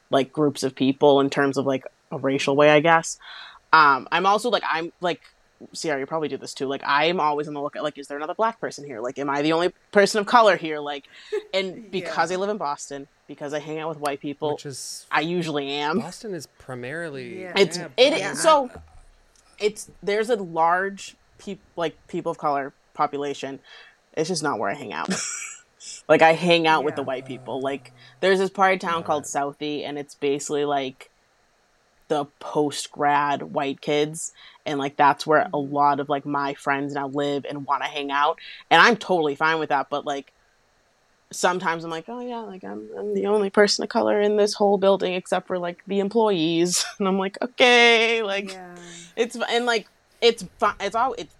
like 0.10 0.32
groups 0.32 0.64
of 0.64 0.76
people 0.76 1.20
in 1.20 1.30
terms 1.30 1.58
of 1.58 1.66
like 1.66 1.86
a 2.12 2.18
racial 2.18 2.56
way, 2.56 2.70
I 2.70 2.80
guess. 2.80 3.18
Um, 3.74 4.08
I'm 4.12 4.26
also 4.26 4.50
like 4.50 4.64
I'm 4.66 4.92
like 5.02 5.22
Sierra, 5.74 6.00
you 6.00 6.06
probably 6.06 6.28
do 6.28 6.38
this 6.38 6.54
too. 6.54 6.68
Like 6.68 6.82
I'm 6.86 7.20
always 7.20 7.48
on 7.48 7.54
the 7.54 7.62
lookout. 7.62 7.84
Like, 7.84 7.98
is 7.98 8.08
there 8.08 8.18
another 8.18 8.36
black 8.36 8.60
person 8.60 8.86
here? 8.86 9.02
Like, 9.02 9.18
am 9.18 9.30
I 9.30 9.42
the 9.42 9.54
only 9.54 9.74
person 9.92 10.20
of 10.20 10.28
color 10.28 10.56
here? 10.56 10.80
Like, 10.80 11.06
and 11.54 11.90
because 11.92 12.32
yeah. 12.32 12.38
I 12.38 12.40
live 12.40 12.50
in 12.50 12.58
Boston, 12.58 13.08
because 13.28 13.54
I 13.54 13.60
hang 13.60 13.80
out 13.80 13.90
with 13.90 14.00
white 14.00 14.20
people, 14.20 14.54
which 14.54 14.66
is 14.66 15.06
I 15.12 15.22
usually 15.22 15.70
am. 15.70 16.00
Boston 16.00 16.34
is 16.34 16.48
primarily 16.60 17.42
yeah. 17.42 17.54
it's 17.56 17.78
yeah, 17.78 17.88
it 17.98 18.20
yeah. 18.20 18.34
so 18.34 18.70
it's 19.60 19.90
there's 20.04 20.30
a 20.30 20.36
large 20.36 21.16
people 21.38 21.64
like 21.76 21.96
people 22.08 22.32
of 22.32 22.38
color 22.38 22.74
population. 22.94 23.60
It's 24.18 24.28
just 24.28 24.44
not 24.44 24.60
where 24.60 24.70
I 24.70 24.74
hang 24.74 24.92
out. 24.92 25.10
like 26.10 26.22
I 26.22 26.34
hang 26.34 26.68
out 26.68 26.84
with 26.84 26.96
the 26.96 27.04
white 27.04 27.26
people. 27.26 27.62
Like 27.62 27.94
there's 28.20 28.40
this 28.40 28.50
part 28.50 28.74
of 28.74 28.80
town 28.80 29.04
called 29.04 29.24
Southie, 29.24 29.86
and 29.86 29.98
it's 29.98 30.16
basically 30.16 30.66
like 30.66 31.10
the 32.08 32.26
post 32.40 32.92
grad 32.92 33.42
white 33.42 33.82
kids 33.82 34.34
and 34.66 34.80
like 34.80 34.96
that's 34.96 35.28
where 35.28 35.42
a 35.42 35.50
mm-hmm. 35.50 35.74
lot 35.74 36.00
of 36.00 36.10
like 36.10 36.26
my 36.26 36.54
friends 36.54 36.94
now 36.94 37.08
live 37.08 37.46
and 37.46 37.66
want 37.66 37.84
to 37.84 37.90
hang 37.90 38.12
out 38.12 38.40
and 38.70 38.82
i'm 38.82 38.96
totally 38.96 39.36
fine 39.36 39.60
with 39.60 39.70
that 39.70 39.90
but 39.90 40.06
like 40.06 40.32
sometimes 41.32 41.84
i'm 41.84 41.92
like 41.92 42.06
oh 42.08 42.22
yeah 42.22 42.40
like 42.40 42.64
I'm, 42.64 42.88
I'm 42.98 43.14
the 43.14 43.26
only 43.26 43.50
person 43.50 43.84
of 43.84 43.90
color 43.90 44.22
in 44.22 44.38
this 44.38 44.54
whole 44.54 44.78
building 44.78 45.14
except 45.14 45.48
for 45.48 45.60
like 45.60 45.84
the 45.86 46.00
employees 46.00 46.86
and 47.00 47.08
i'm 47.08 47.20
like 47.20 47.38
okay 47.42 48.24
like 48.24 48.54
yeah. 48.54 48.76
it's 49.16 49.38
and 49.50 49.66
like 49.66 49.88
it's 50.22 50.46
fine 50.60 50.76
it's 50.80 50.96
all 50.96 51.14
it's 51.18 51.36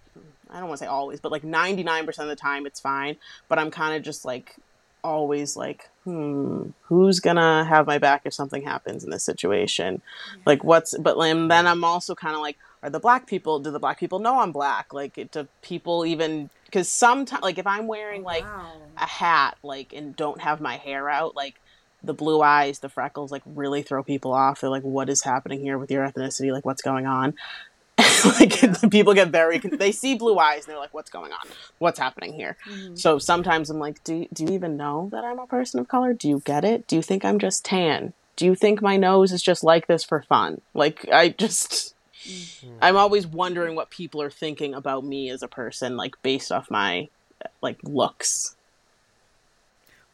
i 0.50 0.58
don't 0.58 0.68
want 0.68 0.78
to 0.78 0.84
say 0.84 0.88
always 0.88 1.20
but 1.20 1.32
like 1.32 1.42
99% 1.42 2.06
of 2.18 2.28
the 2.28 2.36
time 2.36 2.66
it's 2.66 2.80
fine 2.80 3.16
but 3.48 3.58
i'm 3.58 3.70
kind 3.70 3.96
of 3.96 4.02
just 4.02 4.24
like 4.24 4.56
always 5.04 5.56
like, 5.56 5.88
hmm, 6.04 6.70
who's 6.82 7.20
gonna 7.20 7.64
have 7.64 7.86
my 7.86 7.98
back 7.98 8.22
if 8.24 8.34
something 8.34 8.62
happens 8.62 9.04
in 9.04 9.10
this 9.10 9.24
situation? 9.24 10.02
Yeah. 10.34 10.42
Like, 10.46 10.64
what's, 10.64 10.96
but 10.98 11.18
and 11.18 11.50
then 11.50 11.66
I'm 11.66 11.84
also 11.84 12.14
kind 12.14 12.34
of 12.34 12.40
like, 12.40 12.58
are 12.82 12.90
the 12.90 13.00
black 13.00 13.26
people, 13.26 13.58
do 13.58 13.70
the 13.70 13.80
black 13.80 13.98
people 13.98 14.18
know 14.18 14.40
I'm 14.40 14.52
black? 14.52 14.92
Like, 14.92 15.30
do 15.30 15.48
people 15.62 16.06
even, 16.06 16.50
because 16.66 16.88
sometimes, 16.88 17.42
like, 17.42 17.58
if 17.58 17.66
I'm 17.66 17.86
wearing 17.86 18.22
like 18.22 18.44
wow. 18.44 18.72
a 18.96 19.06
hat, 19.06 19.58
like, 19.62 19.92
and 19.92 20.14
don't 20.14 20.40
have 20.40 20.60
my 20.60 20.76
hair 20.76 21.08
out, 21.08 21.34
like, 21.34 21.56
the 22.02 22.14
blue 22.14 22.40
eyes, 22.42 22.78
the 22.78 22.88
freckles, 22.88 23.32
like, 23.32 23.42
really 23.44 23.82
throw 23.82 24.04
people 24.04 24.32
off. 24.32 24.60
They're 24.60 24.70
like, 24.70 24.84
what 24.84 25.08
is 25.08 25.24
happening 25.24 25.60
here 25.60 25.78
with 25.78 25.90
your 25.90 26.08
ethnicity? 26.08 26.52
Like, 26.52 26.64
what's 26.64 26.82
going 26.82 27.06
on? 27.06 27.34
like 28.40 28.62
yeah. 28.62 28.74
people 28.90 29.14
get 29.14 29.28
very 29.28 29.58
they 29.58 29.92
see 29.92 30.14
blue 30.14 30.38
eyes 30.38 30.64
and 30.64 30.72
they're 30.72 30.78
like 30.78 30.94
what's 30.94 31.10
going 31.10 31.32
on? 31.32 31.46
What's 31.78 31.98
happening 31.98 32.32
here? 32.32 32.56
Mm-hmm. 32.68 32.96
so 32.96 33.18
sometimes 33.18 33.70
i'm 33.70 33.78
like 33.78 34.02
do, 34.04 34.26
do 34.32 34.44
you 34.44 34.52
even 34.52 34.76
know 34.76 35.08
that 35.12 35.24
i'm 35.24 35.38
a 35.38 35.46
person 35.46 35.80
of 35.80 35.88
color? 35.88 36.12
Do 36.12 36.28
you 36.28 36.42
get 36.44 36.64
it? 36.64 36.86
Do 36.86 36.96
you 36.96 37.02
think 37.02 37.24
i'm 37.24 37.38
just 37.38 37.64
tan? 37.64 38.12
Do 38.36 38.44
you 38.44 38.54
think 38.54 38.80
my 38.80 38.96
nose 38.96 39.32
is 39.32 39.42
just 39.42 39.64
like 39.64 39.86
this 39.86 40.04
for 40.04 40.22
fun? 40.22 40.60
Like 40.74 41.06
i 41.12 41.28
just 41.28 41.94
mm-hmm. 42.24 42.78
i'm 42.82 42.96
always 42.96 43.26
wondering 43.26 43.74
what 43.74 43.90
people 43.90 44.22
are 44.22 44.30
thinking 44.30 44.74
about 44.74 45.04
me 45.04 45.30
as 45.30 45.42
a 45.42 45.48
person 45.48 45.96
like 45.96 46.14
based 46.22 46.52
off 46.52 46.70
my 46.70 47.08
like 47.62 47.78
looks 47.84 48.56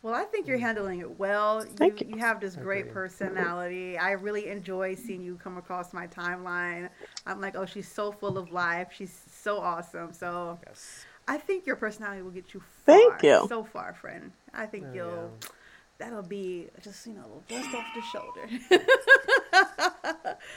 well, 0.04 0.12
I 0.12 0.24
think 0.24 0.46
you're 0.46 0.58
mm. 0.58 0.60
handling 0.60 1.00
it 1.00 1.18
well. 1.18 1.62
Thank 1.62 2.02
you, 2.02 2.08
you. 2.08 2.16
you 2.16 2.20
have 2.20 2.38
this 2.38 2.56
great 2.56 2.92
personality. 2.92 3.96
I 3.96 4.10
really 4.10 4.48
enjoy 4.48 4.96
seeing 4.96 5.22
you 5.22 5.36
come 5.42 5.56
across 5.56 5.94
my 5.94 6.06
timeline. 6.06 6.90
I'm 7.26 7.40
like, 7.40 7.56
oh, 7.56 7.64
she's 7.64 7.90
so 7.90 8.12
full 8.12 8.36
of 8.36 8.52
life. 8.52 8.88
She's 8.94 9.18
so 9.32 9.58
awesome. 9.58 10.12
So 10.12 10.58
yes. 10.66 11.06
I 11.26 11.38
think 11.38 11.64
your 11.64 11.76
personality 11.76 12.20
will 12.20 12.32
get 12.32 12.52
you 12.52 12.60
far. 12.60 12.68
Thank 12.84 13.22
you. 13.22 13.46
So 13.48 13.64
far, 13.64 13.94
friend. 13.94 14.30
I 14.52 14.66
think 14.66 14.88
oh, 14.90 14.94
you'll. 14.94 15.30
Yeah. 15.40 15.48
That'll 15.96 16.22
be 16.22 16.66
just 16.82 17.06
you 17.06 17.14
know 17.14 17.42
dust 17.48 17.74
off 17.74 17.86
the 17.94 18.02
shoulder. 18.02 18.46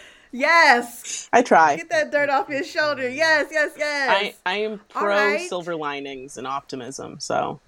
yes. 0.34 1.30
I 1.32 1.42
try. 1.42 1.78
Get 1.78 1.90
that 1.92 2.12
dirt 2.12 2.30
off 2.30 2.50
his 2.50 2.70
shoulder. 2.70 3.08
Yes, 3.08 3.48
yes, 3.50 3.72
yes. 3.78 4.36
I 4.46 4.52
I 4.52 4.58
am 4.58 4.82
pro 4.90 5.08
right. 5.08 5.48
silver 5.48 5.78
linings 5.78 6.38
and 6.38 6.46
optimism. 6.46 7.22
So. 7.22 7.62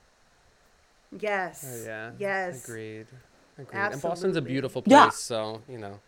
Yes. 1.18 1.66
Oh, 1.66 1.88
yeah. 1.88 2.12
Yes. 2.20 2.64
Agreed. 2.64 3.08
Agreed. 3.58 3.78
Absolutely. 3.78 3.94
And 3.94 4.02
Boston's 4.02 4.38
a 4.38 4.42
beautiful 4.42 4.82
place, 4.82 4.92
yeah. 4.92 5.10
so 5.10 5.62
you 5.68 5.78
know. 5.78 6.00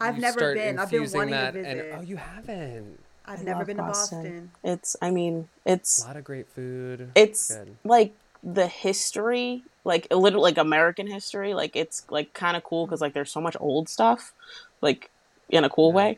I've 0.00 0.18
never 0.18 0.54
been. 0.54 0.78
I've 0.78 0.90
been 0.90 1.10
wanting 1.12 1.30
that, 1.30 1.54
to 1.54 1.62
visit. 1.62 1.90
And, 1.92 1.98
oh, 1.98 2.02
you 2.02 2.16
haven't. 2.16 2.98
I've 3.26 3.40
I 3.40 3.44
never 3.44 3.64
been 3.64 3.76
Boston. 3.76 4.22
to 4.22 4.30
Boston. 4.30 4.50
It's. 4.62 4.96
I 5.00 5.10
mean, 5.10 5.48
it's 5.64 6.02
a 6.02 6.06
lot 6.06 6.16
of 6.16 6.24
great 6.24 6.48
food. 6.48 7.10
It's 7.14 7.54
Good. 7.54 7.76
like 7.84 8.14
the 8.42 8.66
history, 8.66 9.62
like 9.84 10.06
a 10.10 10.16
little 10.16 10.42
like 10.42 10.58
American 10.58 11.06
history. 11.06 11.54
Like 11.54 11.76
it's 11.76 12.04
like 12.10 12.34
kind 12.34 12.56
of 12.56 12.64
cool 12.64 12.86
because 12.86 13.00
like 13.00 13.14
there's 13.14 13.30
so 13.30 13.40
much 13.40 13.56
old 13.60 13.88
stuff, 13.88 14.32
like 14.80 15.10
in 15.48 15.64
a 15.64 15.70
cool 15.70 15.90
yeah. 15.90 15.96
way. 15.96 16.16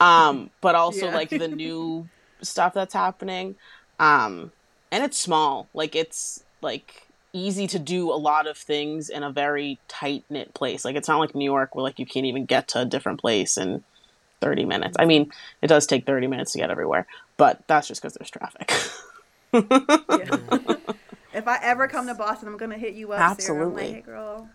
Um, 0.00 0.50
but 0.60 0.74
also 0.74 1.06
yeah. 1.06 1.14
like 1.14 1.30
the 1.30 1.48
new 1.48 2.08
stuff 2.40 2.74
that's 2.74 2.94
happening. 2.94 3.56
Um, 4.00 4.52
and 4.90 5.04
it's 5.04 5.18
small. 5.18 5.68
Like 5.74 5.94
it's 5.94 6.44
like 6.62 7.07
easy 7.38 7.66
to 7.68 7.78
do 7.78 8.10
a 8.10 8.16
lot 8.16 8.46
of 8.46 8.56
things 8.56 9.08
in 9.08 9.22
a 9.22 9.30
very 9.30 9.78
tight 9.88 10.24
knit 10.28 10.54
place. 10.54 10.84
Like 10.84 10.96
it's 10.96 11.08
not 11.08 11.18
like 11.18 11.34
New 11.34 11.44
York 11.44 11.74
where 11.74 11.82
like 11.82 11.98
you 11.98 12.06
can't 12.06 12.26
even 12.26 12.44
get 12.44 12.68
to 12.68 12.80
a 12.80 12.84
different 12.84 13.20
place 13.20 13.56
in 13.56 13.84
30 14.40 14.64
minutes. 14.64 14.96
I 14.98 15.04
mean, 15.04 15.32
it 15.62 15.68
does 15.68 15.86
take 15.86 16.06
30 16.06 16.26
minutes 16.26 16.52
to 16.52 16.58
get 16.58 16.70
everywhere, 16.70 17.06
but 17.36 17.62
that's 17.66 17.88
just 17.88 18.02
because 18.02 18.14
there's 18.14 18.30
traffic. 18.30 18.72
if 21.34 21.48
I 21.48 21.58
ever 21.62 21.88
come 21.88 22.06
to 22.06 22.14
Boston, 22.14 22.48
I'm 22.48 22.56
gonna 22.56 22.78
hit 22.78 22.94
you 22.94 23.12
up. 23.12 23.20
Absolutely, 23.20 23.82
Sarah. 23.82 23.94
Like, 23.94 23.94
hey, 23.94 24.00
girl 24.02 24.48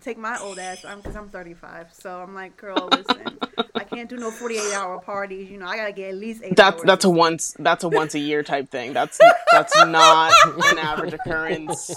take 0.00 0.18
my 0.18 0.38
old 0.38 0.58
ass 0.58 0.82
because 0.82 1.16
I'm, 1.16 1.24
I'm 1.24 1.28
35. 1.28 1.88
So 1.92 2.20
I'm 2.20 2.34
like, 2.34 2.56
girl, 2.56 2.88
listen, 2.90 3.38
I 3.74 3.84
can't 3.84 4.08
do 4.08 4.16
no 4.16 4.30
48 4.30 4.72
hour 4.72 4.98
parties. 5.00 5.50
You 5.50 5.58
know, 5.58 5.66
I 5.66 5.76
gotta 5.76 5.92
get 5.92 6.10
at 6.10 6.16
least 6.16 6.42
eight. 6.42 6.56
That's 6.56 6.82
that's 6.82 7.04
a 7.04 7.10
once 7.10 7.54
that's 7.58 7.84
a 7.84 7.88
once 7.88 8.14
a 8.14 8.18
year 8.18 8.42
type 8.42 8.70
thing. 8.70 8.92
That's 8.92 9.18
that's 9.50 9.76
not 9.84 10.32
an 10.46 10.78
average 10.78 11.12
occurrence. 11.12 11.90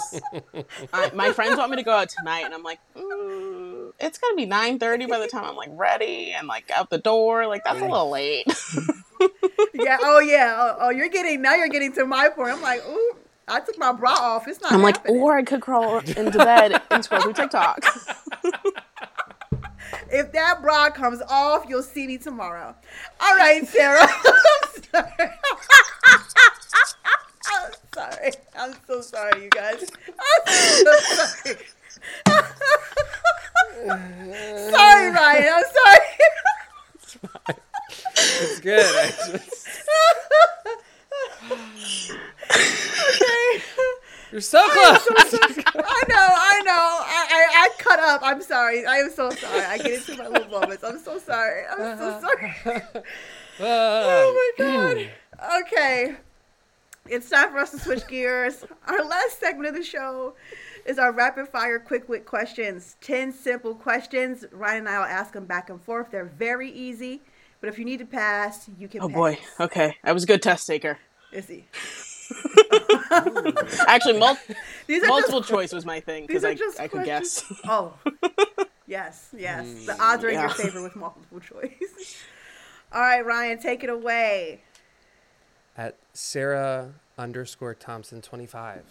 I, 0.92 1.10
my 1.14 1.32
friends 1.32 1.56
want 1.56 1.70
me 1.70 1.76
to 1.76 1.82
go 1.82 1.92
out 1.92 2.08
tonight, 2.08 2.44
and 2.44 2.54
I'm 2.54 2.62
like, 2.62 2.80
mm, 2.96 3.92
it's 4.00 4.18
gonna 4.18 4.36
be 4.36 4.46
9:30 4.46 5.08
by 5.08 5.18
the 5.18 5.28
time 5.28 5.44
I'm 5.44 5.56
like 5.56 5.70
ready 5.72 6.32
and 6.32 6.46
like 6.46 6.70
out 6.70 6.90
the 6.90 6.98
door. 6.98 7.46
Like 7.46 7.64
that's 7.64 7.80
a 7.80 7.84
little 7.84 8.10
late. 8.10 8.46
yeah. 9.74 9.98
Oh 10.00 10.20
yeah. 10.20 10.54
Oh, 10.56 10.76
oh, 10.80 10.90
you're 10.90 11.08
getting 11.08 11.42
now. 11.42 11.54
You're 11.54 11.68
getting 11.68 11.92
to 11.94 12.04
my 12.04 12.28
point. 12.28 12.52
I'm 12.52 12.62
like, 12.62 12.86
ooh. 12.86 13.16
I 13.46 13.60
took 13.60 13.78
my 13.78 13.92
bra 13.92 14.12
off. 14.12 14.48
It's 14.48 14.60
not. 14.60 14.72
I'm 14.72 14.80
happening. 14.80 15.14
like, 15.16 15.22
or 15.22 15.36
I 15.36 15.42
could 15.42 15.60
crawl 15.60 15.98
into 15.98 16.38
bed 16.38 16.80
and 16.90 17.04
scroll 17.04 17.22
through 17.22 17.34
TikTok. 17.34 17.84
If 20.10 20.32
that 20.32 20.60
bra 20.60 20.90
comes 20.90 21.22
off, 21.28 21.64
you'll 21.68 21.82
see 21.82 22.06
me 22.06 22.18
tomorrow. 22.18 22.74
All 23.20 23.36
right, 23.36 23.66
Sarah. 23.66 24.02
I'm 24.02 24.82
sorry. 24.92 25.30
I'm 27.46 27.72
sorry. 27.94 28.30
I'm 28.56 28.74
so 28.86 29.00
sorry, 29.00 29.44
you 29.44 29.50
guys. 29.50 29.84
I'm 30.08 30.46
so 30.46 30.98
sorry. 31.00 31.56
sorry, 34.70 35.10
Ryan. 35.10 35.52
I'm 35.52 35.64
sorry. 35.74 36.00
It's 38.16 38.60
good. 38.60 38.84
I 38.84 39.10
just, 39.32 39.68
okay. 41.50 43.62
You're 44.34 44.40
so 44.40 44.60
close. 44.68 45.06
I 45.12 46.02
know, 46.08 46.28
I 46.28 46.60
know. 46.64 46.72
I, 46.72 47.26
I, 47.30 47.46
I 47.52 47.70
cut 47.78 48.00
up. 48.00 48.20
I'm 48.24 48.42
sorry. 48.42 48.84
I 48.84 48.96
am 48.96 49.12
so 49.12 49.30
sorry. 49.30 49.60
I 49.60 49.78
get 49.78 49.92
into 49.92 50.20
my 50.20 50.26
little 50.26 50.48
moments. 50.60 50.82
I'm 50.82 50.98
so 50.98 51.20
sorry. 51.20 51.62
I'm 51.70 51.96
so 51.96 52.08
uh-huh. 52.08 52.20
sorry. 52.20 52.82
Oh 53.60 54.52
my 54.58 54.64
uh, 54.64 54.68
god. 54.68 55.10
Okay. 55.62 56.16
It's 57.06 57.30
time 57.30 57.52
for 57.52 57.58
us 57.58 57.70
to 57.70 57.78
switch 57.78 58.08
gears. 58.08 58.64
Our 58.88 59.04
last 59.04 59.38
segment 59.38 59.68
of 59.68 59.76
the 59.76 59.84
show 59.84 60.34
is 60.84 60.98
our 60.98 61.12
rapid 61.12 61.46
fire 61.46 61.78
quick 61.78 62.08
wit 62.08 62.26
questions. 62.26 62.96
10 63.02 63.32
simple 63.32 63.76
questions. 63.76 64.44
Ryan 64.50 64.78
and 64.78 64.88
I 64.88 64.98
will 64.98 65.04
ask 65.04 65.32
them 65.32 65.44
back 65.44 65.70
and 65.70 65.80
forth. 65.80 66.10
They're 66.10 66.24
very 66.24 66.72
easy, 66.72 67.22
but 67.60 67.68
if 67.68 67.78
you 67.78 67.84
need 67.84 68.00
to 68.00 68.04
pass, 68.04 68.68
you 68.80 68.88
can 68.88 69.00
Oh 69.00 69.06
pass. 69.06 69.14
boy. 69.14 69.38
Okay. 69.60 69.94
I 70.02 70.10
was 70.10 70.24
a 70.24 70.26
good 70.26 70.42
test 70.42 70.66
taker. 70.66 70.98
Is 71.30 71.46
he? 71.46 71.66
Actually, 73.88 74.18
mul- 74.18 74.38
These 74.86 75.02
are 75.04 75.08
multiple 75.08 75.40
just, 75.40 75.50
choice 75.50 75.72
was 75.72 75.86
my 75.86 76.00
thing 76.00 76.22
These 76.22 76.42
because 76.42 76.44
are 76.44 76.48
I, 76.48 76.54
just 76.54 76.80
I 76.80 76.88
could 76.88 77.04
guess. 77.04 77.44
Oh. 77.64 77.94
yes, 78.86 79.30
yes. 79.36 79.66
The 79.86 79.92
mm, 79.92 80.00
odds 80.00 80.24
are 80.24 80.28
in 80.28 80.40
your 80.40 80.48
favor 80.50 80.82
with 80.82 80.96
multiple 80.96 81.40
choice. 81.40 82.22
All 82.92 83.00
right, 83.00 83.24
Ryan, 83.24 83.58
take 83.58 83.82
it 83.82 83.90
away. 83.90 84.62
At 85.76 85.96
Sarah 86.12 86.94
underscore 87.18 87.74
Thompson 87.74 88.20
25. 88.22 88.82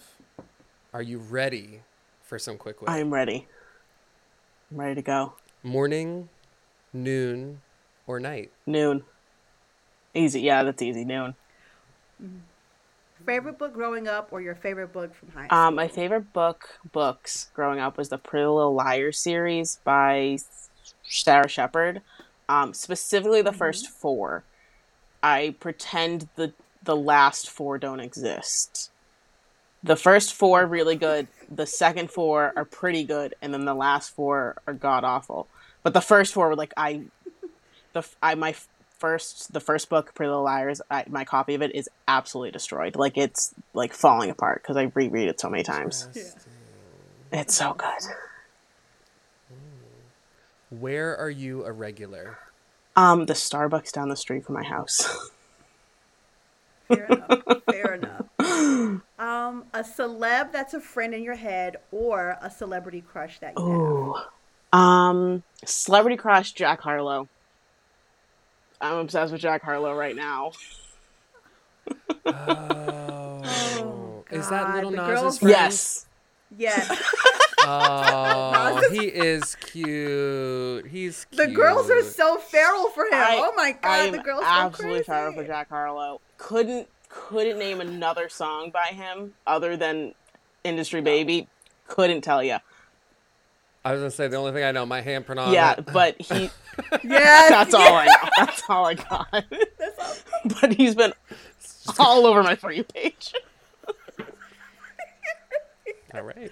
Are 0.93 1.01
you 1.01 1.19
ready 1.19 1.81
for 2.21 2.37
some 2.37 2.57
quick 2.57 2.81
wit? 2.81 2.89
I'm 2.89 3.13
ready. 3.13 3.47
I'm 4.71 4.79
ready 4.79 4.95
to 4.95 5.01
go. 5.01 5.33
Morning, 5.63 6.29
noon, 6.91 7.61
or 8.05 8.19
night? 8.19 8.51
Noon. 8.65 9.03
Easy. 10.13 10.41
Yeah, 10.41 10.63
that's 10.63 10.81
easy. 10.81 11.05
Noon. 11.05 11.35
Mm-hmm. 12.21 12.37
Favorite 13.25 13.57
book 13.57 13.73
growing 13.73 14.07
up 14.07 14.29
or 14.31 14.41
your 14.41 14.55
favorite 14.55 14.91
book 14.91 15.15
from 15.15 15.29
high 15.29 15.47
school? 15.47 15.57
Um, 15.57 15.75
my 15.75 15.87
favorite 15.87 16.33
book 16.33 16.79
books 16.91 17.49
growing 17.53 17.79
up 17.79 17.97
was 17.97 18.09
the 18.09 18.17
Pretty 18.17 18.45
Little 18.45 18.73
Liars 18.73 19.19
series 19.19 19.79
by 19.83 20.37
Sara 21.03 21.47
Shepard. 21.47 22.01
Um, 22.49 22.73
specifically 22.73 23.41
the 23.41 23.53
first 23.53 23.89
four. 23.89 24.43
I 25.21 25.55
pretend 25.59 26.27
the 26.35 26.53
the 26.83 26.95
last 26.95 27.49
four 27.49 27.77
don't 27.77 28.01
exist. 28.01 28.91
The 29.83 29.95
first 29.95 30.33
four 30.33 30.63
are 30.63 30.65
really 30.65 30.95
good. 30.95 31.27
The 31.49 31.65
second 31.65 32.11
four 32.11 32.51
are 32.55 32.65
pretty 32.65 33.03
good, 33.03 33.35
and 33.41 33.53
then 33.53 33.65
the 33.65 33.73
last 33.73 34.09
four 34.09 34.57
are 34.67 34.73
god 34.73 35.03
awful. 35.03 35.47
But 35.81 35.93
the 35.93 36.01
first 36.01 36.33
four 36.33 36.49
were 36.49 36.55
like 36.55 36.73
I, 36.75 37.03
the 37.93 38.05
I 38.21 38.35
my 38.35 38.55
first 39.03 39.51
the 39.51 39.59
first 39.59 39.89
book 39.89 40.15
Pretty 40.15 40.29
Little 40.29 40.45
Liars. 40.45 40.81
I, 40.89 41.03
my 41.09 41.25
copy 41.25 41.55
of 41.55 41.61
it 41.61 41.75
is 41.75 41.89
absolutely 42.07 42.51
destroyed. 42.51 42.95
Like 42.95 43.17
it's 43.17 43.53
like 43.73 43.93
falling 43.93 44.29
apart 44.29 44.63
because 44.63 44.77
I 44.77 44.83
reread 44.95 45.27
it 45.27 45.41
so 45.41 45.49
many 45.49 45.61
times. 45.61 46.07
Yeah. 46.15 47.41
It's 47.41 47.53
so 47.53 47.73
good. 47.73 49.57
Where 50.69 51.17
are 51.17 51.29
you 51.29 51.65
a 51.65 51.73
regular? 51.73 52.37
Um, 52.95 53.25
the 53.25 53.33
Starbucks 53.33 53.91
down 53.91 54.07
the 54.07 54.15
street 54.15 54.45
from 54.45 54.55
my 54.55 54.63
house. 54.63 55.29
Fair 56.87 57.05
enough. 57.05 57.43
Fair 57.69 57.93
enough. 58.39 59.01
Um, 59.19 59.65
a 59.73 59.83
celeb 59.83 60.53
that's 60.53 60.73
a 60.73 60.79
friend 60.79 61.13
in 61.13 61.23
your 61.23 61.35
head 61.35 61.75
or 61.91 62.37
a 62.41 62.49
celebrity 62.49 63.01
crush 63.01 63.39
that 63.39 63.53
you 63.57 63.63
Ooh. 63.65 64.15
Um, 64.77 65.43
celebrity 65.65 66.15
crush 66.15 66.53
Jack 66.53 66.79
Harlow. 66.79 67.27
I'm 68.83 68.97
obsessed 68.97 69.31
with 69.31 69.41
Jack 69.41 69.63
Harlow 69.63 69.95
right 69.95 70.15
now. 70.15 70.51
Oh, 72.25 74.23
is 74.31 74.49
that 74.49 74.75
little 74.75 74.91
the 74.91 74.97
Nas's 74.97 75.21
girls- 75.21 75.39
friend? 75.39 75.51
Yes. 75.51 76.05
have. 76.05 76.09
Yeah. 76.59 76.97
Oh, 77.65 78.89
he 78.91 79.05
is 79.07 79.55
cute. 79.55 80.85
He's 80.87 81.25
The 81.31 81.47
girls 81.47 81.89
are 81.89 82.03
so 82.03 82.37
feral 82.37 82.89
for 82.89 83.05
him. 83.05 83.13
I- 83.13 83.37
oh 83.41 83.53
my 83.55 83.71
god, 83.71 83.79
I'm 83.83 84.11
the 84.11 84.19
girls 84.19 84.43
absolutely 84.45 84.99
so 84.99 85.05
crazy. 85.05 85.19
feral 85.19 85.33
for 85.33 85.43
Jack 85.45 85.69
Harlow. 85.69 86.21
Couldn't 86.37 86.87
couldn't 87.09 87.57
name 87.59 87.79
another 87.81 88.27
song 88.29 88.69
by 88.69 88.87
him 88.87 89.33
other 89.47 89.77
than 89.77 90.13
Industry 90.63 91.01
Baby. 91.01 91.47
Couldn't 91.87 92.21
tell 92.21 92.43
you. 92.43 92.57
I 93.85 93.91
was 93.91 93.99
gonna 93.99 94.11
say 94.11 94.27
the 94.29 94.37
only 94.37 94.53
thing 94.53 94.63
I 94.63 94.71
know, 94.71 94.85
my 94.85 95.01
handprint 95.01 95.39
on. 95.39 95.53
Yeah, 95.53 95.73
it. 95.73 95.85
but 95.91 96.21
he. 96.21 96.49
yeah, 97.03 97.47
That's 97.49 97.73
all 97.73 97.81
I 97.95 98.05
know. 98.05 98.29
That's 98.37 98.63
all 98.69 98.85
I 98.85 98.93
got. 98.95 99.27
That's 99.77 99.99
all. 99.99 100.15
but 100.61 100.73
he's 100.73 100.95
been 100.95 101.13
all 101.99 102.25
over 102.25 102.41
my 102.43 102.55
for 102.55 102.71
you 102.71 102.83
page. 102.83 103.33
All 106.13 106.21
right. 106.21 106.51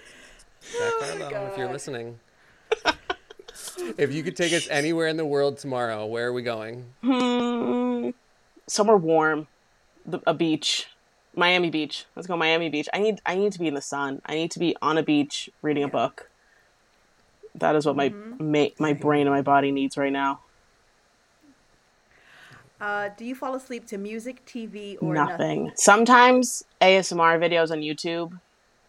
Jack 0.60 0.74
Oh 0.80 1.16
my 1.18 1.24
Harlow, 1.24 1.46
if 1.52 1.58
you're 1.58 1.72
listening. 1.72 2.18
if 3.96 4.12
you 4.12 4.22
could 4.22 4.36
take 4.36 4.52
us 4.52 4.68
anywhere 4.68 5.06
in 5.08 5.16
the 5.16 5.24
world 5.24 5.58
tomorrow, 5.58 6.04
where 6.06 6.28
are 6.28 6.32
we 6.32 6.42
going? 6.42 6.84
Hmm, 7.02 8.10
somewhere 8.66 8.96
warm, 8.96 9.46
a 10.26 10.34
beach, 10.34 10.88
Miami 11.34 11.70
Beach. 11.70 12.04
Let's 12.14 12.26
go 12.28 12.36
Miami 12.36 12.68
Beach. 12.68 12.88
I 12.92 12.98
need 12.98 13.20
I 13.24 13.36
need 13.36 13.52
to 13.52 13.58
be 13.58 13.68
in 13.68 13.74
the 13.74 13.80
sun. 13.82 14.20
I 14.26 14.34
need 14.34 14.50
to 14.52 14.58
be 14.58 14.76
on 14.82 14.98
a 14.98 15.02
beach 15.02 15.48
reading 15.62 15.84
a 15.84 15.88
book. 15.88 16.28
That 17.56 17.76
is 17.76 17.86
what 17.86 17.96
my 17.96 18.08
ma- 18.38 18.68
my 18.78 18.92
brain 18.92 19.26
and 19.26 19.34
my 19.34 19.42
body 19.42 19.70
needs 19.70 19.96
right 19.96 20.12
now. 20.12 20.40
Uh, 22.80 23.10
do 23.16 23.24
you 23.24 23.34
fall 23.34 23.54
asleep 23.54 23.86
to 23.86 23.96
music, 23.98 24.44
TV, 24.44 24.96
or 25.00 25.14
nothing? 25.14 25.64
Nothing. 25.64 25.72
Sometimes 25.76 26.64
ASMR 26.80 27.38
videos 27.38 27.70
on 27.70 27.78
YouTube, 27.78 28.40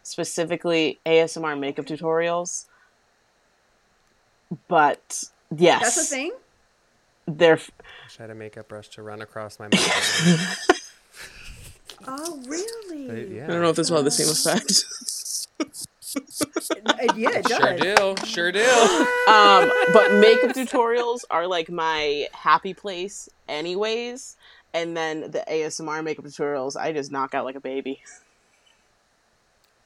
specifically 0.01 0.99
ASMR 1.05 1.59
makeup 1.59 1.85
tutorials. 1.85 2.65
But 4.67 5.23
yes, 5.55 5.81
That's 5.83 6.11
a 6.11 6.15
thing. 6.15 6.31
They're 7.27 7.55
Wish 7.55 8.19
I 8.19 8.23
had 8.23 8.31
a 8.31 8.35
makeup 8.35 8.67
brush 8.67 8.89
to 8.89 9.03
run 9.03 9.21
across 9.21 9.59
my 9.59 9.67
mouth. 9.71 10.81
Oh, 12.05 12.41
really? 12.47 13.07
But 13.07 13.29
yeah. 13.29 13.43
I 13.45 13.47
don't 13.47 13.61
know 13.61 13.69
if 13.69 13.75
this 13.75 13.89
will 13.89 13.97
have 13.97 14.05
the 14.05 14.11
same 14.11 14.29
effect. 14.29 15.87
Yeah, 17.15 17.29
it 17.31 17.45
does. 17.45 17.57
Sure 17.57 17.77
do. 17.77 18.15
Sure 18.25 18.51
do. 18.51 18.63
um, 19.27 19.71
but 19.93 20.13
makeup 20.13 20.51
tutorials 20.51 21.21
are 21.29 21.47
like 21.47 21.69
my 21.69 22.27
happy 22.33 22.73
place, 22.73 23.29
anyways. 23.47 24.37
And 24.73 24.97
then 24.97 25.31
the 25.31 25.43
ASMR 25.47 26.03
makeup 26.03 26.25
tutorials, 26.25 26.75
I 26.75 26.91
just 26.91 27.11
knock 27.11 27.33
out 27.33 27.45
like 27.45 27.55
a 27.55 27.59
baby. 27.59 28.01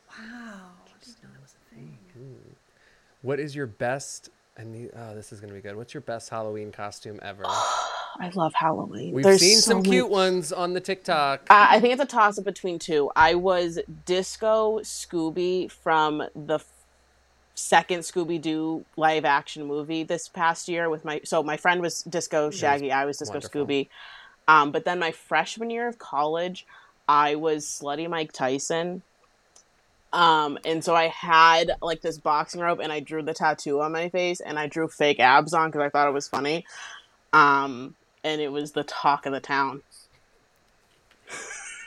Wow. 0.10 0.16
I 0.18 1.06
didn't 1.06 1.24
know 1.24 1.30
that 1.34 1.42
was 1.42 1.56
a 1.56 1.76
thing. 1.76 1.98
What 3.22 3.40
is 3.40 3.56
your 3.56 3.68
best? 3.68 4.30
And 4.56 4.74
the, 4.74 4.98
oh, 4.98 5.16
this 5.16 5.32
is 5.32 5.40
gonna 5.40 5.54
be 5.54 5.62
good. 5.62 5.76
What's 5.76 5.94
your 5.94 6.02
best 6.02 6.30
Halloween 6.30 6.72
costume 6.72 7.20
ever? 7.22 7.44
I 8.20 8.30
love 8.30 8.54
Halloween. 8.54 9.14
We've 9.14 9.24
There's 9.24 9.40
seen 9.42 9.58
so 9.60 9.72
some 9.72 9.78
many- 9.80 9.90
cute 9.92 10.10
ones 10.10 10.52
on 10.52 10.74
the 10.74 10.80
TikTok. 10.80 11.42
Uh, 11.50 11.68
I 11.70 11.80
think 11.80 11.94
it's 11.94 12.02
a 12.02 12.06
toss 12.06 12.38
up 12.38 12.46
between 12.46 12.80
two. 12.80 13.12
I 13.16 13.36
was 13.36 13.80
Disco 14.06 14.80
Scooby 14.80 15.70
from 15.72 16.24
the 16.36 16.60
second 17.56 18.02
Scooby 18.02 18.40
Doo 18.42 18.86
live 18.96 19.26
action 19.26 19.66
movie 19.66 20.04
this 20.04 20.28
past 20.28 20.68
year 20.68 20.90
with 20.90 21.04
my 21.04 21.22
so 21.24 21.42
my 21.42 21.58
friend 21.58 21.82
was 21.82 22.04
Disco 22.04 22.52
Shaggy, 22.52 22.92
I 22.92 23.06
was 23.06 23.18
Disco 23.18 23.34
wonderful. 23.36 23.66
Scooby. 23.66 23.88
Um, 24.48 24.72
but 24.72 24.86
then 24.86 25.00
my 25.00 25.12
freshman 25.12 25.70
year 25.70 25.88
of 25.88 25.98
college, 26.00 26.66
I 27.08 27.36
was 27.36 27.66
Slutty 27.66 28.10
Mike 28.10 28.32
Tyson. 28.32 29.02
Um, 30.14 30.58
and 30.66 30.84
so 30.84 30.96
I 30.96 31.08
had 31.08 31.72
like 31.82 32.02
this 32.02 32.18
boxing 32.18 32.62
robe 32.62 32.80
and 32.80 32.92
I 32.92 33.02
drew 33.02 33.22
the 33.22 33.34
tattoo 33.34 33.82
on 33.82 33.92
my 33.92 34.08
face 34.10 34.40
and 34.40 34.58
I 34.58 34.68
drew 34.68 34.88
fake 34.88 35.20
abs 35.20 35.54
on 35.54 35.70
because 35.70 35.82
I 35.82 35.90
thought 35.90 36.08
it 36.08 36.14
was 36.14 36.28
funny. 36.30 36.66
Um, 37.34 37.94
and 38.24 38.42
it 38.42 38.52
was 38.52 38.72
the 38.72 38.84
talk 38.84 39.26
of 39.26 39.34
the 39.34 39.40
town. 39.40 39.82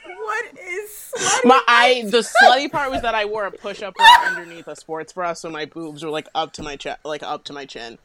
What 0.04 0.46
is 0.58 1.12
slutty? 1.16 1.44
My 1.44 1.62
I 1.66 2.04
the 2.06 2.18
slutty 2.18 2.70
part 2.70 2.90
was 2.90 3.02
that 3.02 3.14
I 3.14 3.24
wore 3.24 3.46
a 3.46 3.50
push 3.50 3.82
up 3.82 3.94
bra 3.94 4.06
underneath 4.26 4.66
a 4.68 4.76
sports 4.76 5.12
bra, 5.12 5.32
so 5.34 5.50
my 5.50 5.66
boobs 5.66 6.02
were 6.02 6.10
like 6.10 6.28
up 6.34 6.52
to 6.54 6.62
my 6.62 6.76
chest, 6.76 7.00
like 7.04 7.22
up 7.22 7.44
to 7.44 7.52
my 7.52 7.64
chin. 7.66 7.98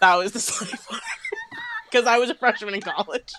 That 0.00 0.16
was 0.16 0.32
the 0.32 0.38
slutty 0.40 0.86
part. 0.86 1.02
Because 1.90 2.06
I 2.06 2.18
was 2.18 2.30
a 2.30 2.34
freshman 2.34 2.74
in 2.74 2.80
college. 2.80 3.32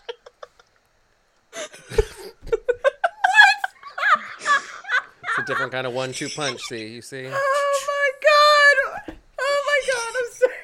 It's 5.26 5.40
a 5.40 5.46
different 5.46 5.72
kind 5.72 5.88
of 5.88 5.94
one-two 5.94 6.30
punch. 6.30 6.62
See, 6.62 6.88
you 6.88 7.02
see. 7.02 7.28
Oh 7.36 7.80
my 7.88 8.12
god! 9.08 9.18
Oh 9.40 9.64
my 9.68 9.82
god! 9.94 10.14
I'm 10.20 10.32
sorry. 10.32 10.64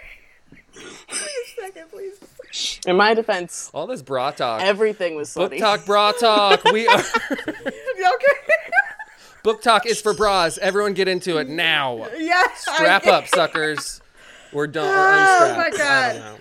In 2.89 2.95
my 2.95 3.13
defense, 3.13 3.69
All 3.73 3.85
this 3.85 4.01
bra 4.01 4.31
talk. 4.31 4.63
everything 4.63 5.15
was 5.15 5.31
Book 5.33 5.55
talk, 5.57 5.85
bra 5.85 6.11
talk. 6.11 6.63
We 6.65 6.87
are. 6.87 6.97
okay. 7.37 8.35
Book 9.43 9.61
talk 9.61 9.85
is 9.85 10.01
for 10.01 10.13
bras. 10.15 10.57
Everyone 10.57 10.93
get 10.93 11.07
into 11.07 11.37
it 11.37 11.47
now. 11.47 12.07
yeah. 12.17 12.43
Strap 12.55 13.05
I- 13.05 13.11
up, 13.11 13.27
suckers. 13.27 14.01
We're 14.51 14.65
done. 14.67 14.87
Or 14.87 14.97
Oh, 14.97 15.45
unstrap. 15.45 15.71
my 15.71 15.77
God. 15.77 16.39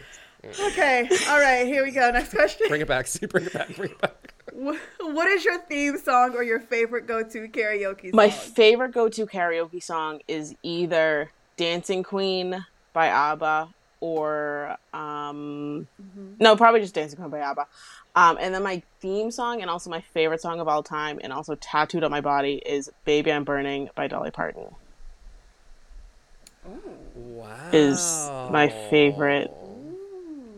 Okay. 0.68 1.08
All 1.28 1.38
right. 1.38 1.66
Here 1.66 1.84
we 1.84 1.90
go. 1.90 2.10
Next 2.10 2.30
question. 2.34 2.66
Bring 2.68 2.80
it 2.80 2.88
back. 2.88 3.06
See, 3.06 3.26
bring 3.26 3.44
it 3.44 3.52
back. 3.52 3.76
Bring 3.76 3.90
it 3.90 4.00
back. 4.00 4.14
What 4.54 5.28
is 5.28 5.44
your 5.44 5.58
theme 5.60 5.98
song 5.98 6.34
or 6.34 6.42
your 6.42 6.60
favorite 6.60 7.06
go-to 7.06 7.46
karaoke 7.48 8.04
song? 8.04 8.10
My 8.14 8.30
favorite 8.30 8.92
go-to 8.92 9.26
karaoke 9.26 9.82
song 9.82 10.20
is 10.26 10.54
either 10.62 11.30
"Dancing 11.58 12.02
Queen" 12.02 12.64
by 12.94 13.08
ABBA 13.08 13.68
or 14.00 14.76
um, 14.92 15.86
no, 16.38 16.56
probably 16.56 16.80
just 16.80 16.94
"Dancing 16.94 17.18
Queen" 17.18 17.30
by 17.30 17.40
ABBA. 17.40 17.66
Um, 18.14 18.38
and 18.40 18.54
then 18.54 18.62
my 18.62 18.82
theme 19.00 19.30
song 19.30 19.60
and 19.60 19.70
also 19.70 19.90
my 19.90 20.00
favorite 20.00 20.40
song 20.40 20.60
of 20.60 20.68
all 20.68 20.82
time 20.82 21.20
and 21.22 21.32
also 21.32 21.54
tattooed 21.56 22.04
on 22.04 22.10
my 22.10 22.20
body 22.20 22.62
is 22.64 22.90
"Baby 23.04 23.32
I'm 23.32 23.44
Burning" 23.44 23.90
by 23.94 24.06
Dolly 24.06 24.30
Parton. 24.30 24.74
Wow. 27.14 27.70
Is 27.72 28.28
my 28.50 28.68
favorite. 28.90 29.50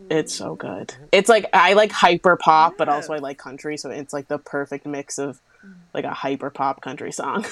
It's 0.09 0.33
so 0.33 0.55
good. 0.55 0.93
It's 1.11 1.29
like 1.29 1.45
I 1.53 1.73
like 1.73 1.91
hyper 1.91 2.35
pop, 2.35 2.77
but 2.77 2.89
also 2.89 3.13
I 3.13 3.19
like 3.19 3.37
country, 3.37 3.77
so 3.77 3.89
it's 3.89 4.11
like 4.13 4.27
the 4.27 4.37
perfect 4.37 4.85
mix 4.85 5.17
of 5.17 5.39
like 5.93 6.03
a 6.03 6.13
hyper 6.13 6.49
pop 6.49 6.81
country 6.81 7.11
song 7.11 7.45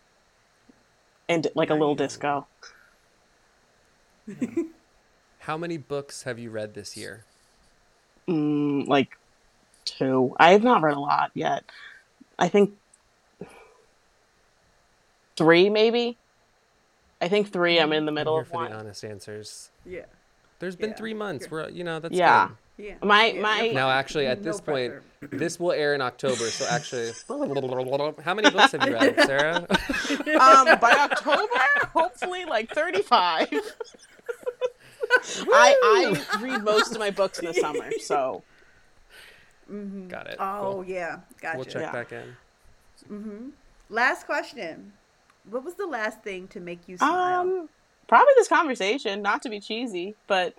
and 1.28 1.46
like 1.54 1.70
a 1.70 1.74
little 1.74 1.94
disco. 1.94 2.46
How 5.40 5.56
many 5.56 5.76
books 5.78 6.22
have 6.24 6.38
you 6.38 6.50
read 6.50 6.74
this 6.74 6.96
year? 6.96 7.24
Mm, 8.28 8.86
like 8.86 9.08
two. 9.84 10.34
I 10.38 10.52
have 10.52 10.62
not 10.62 10.82
read 10.82 10.96
a 10.96 11.00
lot 11.00 11.30
yet. 11.34 11.64
I 12.38 12.48
think 12.48 12.72
three, 15.36 15.70
maybe. 15.70 16.18
I 17.20 17.28
think 17.28 17.52
three. 17.52 17.78
I'm 17.78 17.92
in 17.92 18.04
the 18.04 18.10
I'm 18.10 18.14
middle 18.14 18.34
here 18.34 18.42
of 18.42 18.48
for 18.48 18.54
one. 18.54 18.70
the 18.70 18.76
honest 18.76 19.04
answers. 19.04 19.70
Yeah. 19.84 20.04
There's 20.58 20.76
been 20.76 20.90
Yeah. 20.90 20.96
three 20.96 21.14
months. 21.14 21.50
We're, 21.50 21.68
you 21.70 21.84
know, 21.84 22.00
that's 22.00 22.14
Yeah. 22.14 22.48
good. 22.48 22.56
Yeah. 22.86 22.94
My 23.02 23.32
my 23.32 23.68
Now, 23.74 23.90
actually, 23.90 24.26
at 24.26 24.38
No 24.38 24.44
this 24.44 24.60
point, 24.60 24.94
this 25.20 25.60
will 25.60 25.72
air 25.72 25.94
in 25.94 26.00
October. 26.00 26.44
So, 26.44 26.66
actually, 26.66 27.10
how 27.28 28.34
many 28.34 28.50
books 28.50 28.72
have 28.72 28.86
you 28.88 28.94
read, 28.94 29.14
Sarah? 29.26 29.66
um 30.40 30.78
by 30.80 30.96
October, 30.98 31.60
hopefully 31.92 32.46
like 32.46 32.70
35. 32.70 33.48
I 35.52 35.76
I 36.32 36.38
read 36.40 36.62
most 36.64 36.92
of 36.92 36.98
my 36.98 37.10
books 37.10 37.38
in 37.38 37.46
the 37.46 37.54
summer, 37.66 37.90
so 38.00 38.42
Got 40.08 40.26
it. 40.26 40.36
Oh 40.40 40.72
Cool. 40.74 40.84
yeah, 40.86 41.20
gotcha. 41.40 41.56
We'll 41.56 41.64
check 41.66 41.82
Yeah. 41.82 41.92
back 41.92 42.12
in. 42.12 42.36
Mhm. 43.10 43.50
Last 43.88 44.26
question. 44.26 44.92
What 45.48 45.64
was 45.64 45.74
the 45.74 45.86
last 45.86 46.22
thing 46.22 46.48
to 46.48 46.60
make 46.60 46.88
you 46.88 46.96
smile? 46.98 47.40
um 47.40 47.68
probably 48.08 48.32
this 48.36 48.48
conversation, 48.48 49.22
not 49.22 49.42
to 49.42 49.48
be 49.48 49.60
cheesy, 49.60 50.16
but 50.26 50.54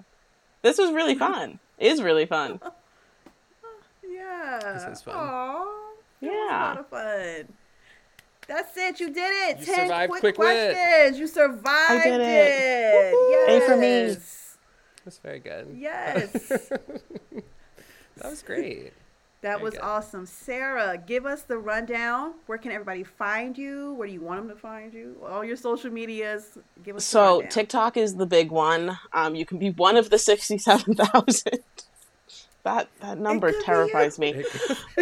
this 0.62 0.78
was 0.78 0.92
really 0.94 1.16
fun. 1.16 1.60
Is 1.78 2.02
really 2.02 2.26
fun. 2.26 2.60
yeah. 4.08 4.60
This 4.88 4.98
is 4.98 5.02
fun. 5.04 5.16
Aw, 5.16 5.64
that 6.22 6.22
was 6.22 6.22
a 6.22 6.26
Yeah. 6.26 6.58
lot 6.64 6.78
of 6.80 6.88
fun. 6.88 7.48
That's 8.48 8.76
it. 8.78 9.00
You 9.00 9.08
did 9.14 9.32
it. 9.50 9.60
You 9.60 9.66
Ten 9.66 9.76
survived 9.88 10.10
quick, 10.12 10.22
quick 10.22 10.38
wit. 10.38 10.74
questions. 10.76 11.20
You 11.20 11.28
survived 11.28 11.66
I 11.92 12.04
did 12.04 12.22
it. 12.22 12.24
it. 12.24 13.16
Yes. 13.32 13.64
A 13.64 13.66
for 13.68 13.78
me. 13.78 14.18
That's 15.06 15.18
very 15.20 15.40
good. 15.40 15.76
Yes. 15.78 16.62
That 18.18 18.30
was 18.30 18.44
great. 18.44 18.94
That 19.42 19.54
Very 19.54 19.64
was 19.64 19.74
good. 19.74 19.82
awesome. 19.82 20.26
Sarah, 20.28 20.96
give 21.04 21.26
us 21.26 21.42
the 21.42 21.58
rundown. 21.58 22.34
Where 22.46 22.60
can 22.60 22.72
everybody 22.72 23.04
find 23.04 23.58
you? 23.58 23.94
Where 23.94 24.08
do 24.08 24.14
you 24.14 24.22
want 24.22 24.42
them 24.48 24.56
to 24.56 24.62
find 24.62 24.94
you? 24.94 25.16
All 25.28 25.44
your 25.44 25.56
social 25.56 25.90
medias. 25.90 26.60
Give 26.84 26.96
us 26.98 27.06
So 27.06 27.36
rundown. 27.38 27.50
TikTok 27.50 27.98
is 27.98 28.16
the 28.18 28.28
big 28.28 28.52
one. 28.52 29.00
Um, 29.14 29.34
you 29.34 29.46
can 29.46 29.58
be 29.58 29.72
one 29.72 29.98
of 29.98 30.12
the 30.12 30.20
sixty-seven 30.20 30.94
thousand. 30.96 31.60
That 32.64 32.88
that 33.00 33.18
number 33.18 33.52
terrifies 33.64 34.20
me. 34.20 34.44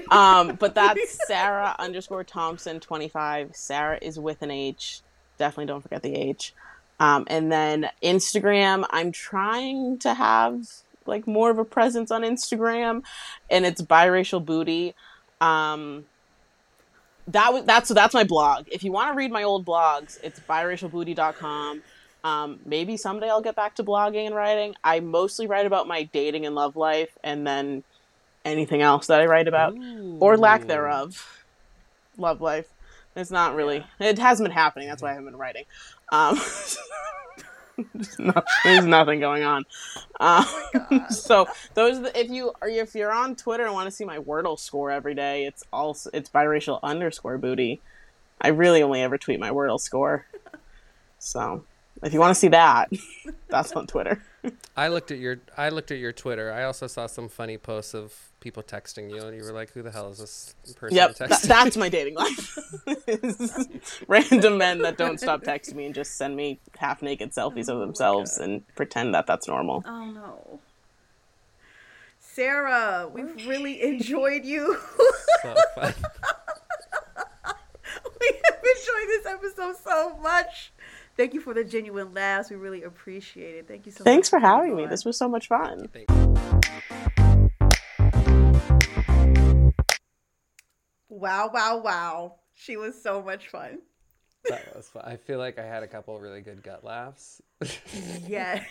Um, 0.10 0.56
but 0.56 0.76
that's 0.76 1.28
Sarah 1.28 1.76
underscore 1.80 2.24
Thompson 2.24 2.80
twenty 2.80 3.10
five. 3.10 3.56
Sarah 3.56 4.00
is 4.02 4.20
with 4.20 4.42
an 4.42 4.52
H. 4.52 5.02
Definitely 5.38 5.68
don't 5.68 5.82
forget 5.82 6.02
the 6.02 6.16
H. 6.16 6.54
Um, 7.00 7.26
and 7.28 7.52
then 7.52 7.90
Instagram, 8.04 8.86
I'm 8.90 9.12
trying 9.12 10.00
to 10.00 10.14
have 10.14 10.66
like 11.06 11.28
more 11.28 11.50
of 11.50 11.58
a 11.58 11.66
presence 11.66 12.12
on 12.12 12.24
Instagram, 12.24 13.04
and 13.50 13.66
it's 13.66 13.82
biracial 13.82 14.44
booty. 14.44 14.96
Um, 15.40 16.06
that 17.28 17.54
was 17.54 17.64
that's 17.66 17.88
so 17.88 17.94
that's 17.94 18.14
my 18.14 18.24
blog. 18.24 18.68
If 18.72 18.84
you 18.84 18.92
want 18.92 19.12
to 19.14 19.18
read 19.18 19.32
my 19.32 19.44
old 19.44 19.66
blogs, 19.66 20.20
it's 20.24 20.40
biracialbooty.com. 20.42 21.84
Um, 22.24 22.60
maybe 22.66 22.98
someday 22.98 23.30
I'll 23.30 23.42
get 23.42 23.56
back 23.56 23.76
to 23.76 23.84
blogging 23.84 24.26
and 24.26 24.36
writing. 24.36 24.76
I 24.84 25.00
mostly 25.00 25.48
write 25.48 25.66
about 25.66 25.88
my 25.88 26.04
dating 26.04 26.46
and 26.46 26.54
love 26.56 26.76
life, 26.76 27.18
and 27.24 27.48
then 27.48 27.84
anything 28.46 28.82
else 28.82 29.08
that 29.08 29.22
I 29.22 29.26
write 29.26 29.48
about 29.48 29.76
or 30.20 30.38
lack 30.38 30.66
thereof. 30.68 31.44
Love 32.18 32.42
life. 32.42 32.68
It's 33.16 33.32
not 33.32 33.56
really. 33.56 33.86
It 34.00 34.20
hasn't 34.20 34.48
been 34.48 34.56
happening. 34.56 34.88
That's 34.88 35.02
why 35.02 35.10
I 35.10 35.14
haven't 35.14 35.26
been 35.26 35.38
writing. 35.38 35.64
Um, 36.12 36.40
there's, 37.94 38.20
no- 38.20 38.44
there's 38.64 38.86
nothing 38.86 39.20
going 39.20 39.44
on. 39.44 39.66
Um, 40.20 40.46
so 41.10 41.48
those 41.74 41.98
are 42.00 42.04
the, 42.04 42.20
if 42.20 42.30
you 42.30 42.54
are 42.62 42.70
if 42.70 42.96
you're 42.96 43.12
on 43.12 43.36
Twitter 43.36 43.66
and 43.66 43.74
want 43.74 43.88
to 43.88 43.92
see 43.92 44.06
my 44.06 44.18
Wordle 44.20 44.60
score 44.60 44.92
every 44.92 45.16
day, 45.16 45.46
it's 45.46 45.64
also 45.72 46.10
it's 46.14 46.30
biracial 46.30 46.80
underscore 46.84 47.38
booty. 47.38 47.82
I 48.42 48.50
really 48.50 48.82
only 48.84 49.02
ever 49.02 49.18
tweet 49.18 49.40
my 49.40 49.50
Wordle 49.50 49.80
score. 49.80 50.26
So 51.18 51.66
if 52.04 52.14
you 52.14 52.20
want 52.20 52.32
to 52.32 52.40
see 52.40 52.48
that, 52.50 52.92
that's 53.50 53.72
on 53.74 53.88
Twitter. 53.88 54.22
I 54.78 54.88
looked 54.88 55.12
at 55.12 55.18
your 55.20 55.40
I 55.58 55.70
looked 55.70 55.92
at 55.92 55.98
your 56.00 56.12
Twitter. 56.14 56.52
I 56.52 56.64
also 56.64 56.88
saw 56.88 57.08
some 57.08 57.28
funny 57.30 57.58
posts 57.58 57.94
of 57.94 58.14
people 58.40 58.64
texting 58.64 59.10
you, 59.14 59.22
and 59.22 59.36
you 59.36 59.44
were 59.44 59.52
like, 59.52 59.72
"Who 59.72 59.82
the 59.82 59.92
hell 59.92 60.10
is 60.10 60.20
this 60.20 60.56
person 60.76 60.96
Yep, 60.96 61.16
texting?" 61.18 61.42
tha- 61.42 61.48
that's 61.48 61.76
my 61.78 61.90
dating 61.90 62.16
life. 62.16 62.58
Random 64.08 64.58
men 64.58 64.82
that 64.84 64.98
don't 64.98 65.20
stop 65.20 65.44
texting 65.44 65.76
me 65.76 65.86
and 65.88 65.94
just 65.96 66.16
send 66.16 66.36
me 66.38 66.60
half 66.78 67.02
naked 67.02 67.32
selfies 67.32 67.68
of 67.68 67.78
oh 67.78 67.80
themselves 67.80 68.38
and 68.38 68.66
pretend 68.76 69.14
that 69.14 69.28
that's 69.28 69.48
normal. 69.48 69.84
Oh 69.86 70.06
no. 70.06 70.60
Sarah, 72.22 73.10
we've 73.12 73.36
really 73.48 73.82
enjoyed 73.82 74.46
you. 74.46 74.78
so 75.42 75.56
fun. 75.76 75.94
we 78.22 78.40
have 78.46 78.60
enjoyed 78.64 79.08
this 79.08 79.26
episode 79.26 79.76
so 79.84 80.18
much. 80.20 80.72
Thank 81.20 81.34
you 81.34 81.42
for 81.42 81.54
the 81.54 81.66
genuine 81.66 82.14
laughs. 82.14 82.50
We 82.50 82.56
really 82.56 82.84
appreciate 82.84 83.56
it. 83.56 83.68
Thank 83.68 83.86
you 83.86 83.92
so 83.92 84.04
much. 84.04 84.06
Thanks 84.06 84.30
for 84.30 84.40
having 84.40 84.74
me. 84.74 84.84
on. 84.84 84.90
This 84.90 85.04
was 85.04 85.18
so 85.18 85.28
much 85.28 85.50
fun. 85.50 85.90
Wow, 91.10 91.52
wow, 91.54 91.82
wow. 91.84 92.36
She 92.54 92.78
was 92.78 93.04
so 93.04 93.22
much 93.22 93.50
fun. 93.50 93.80
That 94.48 94.74
was 94.74 94.88
fun. 94.88 95.04
I 95.06 95.18
feel 95.18 95.40
like 95.40 95.60
I 95.60 95.66
had 95.66 95.84
a 95.84 95.88
couple 95.88 96.18
really 96.22 96.40
good 96.40 96.64
gut 96.64 96.86
laughs. 96.86 97.42
Yeah. 98.26 98.64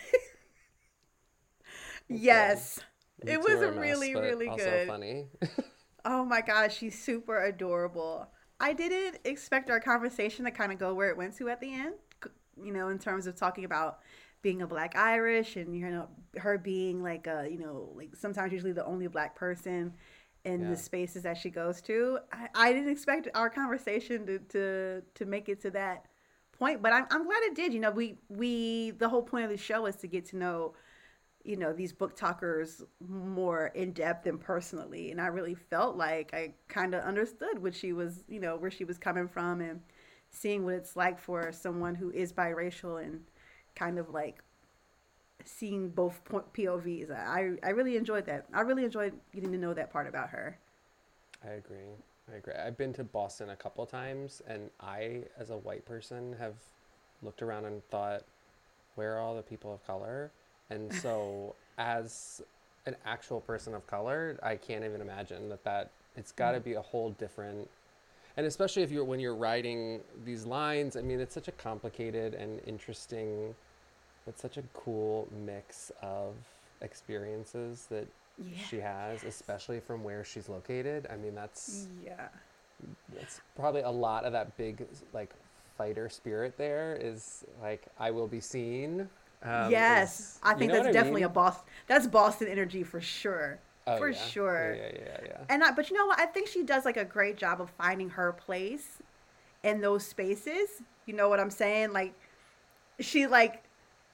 yes. 2.09 2.81
You 3.27 3.35
It 3.35 3.41
was 3.41 3.59
were 3.59 3.73
mess, 3.73 3.79
really, 3.79 4.15
really 4.15 4.49
also 4.49 4.65
good. 4.65 4.89
funny. 4.89 5.27
Oh 6.07 6.25
my 6.25 6.41
gosh, 6.41 6.79
she's 6.79 6.99
super 6.99 7.45
adorable. 7.45 8.27
I 8.59 8.73
didn't 8.73 9.19
expect 9.25 9.69
our 9.69 9.81
conversation 9.81 10.47
to 10.47 10.51
kind 10.51 10.73
of 10.73 10.79
go 10.79 10.95
where 10.95 11.11
it 11.11 11.17
went 11.19 11.37
to 11.37 11.51
at 11.51 11.61
the 11.61 11.75
end. 11.75 11.97
You 12.65 12.73
know, 12.73 12.89
in 12.89 12.99
terms 12.99 13.27
of 13.27 13.37
talking 13.37 13.65
about 13.65 14.01
being 14.43 14.63
a 14.63 14.67
Black 14.67 14.97
Irish 14.97 15.57
and 15.57 15.77
you 15.77 15.89
know 15.89 16.09
her 16.37 16.59
being 16.59 17.03
like 17.03 17.27
a 17.27 17.47
you 17.51 17.59
know 17.59 17.91
like 17.95 18.15
sometimes 18.17 18.53
usually 18.53 18.73
the 18.73 18.85
only 18.85 19.07
Black 19.09 19.35
person 19.35 19.93
in 20.45 20.63
Yeah. 20.63 20.71
the 20.71 20.77
spaces 20.77 21.23
that 21.25 21.37
she 21.37 21.51
goes 21.51 21.81
to. 21.83 22.19
I, 22.33 22.49
I 22.55 22.73
didn't 22.73 22.91
expect 22.91 23.29
our 23.35 23.51
conversation 23.51 24.27
to, 24.27 24.39
to 24.39 25.03
to 25.15 25.25
make 25.27 25.49
it 25.49 25.61
to 25.63 25.71
that 25.73 26.07
point, 26.53 26.83
but 26.83 26.93
I'm 26.93 27.07
I'm 27.11 27.25
glad 27.25 27.43
it 27.45 27.55
did. 27.55 27.73
You 27.73 27.81
know, 27.81 27.91
we 27.91 28.19
we 28.29 28.93
the 28.93 29.09
whole 29.09 29.23
point 29.23 29.45
of 29.45 29.51
the 29.51 29.57
show 29.57 29.87
is 29.87 29.97
to 29.97 30.07
get 30.07 30.25
to 30.27 30.37
know 30.37 30.75
you 31.45 31.57
know 31.57 31.73
these 31.73 31.93
BookTokers 31.93 32.83
more 33.09 33.69
in 33.69 33.93
depth 33.93 34.27
and 34.27 34.41
personally 34.41 35.11
and 35.11 35.21
i 35.21 35.27
really 35.27 35.55
felt 35.55 35.97
like 35.97 36.35
i 36.35 36.53
kind 36.69 36.95
of 36.95 37.03
understood 37.05 37.59
what 37.63 37.75
she 37.75 37.93
was 37.93 38.25
you 38.29 38.41
know 38.41 38.57
where 38.57 38.71
she 38.71 38.85
was 38.85 38.99
coming 38.99 39.29
from 39.29 39.61
and 39.61 39.81
seeing 40.31 40.65
what 40.65 40.75
it's 40.75 40.97
like 40.97 41.19
for 41.19 41.53
someone 41.53 41.95
who 41.95 42.11
is 42.11 42.33
biracial 42.33 43.03
and 43.03 43.21
kind 43.75 43.99
of 43.99 44.11
like 44.11 44.43
seeing 45.45 45.89
both 45.89 46.21
povs 46.25 47.11
i 47.11 47.51
i 47.63 47.71
really 47.71 47.97
enjoyed 47.97 48.27
that 48.27 48.47
i 48.53 48.61
really 48.61 48.85
enjoyed 48.85 49.13
getting 49.33 49.53
to 49.53 49.59
know 49.59 49.73
that 49.73 49.91
part 49.91 50.07
about 50.07 50.29
her 50.31 50.59
I 51.45 51.51
agree. 51.51 51.77
I 52.33 52.37
agree. 52.37 52.55
I've 52.55 52.77
been 52.77 52.93
to 52.95 53.05
Boston 53.05 53.51
a 53.51 53.57
couple 53.57 53.85
times, 53.87 54.43
and 54.47 54.71
I, 54.81 55.23
as 55.39 55.51
a 55.51 55.57
white 55.57 55.85
person, 55.87 56.35
have 56.39 56.55
looked 57.23 57.43
around 57.43 57.65
and 57.65 57.83
thought, 57.91 58.23
where 58.97 59.17
are 59.17 59.21
all 59.21 59.37
the 59.37 59.43
people 59.43 59.73
of 59.73 59.87
color? 59.87 60.31
And 60.71 60.93
so, 61.03 61.55
as 61.79 62.43
an 62.87 62.97
actual 63.07 63.41
person 63.41 63.75
of 63.75 63.87
color, 63.87 64.39
I 64.43 64.57
can't 64.57 64.85
even 64.85 65.01
imagine 65.01 65.49
that 65.49 65.65
that 65.65 65.91
it's 66.17 66.33
got 66.33 66.53
to 66.53 66.61
mm. 66.61 66.65
be 66.65 66.75
a 66.75 66.83
whole 66.83 67.11
different 67.13 67.69
and 68.39 68.47
especially 68.47 68.83
if 68.85 68.93
you're 68.93 69.05
when 69.05 69.19
you're 69.21 69.35
writing 69.35 70.01
these 70.25 70.47
lines, 70.47 70.97
I 70.97 71.03
mean 71.03 71.21
it's 71.21 71.35
such 71.35 71.49
a 71.49 71.53
complicated 71.53 72.35
and 72.35 72.61
interesting 72.67 73.55
but 74.25 74.39
such 74.39 74.59
a 74.59 74.63
cool 74.75 75.27
mix 75.45 75.91
of 76.03 76.35
experiences 76.81 77.87
that 77.91 78.07
she 78.69 78.79
has, 78.79 79.25
especially 79.25 79.81
from 79.81 80.05
where 80.05 80.23
she's 80.25 80.49
located. 80.49 81.07
I 81.11 81.17
mean 81.17 81.35
that's 81.35 81.89
Yeah. 82.07 82.29
that's 83.19 83.41
probably 83.57 83.81
a 83.81 83.91
lot 83.91 84.25
of 84.25 84.33
that 84.33 84.57
big 84.57 84.87
like 85.13 85.31
fighter 85.77 86.09
spirit 86.09 86.57
there 86.57 86.97
is 87.01 87.45
like 87.61 87.83
I 87.99 88.13
will 88.13 88.29
be 88.29 88.41
seen. 88.41 89.09
Um, 89.43 89.71
yes, 89.71 90.39
I 90.45 90.55
think 90.55 90.71
that's 90.71 90.87
I 90.87 90.93
definitely 90.93 91.23
a 91.23 91.29
mean? 91.29 91.35
Boston. 91.35 91.65
That's 91.89 92.07
Boston 92.07 92.47
energy 92.49 92.85
for 92.85 93.01
sure. 93.01 93.59
Oh, 93.89 93.99
for 93.99 94.11
yeah. 94.11 94.19
sure. 94.19 94.77
Yeah, 94.77 94.91
yeah, 94.93 95.01
yeah, 95.01 95.27
yeah. 95.27 95.45
And 95.49 95.65
I, 95.65 95.71
but 95.73 95.91
you 95.91 95.97
know 95.97 96.07
what? 96.07 96.21
I 96.21 96.27
think 96.27 96.49
she 96.49 96.63
does 96.63 96.85
like 96.85 96.97
a 96.97 97.05
great 97.05 97.37
job 97.37 97.61
of 97.61 97.71
finding 97.71 98.11
her 98.11 98.33
place 98.33 99.03
in 99.63 99.81
those 99.81 100.07
spaces. 100.07 100.83
You 101.07 101.15
know 101.15 101.29
what 101.29 101.41
I'm 101.41 101.51
saying? 101.51 101.93
Like 101.93 102.15
she 103.01 103.27
like 103.27 103.65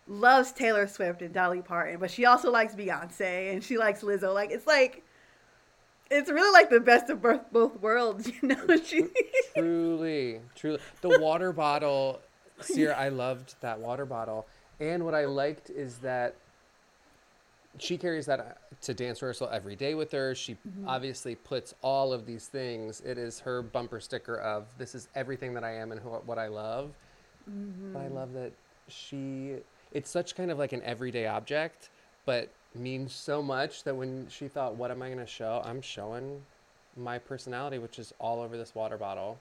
loves 0.06 0.52
Taylor 0.52 0.86
Swift 0.86 1.22
and 1.22 1.32
Dolly 1.32 1.62
Parton, 1.62 1.98
but 1.98 2.10
she 2.10 2.24
also 2.24 2.50
likes 2.50 2.74
Beyonce 2.74 3.52
and 3.52 3.64
she 3.64 3.78
likes 3.78 4.02
Lizzo. 4.02 4.32
Like 4.32 4.50
it's 4.50 4.66
like 4.66 5.02
it's 6.10 6.30
really 6.30 6.52
like 6.52 6.70
the 6.70 6.80
best 6.80 7.10
of 7.10 7.22
both 7.22 7.50
both 7.50 7.80
worlds, 7.80 8.30
you 8.42 8.48
know. 8.48 8.76
She 8.84 9.06
truly, 9.54 10.40
truly. 10.54 10.80
The 11.00 11.18
water 11.18 11.52
bottle, 11.52 12.20
Sierra, 12.60 12.94
I 12.96 13.08
loved 13.08 13.56
that 13.60 13.80
water 13.80 14.06
bottle. 14.06 14.46
And 14.80 15.04
what 15.04 15.14
I 15.14 15.24
liked 15.24 15.70
is 15.70 15.98
that 15.98 16.34
she 17.78 17.98
carries 17.98 18.26
that 18.26 18.40
uh, 18.40 18.44
to 18.82 18.94
dance 18.94 19.20
rehearsal 19.22 19.48
every 19.52 19.76
day 19.76 19.94
with 19.94 20.12
her. 20.12 20.34
She 20.34 20.56
obviously 20.86 21.34
puts 21.34 21.74
all 21.82 22.12
of 22.12 22.26
these 22.26 22.46
things. 22.46 23.00
It 23.00 23.18
is 23.18 23.40
her 23.40 23.62
bumper 23.62 24.00
sticker 24.00 24.36
of 24.38 24.66
this 24.78 24.94
is 24.94 25.08
everything 25.14 25.54
that 25.54 25.64
I 25.64 25.74
am 25.76 25.92
and 25.92 26.00
who, 26.00 26.10
what 26.10 26.38
I 26.38 26.48
love. 26.48 26.90
But 27.92 28.00
I 28.00 28.08
love 28.08 28.32
that 28.34 28.52
she, 28.88 29.56
it's 29.92 30.10
such 30.10 30.34
kind 30.34 30.50
of 30.50 30.58
like 30.58 30.72
an 30.72 30.82
everyday 30.82 31.26
object, 31.26 31.90
but 32.24 32.48
means 32.74 33.12
so 33.12 33.42
much 33.42 33.84
that 33.84 33.94
when 33.94 34.26
she 34.28 34.48
thought, 34.48 34.76
what 34.76 34.90
am 34.90 35.02
I 35.02 35.06
going 35.06 35.18
to 35.18 35.26
show? 35.26 35.62
I'm 35.64 35.80
showing 35.80 36.42
my 36.96 37.18
personality, 37.18 37.78
which 37.78 37.98
is 37.98 38.12
all 38.18 38.40
over 38.40 38.56
this 38.56 38.74
water 38.74 38.96
bottle. 38.96 39.38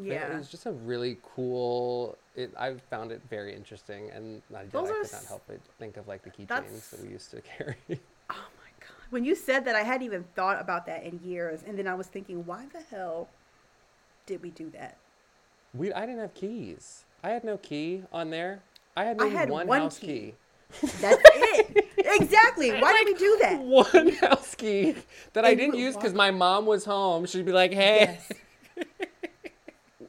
Yeah, 0.00 0.32
it 0.32 0.38
was 0.38 0.48
just 0.48 0.66
a 0.66 0.72
really 0.72 1.18
cool. 1.22 2.18
It 2.34 2.52
I 2.58 2.74
found 2.90 3.12
it 3.12 3.22
very 3.30 3.54
interesting, 3.54 4.10
and 4.10 4.42
I, 4.54 4.62
did, 4.62 4.74
I 4.74 4.80
Those 4.80 4.88
could 4.88 5.12
not 5.12 5.24
help 5.26 5.42
but 5.46 5.60
think 5.78 5.96
of 5.96 6.08
like 6.08 6.22
the 6.22 6.30
keychains 6.30 6.90
that 6.90 7.02
we 7.02 7.08
used 7.10 7.30
to 7.30 7.40
carry. 7.40 7.76
Oh 8.30 8.48
my 8.58 8.70
god. 8.80 9.10
When 9.10 9.22
you 9.22 9.34
said 9.34 9.66
that 9.66 9.76
I 9.76 9.82
hadn't 9.82 10.06
even 10.06 10.24
thought 10.34 10.58
about 10.58 10.86
that 10.86 11.04
in 11.04 11.20
years 11.22 11.60
and 11.66 11.78
then 11.78 11.86
I 11.86 11.94
was 11.94 12.06
thinking, 12.06 12.46
why 12.46 12.64
the 12.72 12.80
hell 12.80 13.28
did 14.24 14.42
we 14.42 14.48
do 14.50 14.70
that? 14.70 14.96
we 15.74 15.92
I 15.92 16.06
didn't 16.06 16.20
have 16.20 16.34
keys. 16.34 17.04
I 17.22 17.30
had 17.30 17.44
no 17.44 17.58
key 17.58 18.02
on 18.12 18.30
there. 18.30 18.62
I 18.96 19.04
had 19.04 19.20
I 19.20 19.26
had 19.26 19.50
one, 19.50 19.66
one 19.66 19.80
house 19.80 19.98
key. 19.98 20.06
key. 20.06 20.34
That's 21.00 21.22
it. 21.34 21.86
exactly. 21.98 22.72
Why 22.72 22.92
did 22.92 23.06
we 23.06 23.14
do 23.14 23.38
that? 23.42 23.60
One 23.60 24.08
house 24.14 24.54
key 24.54 24.94
that 25.32 25.44
I 25.44 25.54
didn't 25.54 25.76
use 25.78 25.96
because 25.96 26.14
my 26.14 26.30
mom 26.30 26.66
was 26.66 26.84
home. 26.84 27.26
She'd 27.26 27.44
be 27.44 27.52
like, 27.52 27.72
"Hey." 27.72 28.00
Yes. 28.00 28.32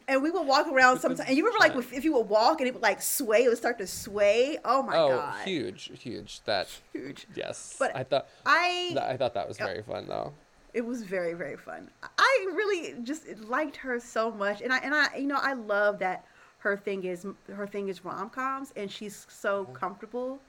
and 0.07 0.21
we 0.21 0.31
would 0.31 0.45
walk 0.45 0.67
around 0.67 0.99
sometimes. 0.99 1.27
And 1.27 1.37
you 1.37 1.45
remember, 1.45 1.79
like, 1.79 1.93
if, 1.93 2.03
you 2.03 2.13
would 2.13 2.29
walk 2.29 2.59
and 2.59 2.67
it 2.67 2.73
would 2.73 2.83
like 2.83 3.01
sway, 3.01 3.43
it 3.43 3.49
would 3.49 3.57
start 3.57 3.77
to 3.79 3.87
sway. 3.87 4.57
Oh 4.63 4.83
my 4.83 4.95
oh, 4.95 5.09
god, 5.09 5.35
Oh, 5.39 5.43
huge, 5.43 5.91
huge. 5.99 6.41
That 6.45 6.67
huge. 6.93 7.27
yes. 7.35 7.75
But 7.79 7.95
I 7.95 8.03
thought 8.03 8.27
I, 8.45 8.89
th- 8.89 8.97
I 8.97 9.17
thought 9.17 9.33
that 9.33 9.47
was 9.47 9.57
very 9.57 9.81
fun 9.81 10.07
though. 10.07 10.33
it 10.73 10.85
was 10.85 11.03
very 11.03 11.33
very 11.33 11.57
fun. 11.57 11.89
I 12.17 12.47
really 12.53 12.95
just 13.03 13.25
liked 13.47 13.77
her 13.77 13.99
so 13.99 14.31
much, 14.31 14.61
and 14.61 14.71
I 14.71 14.77
and 14.79 14.93
I, 14.93 15.15
you 15.17 15.27
know, 15.27 15.39
I 15.41 15.53
love 15.53 15.99
that 15.99 16.25
her 16.59 16.77
thing 16.77 17.03
is 17.03 17.25
her 17.53 17.67
thing 17.67 17.87
is 17.89 18.03
rom 18.03 18.29
coms, 18.29 18.73
and 18.75 18.91
she's 18.91 19.25
so 19.29 19.65
comfortable 19.65 20.39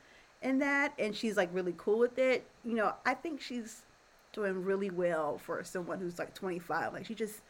in 0.42 0.58
that, 0.58 0.92
and 0.98 1.14
she's 1.14 1.36
like 1.36 1.48
really 1.52 1.74
cool 1.78 1.98
with 1.98 2.18
it. 2.18 2.46
You 2.64 2.74
know, 2.74 2.94
I 3.04 3.14
think 3.14 3.40
she's 3.40 3.82
doing 4.32 4.62
really 4.64 4.90
well 4.90 5.38
for 5.38 5.64
someone 5.64 5.98
who's 5.98 6.18
like 6.18 6.34
25. 6.34 6.92
Like 6.92 7.06
she 7.06 7.14
just 7.14 7.40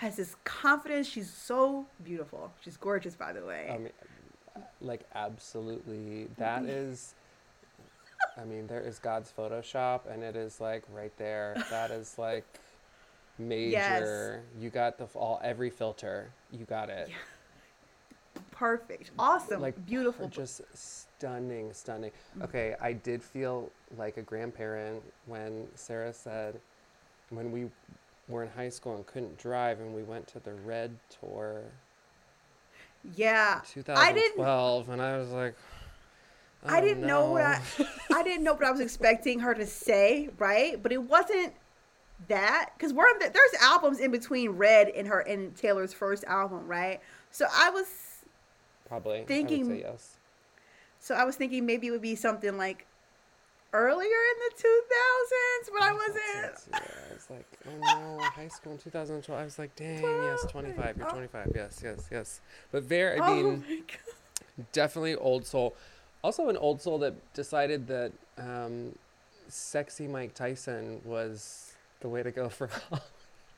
has 0.00 0.16
this 0.16 0.34
confidence. 0.44 1.06
She's 1.06 1.30
so 1.30 1.84
beautiful. 2.02 2.50
She's 2.64 2.78
gorgeous, 2.78 3.14
by 3.14 3.34
the 3.34 3.44
way. 3.44 3.68
I 3.70 3.76
mean, 3.76 3.92
uh, 4.56 4.60
like 4.80 5.02
absolutely. 5.14 6.28
That 6.38 6.64
is. 6.64 7.14
I 8.38 8.44
mean, 8.44 8.66
there 8.66 8.80
is 8.80 8.98
God's 8.98 9.32
Photoshop, 9.36 10.10
and 10.10 10.22
it 10.22 10.36
is 10.36 10.58
like 10.60 10.84
right 10.90 11.12
there. 11.18 11.62
That 11.68 11.90
is 11.90 12.18
like 12.18 12.44
major. 13.38 13.72
Yes. 13.72 14.62
You 14.62 14.70
got 14.70 14.96
the 14.96 15.04
all 15.14 15.38
every 15.44 15.68
filter. 15.68 16.30
You 16.50 16.64
got 16.64 16.88
it. 16.88 17.08
Yeah. 17.10 17.16
Perfect, 18.52 19.10
awesome, 19.18 19.60
Like 19.60 19.84
beautiful. 19.86 20.28
Just 20.28 20.60
stunning, 20.74 21.72
stunning. 21.72 22.10
Mm-hmm. 22.10 22.42
Okay, 22.42 22.74
I 22.80 22.92
did 22.92 23.22
feel 23.22 23.70
like 23.98 24.18
a 24.18 24.22
grandparent 24.22 25.02
when 25.26 25.66
Sarah 25.74 26.12
said, 26.12 26.60
when 27.30 27.50
we 27.50 27.70
were 28.30 28.44
in 28.44 28.50
high 28.50 28.68
school 28.68 28.96
and 28.96 29.06
couldn't 29.06 29.36
drive, 29.38 29.80
and 29.80 29.94
we 29.94 30.02
went 30.02 30.26
to 30.28 30.40
the 30.40 30.52
Red 30.54 30.96
Tour. 31.20 31.62
yeah, 33.16 33.60
I 33.88 34.12
didn't. 34.12 34.36
2012, 34.36 34.88
and 34.90 35.02
I 35.02 35.18
was 35.18 35.30
like, 35.30 35.54
I 36.64 36.78
"Oh, 36.78 36.80
didn't 36.82 37.06
know 37.06 37.30
what 37.30 37.42
I. 37.42 37.60
I 38.14 38.22
didn't 38.22 38.44
know 38.44 38.54
what 38.54 38.64
I 38.64 38.70
was 38.70 38.80
expecting 38.80 39.40
her 39.40 39.54
to 39.54 39.66
say, 39.66 40.28
right? 40.38 40.80
But 40.82 40.92
it 40.92 41.02
wasn't 41.02 41.54
that 42.28 42.70
because 42.76 42.92
we're 42.92 43.18
the, 43.18 43.30
there's 43.30 43.62
albums 43.62 43.98
in 43.98 44.10
between 44.10 44.50
Red 44.50 44.88
and 44.90 45.08
her 45.08 45.20
and 45.20 45.56
Taylor's 45.56 45.92
first 45.94 46.24
album, 46.24 46.66
right? 46.66 47.00
So 47.30 47.46
I 47.52 47.70
was 47.70 47.86
Probably. 48.86 49.20
I 49.20 49.24
thinking- 49.24 49.66
say 49.66 49.80
yes. 49.80 50.16
so 50.98 51.14
I 51.14 51.24
was 51.24 51.36
thinking 51.36 51.64
maybe 51.64 51.86
it 51.86 51.90
would 51.92 52.02
be 52.02 52.14
something 52.14 52.56
like 52.58 52.86
earlier 53.72 54.06
in 54.06 54.36
the 54.48 54.62
2000s, 54.62 55.72
but 55.72 55.82
I 55.82 55.92
wasn't. 55.92 56.60
Yeah, 56.72 56.78
I 56.78 57.14
was 57.14 57.30
like, 57.30 57.46
oh 57.66 57.70
no, 58.18 58.24
high 58.24 58.48
school 58.48 58.72
in 58.72 58.78
2012. 58.78 59.40
I 59.40 59.44
was 59.44 59.58
like, 59.58 59.74
dang, 59.76 60.02
yes, 60.02 60.44
25. 60.50 60.96
You're 60.96 61.06
Oh. 61.06 61.10
25. 61.12 61.52
Yes, 61.54 61.80
yes, 61.84 62.08
yes. 62.10 62.40
But 62.72 62.82
very, 62.84 63.20
I 63.20 63.28
oh 63.28 63.34
mean, 63.34 63.64
god! 63.88 64.66
definitely 64.72 65.14
old 65.16 65.46
soul. 65.46 65.74
Also, 66.22 66.48
an 66.48 66.56
old 66.56 66.80
soul 66.82 66.98
that 66.98 67.14
decided 67.34 67.86
that 67.88 68.12
um, 68.38 68.94
sexy 69.48 70.06
Mike 70.06 70.34
Tyson 70.34 71.00
was 71.04 71.74
the 72.00 72.08
way 72.08 72.22
to 72.22 72.30
go 72.30 72.48
for. 72.48 72.70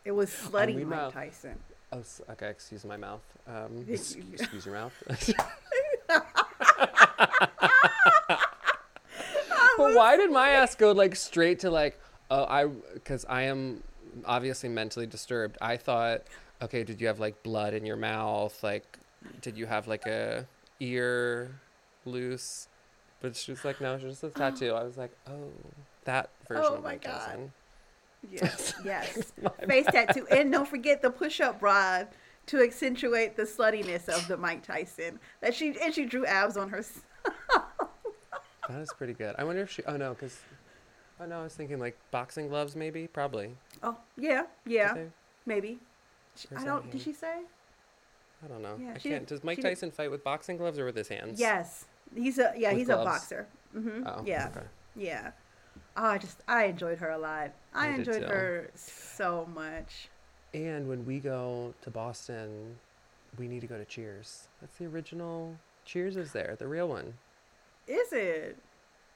It 0.04 0.10
was 0.10 0.30
slutty 0.30 0.74
Mike 0.78 0.86
mouth- 0.88 1.12
Tyson. 1.12 1.56
oh, 1.92 2.02
okay, 2.30 2.48
excuse 2.50 2.84
my 2.84 2.96
mouth. 2.96 3.22
Um, 3.46 3.84
excuse 3.88 4.66
your 4.66 4.74
mouth. 4.74 4.92
why 9.94 10.16
did 10.16 10.30
my 10.30 10.50
ass 10.50 10.74
go 10.74 10.92
like 10.92 11.16
straight 11.16 11.60
to 11.60 11.70
like 11.70 11.98
oh 12.30 12.44
I 12.44 12.66
because 12.66 13.24
I 13.28 13.42
am 13.42 13.82
obviously 14.24 14.68
mentally 14.68 15.06
disturbed. 15.06 15.58
I 15.60 15.76
thought 15.76 16.22
okay, 16.60 16.84
did 16.84 17.00
you 17.00 17.06
have 17.06 17.20
like 17.20 17.42
blood 17.42 17.74
in 17.74 17.84
your 17.86 17.96
mouth? 17.96 18.62
Like 18.62 18.98
did 19.40 19.56
you 19.56 19.66
have 19.66 19.86
like 19.88 20.06
a 20.06 20.46
ear 20.80 21.50
loose? 22.04 22.68
But 23.20 23.36
she 23.36 23.52
was 23.52 23.64
like 23.64 23.80
no, 23.80 23.94
it's 23.94 24.02
just 24.02 24.24
a 24.24 24.30
tattoo. 24.38 24.72
I 24.72 24.84
was 24.84 24.96
like 24.96 25.12
oh 25.28 25.50
that 26.04 26.30
version 26.48 26.64
Oh 26.68 26.74
of 26.76 26.82
my 26.82 26.90
Mike 26.92 27.04
God. 27.04 27.18
Tyson. 27.18 27.52
Yes, 28.30 28.74
yes. 28.84 29.32
Face 29.66 29.86
tattoo, 29.86 30.24
and 30.30 30.52
don't 30.52 30.68
forget 30.68 31.02
the 31.02 31.10
push-up 31.10 31.58
bra 31.58 32.04
to 32.46 32.62
accentuate 32.62 33.36
the 33.36 33.42
sluttiness 33.42 34.08
of 34.08 34.28
the 34.28 34.36
Mike 34.36 34.62
Tyson. 34.62 35.18
That 35.40 35.56
she 35.56 35.76
and 35.82 35.92
she 35.92 36.04
drew 36.04 36.24
abs 36.24 36.56
on 36.56 36.68
her. 36.68 36.84
That 38.68 38.80
is 38.80 38.92
pretty 38.96 39.12
good. 39.14 39.34
I 39.38 39.44
wonder 39.44 39.62
if 39.62 39.70
she 39.70 39.82
oh 39.84 39.96
no 39.96 40.14
because 40.14 40.38
oh 41.20 41.26
no 41.26 41.40
I 41.40 41.44
was 41.44 41.54
thinking 41.54 41.78
like 41.78 41.96
boxing 42.10 42.48
gloves 42.48 42.76
maybe 42.76 43.06
probably. 43.06 43.56
Oh 43.82 43.96
yeah, 44.16 44.44
yeah, 44.66 44.94
they? 44.94 45.06
maybe. 45.46 45.78
She- 46.36 46.48
I 46.56 46.64
don't. 46.64 46.90
Did 46.90 47.00
she 47.00 47.12
say? 47.12 47.40
I 48.44 48.48
don't 48.48 48.62
know. 48.62 48.76
Yeah, 48.80 48.90
I 48.94 48.98
can't. 48.98 49.02
did- 49.02 49.26
Does 49.26 49.44
Mike 49.44 49.56
she 49.56 49.62
did- 49.62 49.68
Tyson 49.70 49.90
fight 49.90 50.10
with 50.10 50.24
boxing 50.24 50.56
gloves 50.56 50.78
or 50.78 50.84
with 50.84 50.96
his 50.96 51.08
hands? 51.08 51.38
Yes, 51.40 51.86
he's 52.14 52.38
a 52.38 52.52
yeah. 52.56 52.70
With 52.70 52.78
he's 52.78 52.86
gloves? 52.86 53.02
a 53.02 53.04
boxer. 53.04 53.46
Mm-hmm. 53.76 54.06
Oh, 54.06 54.22
yeah, 54.26 54.48
okay. 54.54 54.66
yeah. 54.96 55.30
Oh, 55.96 56.04
I 56.06 56.18
just 56.18 56.38
I 56.48 56.64
enjoyed 56.64 56.98
her 56.98 57.10
a 57.10 57.18
lot. 57.18 57.50
I, 57.74 57.88
I 57.88 57.90
enjoyed 57.90 58.22
her 58.22 58.70
so 58.74 59.48
much. 59.54 60.08
And 60.54 60.88
when 60.88 61.04
we 61.06 61.18
go 61.18 61.74
to 61.82 61.90
Boston, 61.90 62.76
we 63.38 63.48
need 63.48 63.60
to 63.60 63.66
go 63.66 63.78
to 63.78 63.84
Cheers. 63.84 64.48
That's 64.60 64.76
the 64.76 64.86
original. 64.86 65.56
Cheers 65.84 66.16
is 66.16 66.32
there, 66.32 66.56
the 66.58 66.68
real 66.68 66.88
one. 66.88 67.14
Is 67.86 68.12
it? 68.12 68.58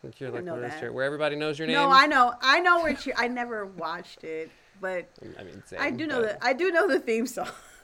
And 0.02 0.14
you're 0.18 0.30
like, 0.30 0.44
know 0.44 0.54
what 0.54 0.64
is 0.64 0.80
that. 0.80 0.92
Where 0.92 1.04
everybody 1.04 1.36
knows 1.36 1.58
your 1.58 1.66
name. 1.66 1.76
No, 1.76 1.90
I 1.90 2.06
know. 2.06 2.34
I 2.40 2.60
know 2.60 2.82
where. 2.82 2.96
I 3.16 3.28
never 3.28 3.66
watched 3.66 4.24
it, 4.24 4.50
but 4.80 5.08
I 5.38 5.42
mean, 5.44 5.62
same, 5.66 5.80
I 5.80 5.90
do 5.90 6.06
know 6.06 6.20
but 6.20 6.40
that. 6.40 6.44
I 6.44 6.52
do 6.52 6.70
know 6.70 6.86
the 6.88 7.00
theme 7.00 7.26
song. 7.26 7.48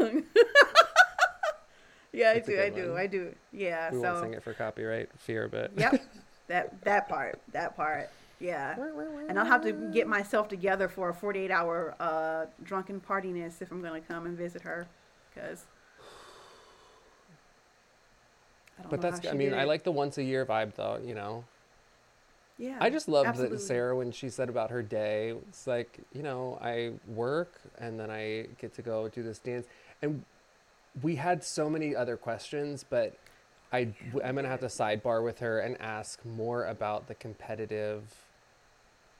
yeah, 2.12 2.33
I 2.37 2.39
do. 2.41 2.61
I 2.61 2.68
do. 2.68 2.91
one. 2.91 3.01
I 3.01 3.07
do. 3.07 3.35
Yeah. 3.53 3.91
We 3.93 3.99
won't 3.99 4.20
sing 4.20 4.35
it 4.35 4.43
for 4.43 4.53
copyright 4.55 5.09
fear, 5.18 5.49
but 5.49 5.72
Yep. 5.76 6.03
that 6.49 6.80
that 6.85 7.09
part. 7.09 7.41
That 7.53 7.76
part. 7.76 8.11
Yeah. 8.41 8.76
And 9.28 9.39
I'll 9.39 9.47
have 9.47 9.62
to 9.62 9.72
get 9.72 10.09
myself 10.09 10.49
together 10.49 10.89
for 10.89 11.11
a 11.11 11.14
48 11.14 11.51
hour 11.51 11.95
uh, 12.01 12.47
drunken 12.64 13.01
partiness 13.01 13.62
if 13.62 13.70
I'm 13.70 13.80
going 13.80 14.01
to 14.01 14.07
come 14.07 14.26
and 14.26 14.37
visit 14.37 14.62
her. 14.62 14.87
Because. 15.33 15.64
But 18.90 19.00
that's, 19.00 19.26
I 19.26 19.32
mean, 19.32 19.54
I 19.54 19.64
like 19.64 19.84
the 19.84 19.92
once 19.92 20.18
a 20.18 20.22
year 20.22 20.44
vibe 20.44 20.74
though, 20.74 20.98
you 21.04 21.14
know? 21.14 21.44
Yeah. 22.58 22.76
I 22.80 22.90
just 22.90 23.08
loved 23.08 23.28
absolutely. 23.28 23.56
that 23.56 23.62
Sarah 23.62 23.96
when 23.96 24.12
she 24.12 24.28
said 24.28 24.48
about 24.48 24.70
her 24.70 24.82
day. 24.82 25.34
It's 25.48 25.66
like, 25.66 25.98
you 26.12 26.22
know, 26.22 26.58
I 26.62 26.92
work 27.08 27.60
and 27.78 27.98
then 27.98 28.10
I 28.10 28.46
get 28.60 28.74
to 28.74 28.82
go 28.82 29.08
do 29.08 29.22
this 29.22 29.38
dance. 29.38 29.66
And 30.00 30.24
we 31.02 31.16
had 31.16 31.42
so 31.42 31.70
many 31.70 31.96
other 31.96 32.16
questions, 32.16 32.84
but 32.88 33.14
I, 33.72 33.88
I'm 34.22 34.34
going 34.34 34.44
to 34.44 34.48
have 34.50 34.60
to 34.60 34.66
sidebar 34.66 35.24
with 35.24 35.38
her 35.38 35.60
and 35.60 35.80
ask 35.80 36.24
more 36.24 36.66
about 36.66 37.08
the 37.08 37.14
competitive 37.14 38.02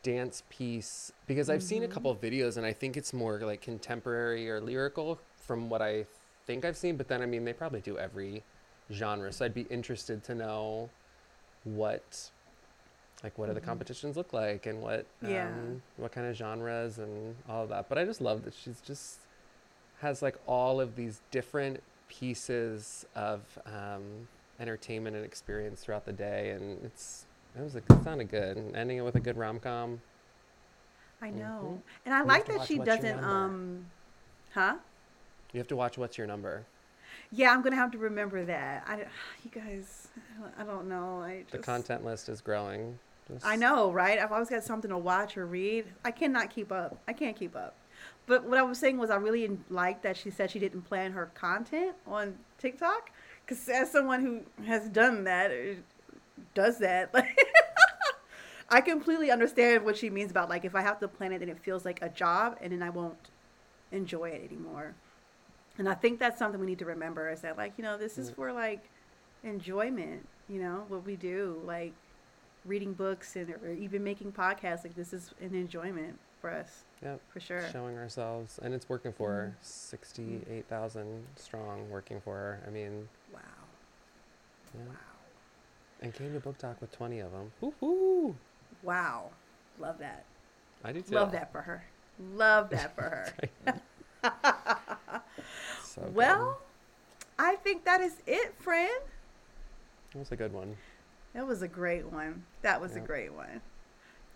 dance 0.03 0.43
piece 0.51 1.13
because 1.27 1.49
I've 1.49 1.63
seen 1.63 1.85
a 1.85 1.89
couple 1.89 2.11
of 2.11 2.21
videos 2.21 2.57
and 2.57 2.67
I 2.67 2.73
think 2.73 2.97
it's 2.97 3.13
more 3.13 3.39
like 3.39 3.61
contemporary 3.61 4.51
or 4.51 4.61
lyrical 4.61 5.21
from 5.37 5.69
what 5.69 5.81
I 5.81 6.07
think 6.47 6.65
I've 6.65 6.77
seen. 6.77 6.97
But 6.97 7.09
then, 7.09 7.23
I 7.23 7.27
mean, 7.27 7.45
they 7.45 7.53
probably 7.53 7.81
do 7.81 7.99
every 7.99 8.43
genre. 8.93 9.33
So 9.33 9.45
I'd 9.45 9.55
be 9.55 9.63
interested 9.71 10.23
to 10.25 10.35
know 10.35 10.91
what 11.65 12.31
like 13.23 13.39
what 13.39 13.47
do 13.47 13.55
the 13.55 13.61
competitions 13.61 14.17
look 14.17 14.33
like 14.33 14.67
and 14.67 14.81
what 14.83 15.07
Yeah. 15.23 15.47
um, 15.47 15.81
what 15.97 16.11
kind 16.13 16.27
of 16.27 16.35
genres 16.37 16.99
and 16.99 17.37
all 17.49 17.63
of 17.63 17.69
that 17.69 17.89
but 17.89 17.97
i 17.97 18.05
just 18.05 18.21
love 18.21 18.43
that 18.43 18.53
she's 18.53 18.81
just 18.81 19.19
has 20.01 20.23
like 20.23 20.37
all 20.49 20.81
of 20.81 20.97
these 20.97 21.21
different 21.31 21.81
pieces 22.09 23.07
of 23.15 23.41
um, 23.67 24.03
entertainment 24.59 25.15
and 25.15 25.25
experience 25.25 25.83
throughout 25.83 26.05
the 26.05 26.13
day 26.13 26.51
and 26.51 26.85
it's 26.85 27.27
it 27.57 27.63
was 27.63 27.77
a, 27.77 27.79
it 27.79 28.03
sounded 28.03 28.29
good 28.29 28.57
and 28.57 28.75
ending 28.75 28.97
it 28.99 29.03
with 29.03 29.15
a 29.15 29.21
good 29.21 29.37
rom-com 29.37 30.01
I 31.21 31.31
know. 31.31 31.79
Mhm. 31.79 31.83
And 32.07 32.15
I 32.15 32.19
You 32.23 32.27
like 32.27 32.47
that 32.47 32.67
she 32.67 32.79
doesn't, 32.79 33.23
um, 33.23 33.87
huh? 34.53 34.79
you 35.53 35.59
have 35.59 35.69
to 35.69 35.77
watch 35.77 35.97
what's 35.97 36.19
your 36.19 36.27
number 36.27 36.65
Yeah, 37.35 37.51
I'm 37.51 37.63
going 37.63 37.73
to 37.73 37.79
have 37.79 37.91
to 37.93 37.99
remember 37.99 38.45
that. 38.45 38.85
I, 38.87 39.07
you 39.43 39.51
guys, 39.51 40.09
I 40.59 40.65
don't, 40.65 40.87
know. 40.87 41.23
I 41.23 41.41
just, 41.43 41.53
the 41.53 41.59
content 41.59 42.05
list 42.05 42.29
is 42.29 42.43
growing 42.43 42.99
Just- 43.27 43.47
I 43.47 43.57
know, 43.57 43.91
right? 43.91 44.19
I've 44.19 44.33
always 44.33 44.51
got 44.51 44.63
something 44.63 44.91
to 44.91 44.99
watch 44.99 45.37
or 45.39 45.47
read. 45.47 45.87
I 46.05 46.11
cannot 46.11 46.51
keep 46.51 46.71
up. 46.71 46.99
I 47.09 47.15
can't 47.15 47.37
keep 47.37 47.57
up. 47.57 47.75
But 48.27 48.45
what 48.45 48.59
I 48.59 48.63
was 48.63 48.79
saying 48.79 48.99
was, 48.99 49.11
I 49.11 49.17
really 49.17 49.59
liked 49.71 50.03
that 50.03 50.17
she 50.17 50.31
said 50.31 50.51
she 50.51 50.59
didn't 50.59 50.83
plan 50.83 51.13
her 51.13 51.31
content 51.35 51.97
on 52.07 52.37
TikTok. 52.59 53.11
Because 53.45 53.69
as 53.69 53.91
someone 53.91 54.23
who 54.23 54.65
has 54.65 54.89
done 54.89 55.25
that, 55.25 55.51
or 55.51 55.77
does 56.55 56.79
that, 56.79 57.13
like, 57.15 57.37
I 58.69 58.81
completely 58.81 59.31
understand 59.31 59.85
what 59.85 59.97
she 59.97 60.09
means 60.09 60.31
about 60.31 60.49
like 60.49 60.65
if 60.65 60.75
I 60.75 60.83
have 60.83 61.01
to 61.01 61.09
plan 61.09 61.33
it, 61.33 61.41
then 61.41 61.49
it 61.49 61.59
feels 61.59 61.85
like 61.85 62.01
a 62.03 62.09
job, 62.09 62.59
and 62.61 62.73
then 62.73 62.83
I 62.83 62.91
won't 62.91 63.31
enjoy 63.91 64.31
it 64.31 64.45
anymore. 64.51 64.95
And 65.79 65.89
I 65.89 65.95
think 65.95 66.19
that's 66.19 66.39
something 66.39 66.61
we 66.61 66.67
need 66.67 66.79
to 66.81 66.85
remember 66.85 67.31
is 67.31 67.41
that 67.41 67.57
like 67.57 67.73
you 67.77 67.85
know 67.85 67.97
this 67.99 68.19
is 68.19 68.31
Mm. 68.31 68.35
for 68.37 68.53
like 68.53 68.81
enjoyment. 69.45 70.29
You 70.49 70.61
know 70.61 70.85
what 70.89 71.05
we 71.05 71.17
do, 71.17 71.61
like 71.65 71.93
reading 72.67 72.93
books 72.93 73.37
and 73.37 73.51
or 73.51 73.73
even 73.73 74.05
making 74.05 74.33
podcasts. 74.33 74.85
Like 74.85 74.95
this 74.95 75.13
is 75.13 75.33
an 75.41 75.55
enjoyment 75.55 76.19
for 76.41 76.51
us 76.51 76.85
Yep. 77.03 77.21
for 77.33 77.41
sure. 77.41 77.63
showing 77.73 77.97
ourselves 77.97 78.59
and 78.63 78.75
it's 78.75 78.89
working 78.89 79.13
for 79.13 79.31
her 79.31 79.57
Mhm. 79.61 79.65
68000 79.65 81.25
strong 81.37 81.89
working 81.91 82.21
for 82.21 82.35
her 82.35 82.61
i 82.67 82.71
mean 82.71 83.09
Wow, 83.33 83.41
yeah. 84.75 84.81
wow, 84.89 84.95
and 86.01 86.13
came 86.13 86.33
to 86.33 86.41
BookTok 86.41 86.81
with 86.81 86.91
20 86.93 87.21
of 87.21 87.31
them 87.33 87.53
Woo-hoo. 87.61 88.35
wow! 88.83 89.31
Love 89.79 89.99
that. 89.99 90.25
i 90.85 90.93
do 90.93 91.01
too 91.01 91.15
Love 91.15 91.31
that 91.33 91.53
for 91.53 91.61
her. 91.63 91.85
Love 92.19 92.71
that 92.71 92.95
for 92.95 93.03
her. 93.03 93.35
so 95.95 96.03
good. 96.03 96.15
well, 96.15 96.59
I 97.39 97.57
think 97.57 97.85
that 97.85 98.01
is 98.01 98.15
it, 98.27 98.55
friend. 98.59 98.91
that 100.13 100.19
was 100.19 100.33
a 100.33 100.37
good 100.37 100.53
one 100.53 100.77
That 101.35 101.47
was 101.47 101.63
a 101.63 101.69
great 101.69 102.07
one. 102.07 102.43
That 102.63 102.81
was 102.81 102.97
a 102.97 103.01
great 103.01 103.33
one. 103.33 103.61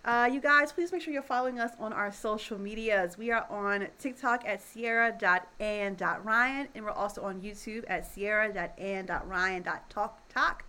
Uh, 0.05 0.29
you 0.33 0.41
guys, 0.41 0.73
please 0.73 0.93
make 0.93 1.03
sure 1.03 1.13
you're 1.13 1.21
following 1.21 1.59
us 1.59 1.73
on 1.81 1.93
our 1.93 2.13
social 2.13 2.61
medias. 2.61 3.19
We 3.19 3.33
are 3.33 3.45
on 3.51 3.89
TikTok 3.99 4.47
at 4.47 4.63
sierra.and.ryan, 4.63 6.69
and 6.75 6.85
we're 6.85 6.93
also 6.93 7.23
on 7.23 7.41
YouTube 7.41 7.83
at 7.89 8.07
sierra.and.ryan.talk. 8.07 10.65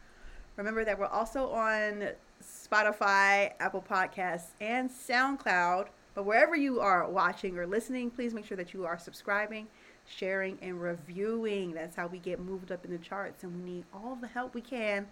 Remember 0.55 0.83
that 0.83 0.97
we're 0.97 1.05
also 1.05 1.51
on 1.51 2.09
Spotify, 2.43 3.51
Apple 3.59 3.85
Podcasts, 3.87 4.53
and 4.59 4.89
SoundCloud. 4.89 5.89
But 6.15 6.25
wherever 6.25 6.55
you 6.55 6.79
are 6.79 7.07
watching 7.07 7.59
or 7.59 7.67
listening, 7.67 8.09
please 8.09 8.33
make 8.33 8.45
sure 8.45 8.57
that 8.57 8.73
you 8.73 8.87
are 8.87 8.97
subscribing, 8.97 9.67
sharing, 10.07 10.57
and 10.61 10.81
reviewing. 10.81 11.73
That's 11.73 11.95
how 11.95 12.07
we 12.07 12.17
get 12.19 12.39
moved 12.39 12.71
up 12.71 12.83
in 12.85 12.91
the 12.91 12.97
charts, 12.97 13.43
and 13.43 13.53
we 13.63 13.71
need 13.71 13.83
all 13.93 14.15
the 14.19 14.27
help 14.27 14.53
we 14.55 14.61
can 14.61 15.07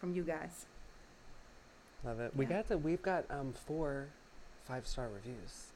from 0.00 0.12
you 0.14 0.22
guys. 0.22 0.66
love 2.04 2.20
it 2.20 2.34
we 2.36 2.44
got 2.44 2.68
the 2.68 2.78
we've 2.78 3.02
got 3.02 3.24
um 3.30 3.52
four 3.66 4.06
five 4.64 4.86
star 4.86 5.08
reviews 5.08 5.66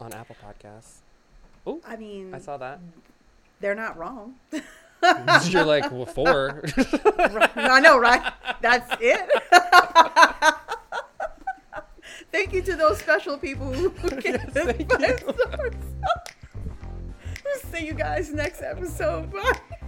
on 0.00 0.12
apple 0.12 0.34
podcasts 0.44 0.96
oh 1.66 1.80
I 1.86 1.94
mean, 1.96 2.34
i 2.34 2.38
saw 2.38 2.56
that 2.56 2.80
they're 3.60 3.76
not 3.76 3.96
wrong. 3.96 4.34
you're 5.50 5.64
like 5.64 5.90
well 5.92 6.06
four 6.06 6.64
I 7.44 7.80
know, 7.80 7.98
right? 7.98 8.32
That's 8.60 8.88
it. 9.00 9.28
Thank 12.32 12.52
you 12.54 12.62
to 12.62 12.76
those 12.76 12.98
special 12.98 13.36
people 13.36 13.72
who 13.72 13.90
gave 14.20 14.24
Yes, 14.24 14.56
us 14.56 14.64
five 14.64 15.26
stars. 15.28 15.74
See 17.60 17.86
you 17.86 17.94
guys 17.94 18.32
next 18.32 18.62
episode. 18.62 19.32
Bye. 19.32 19.78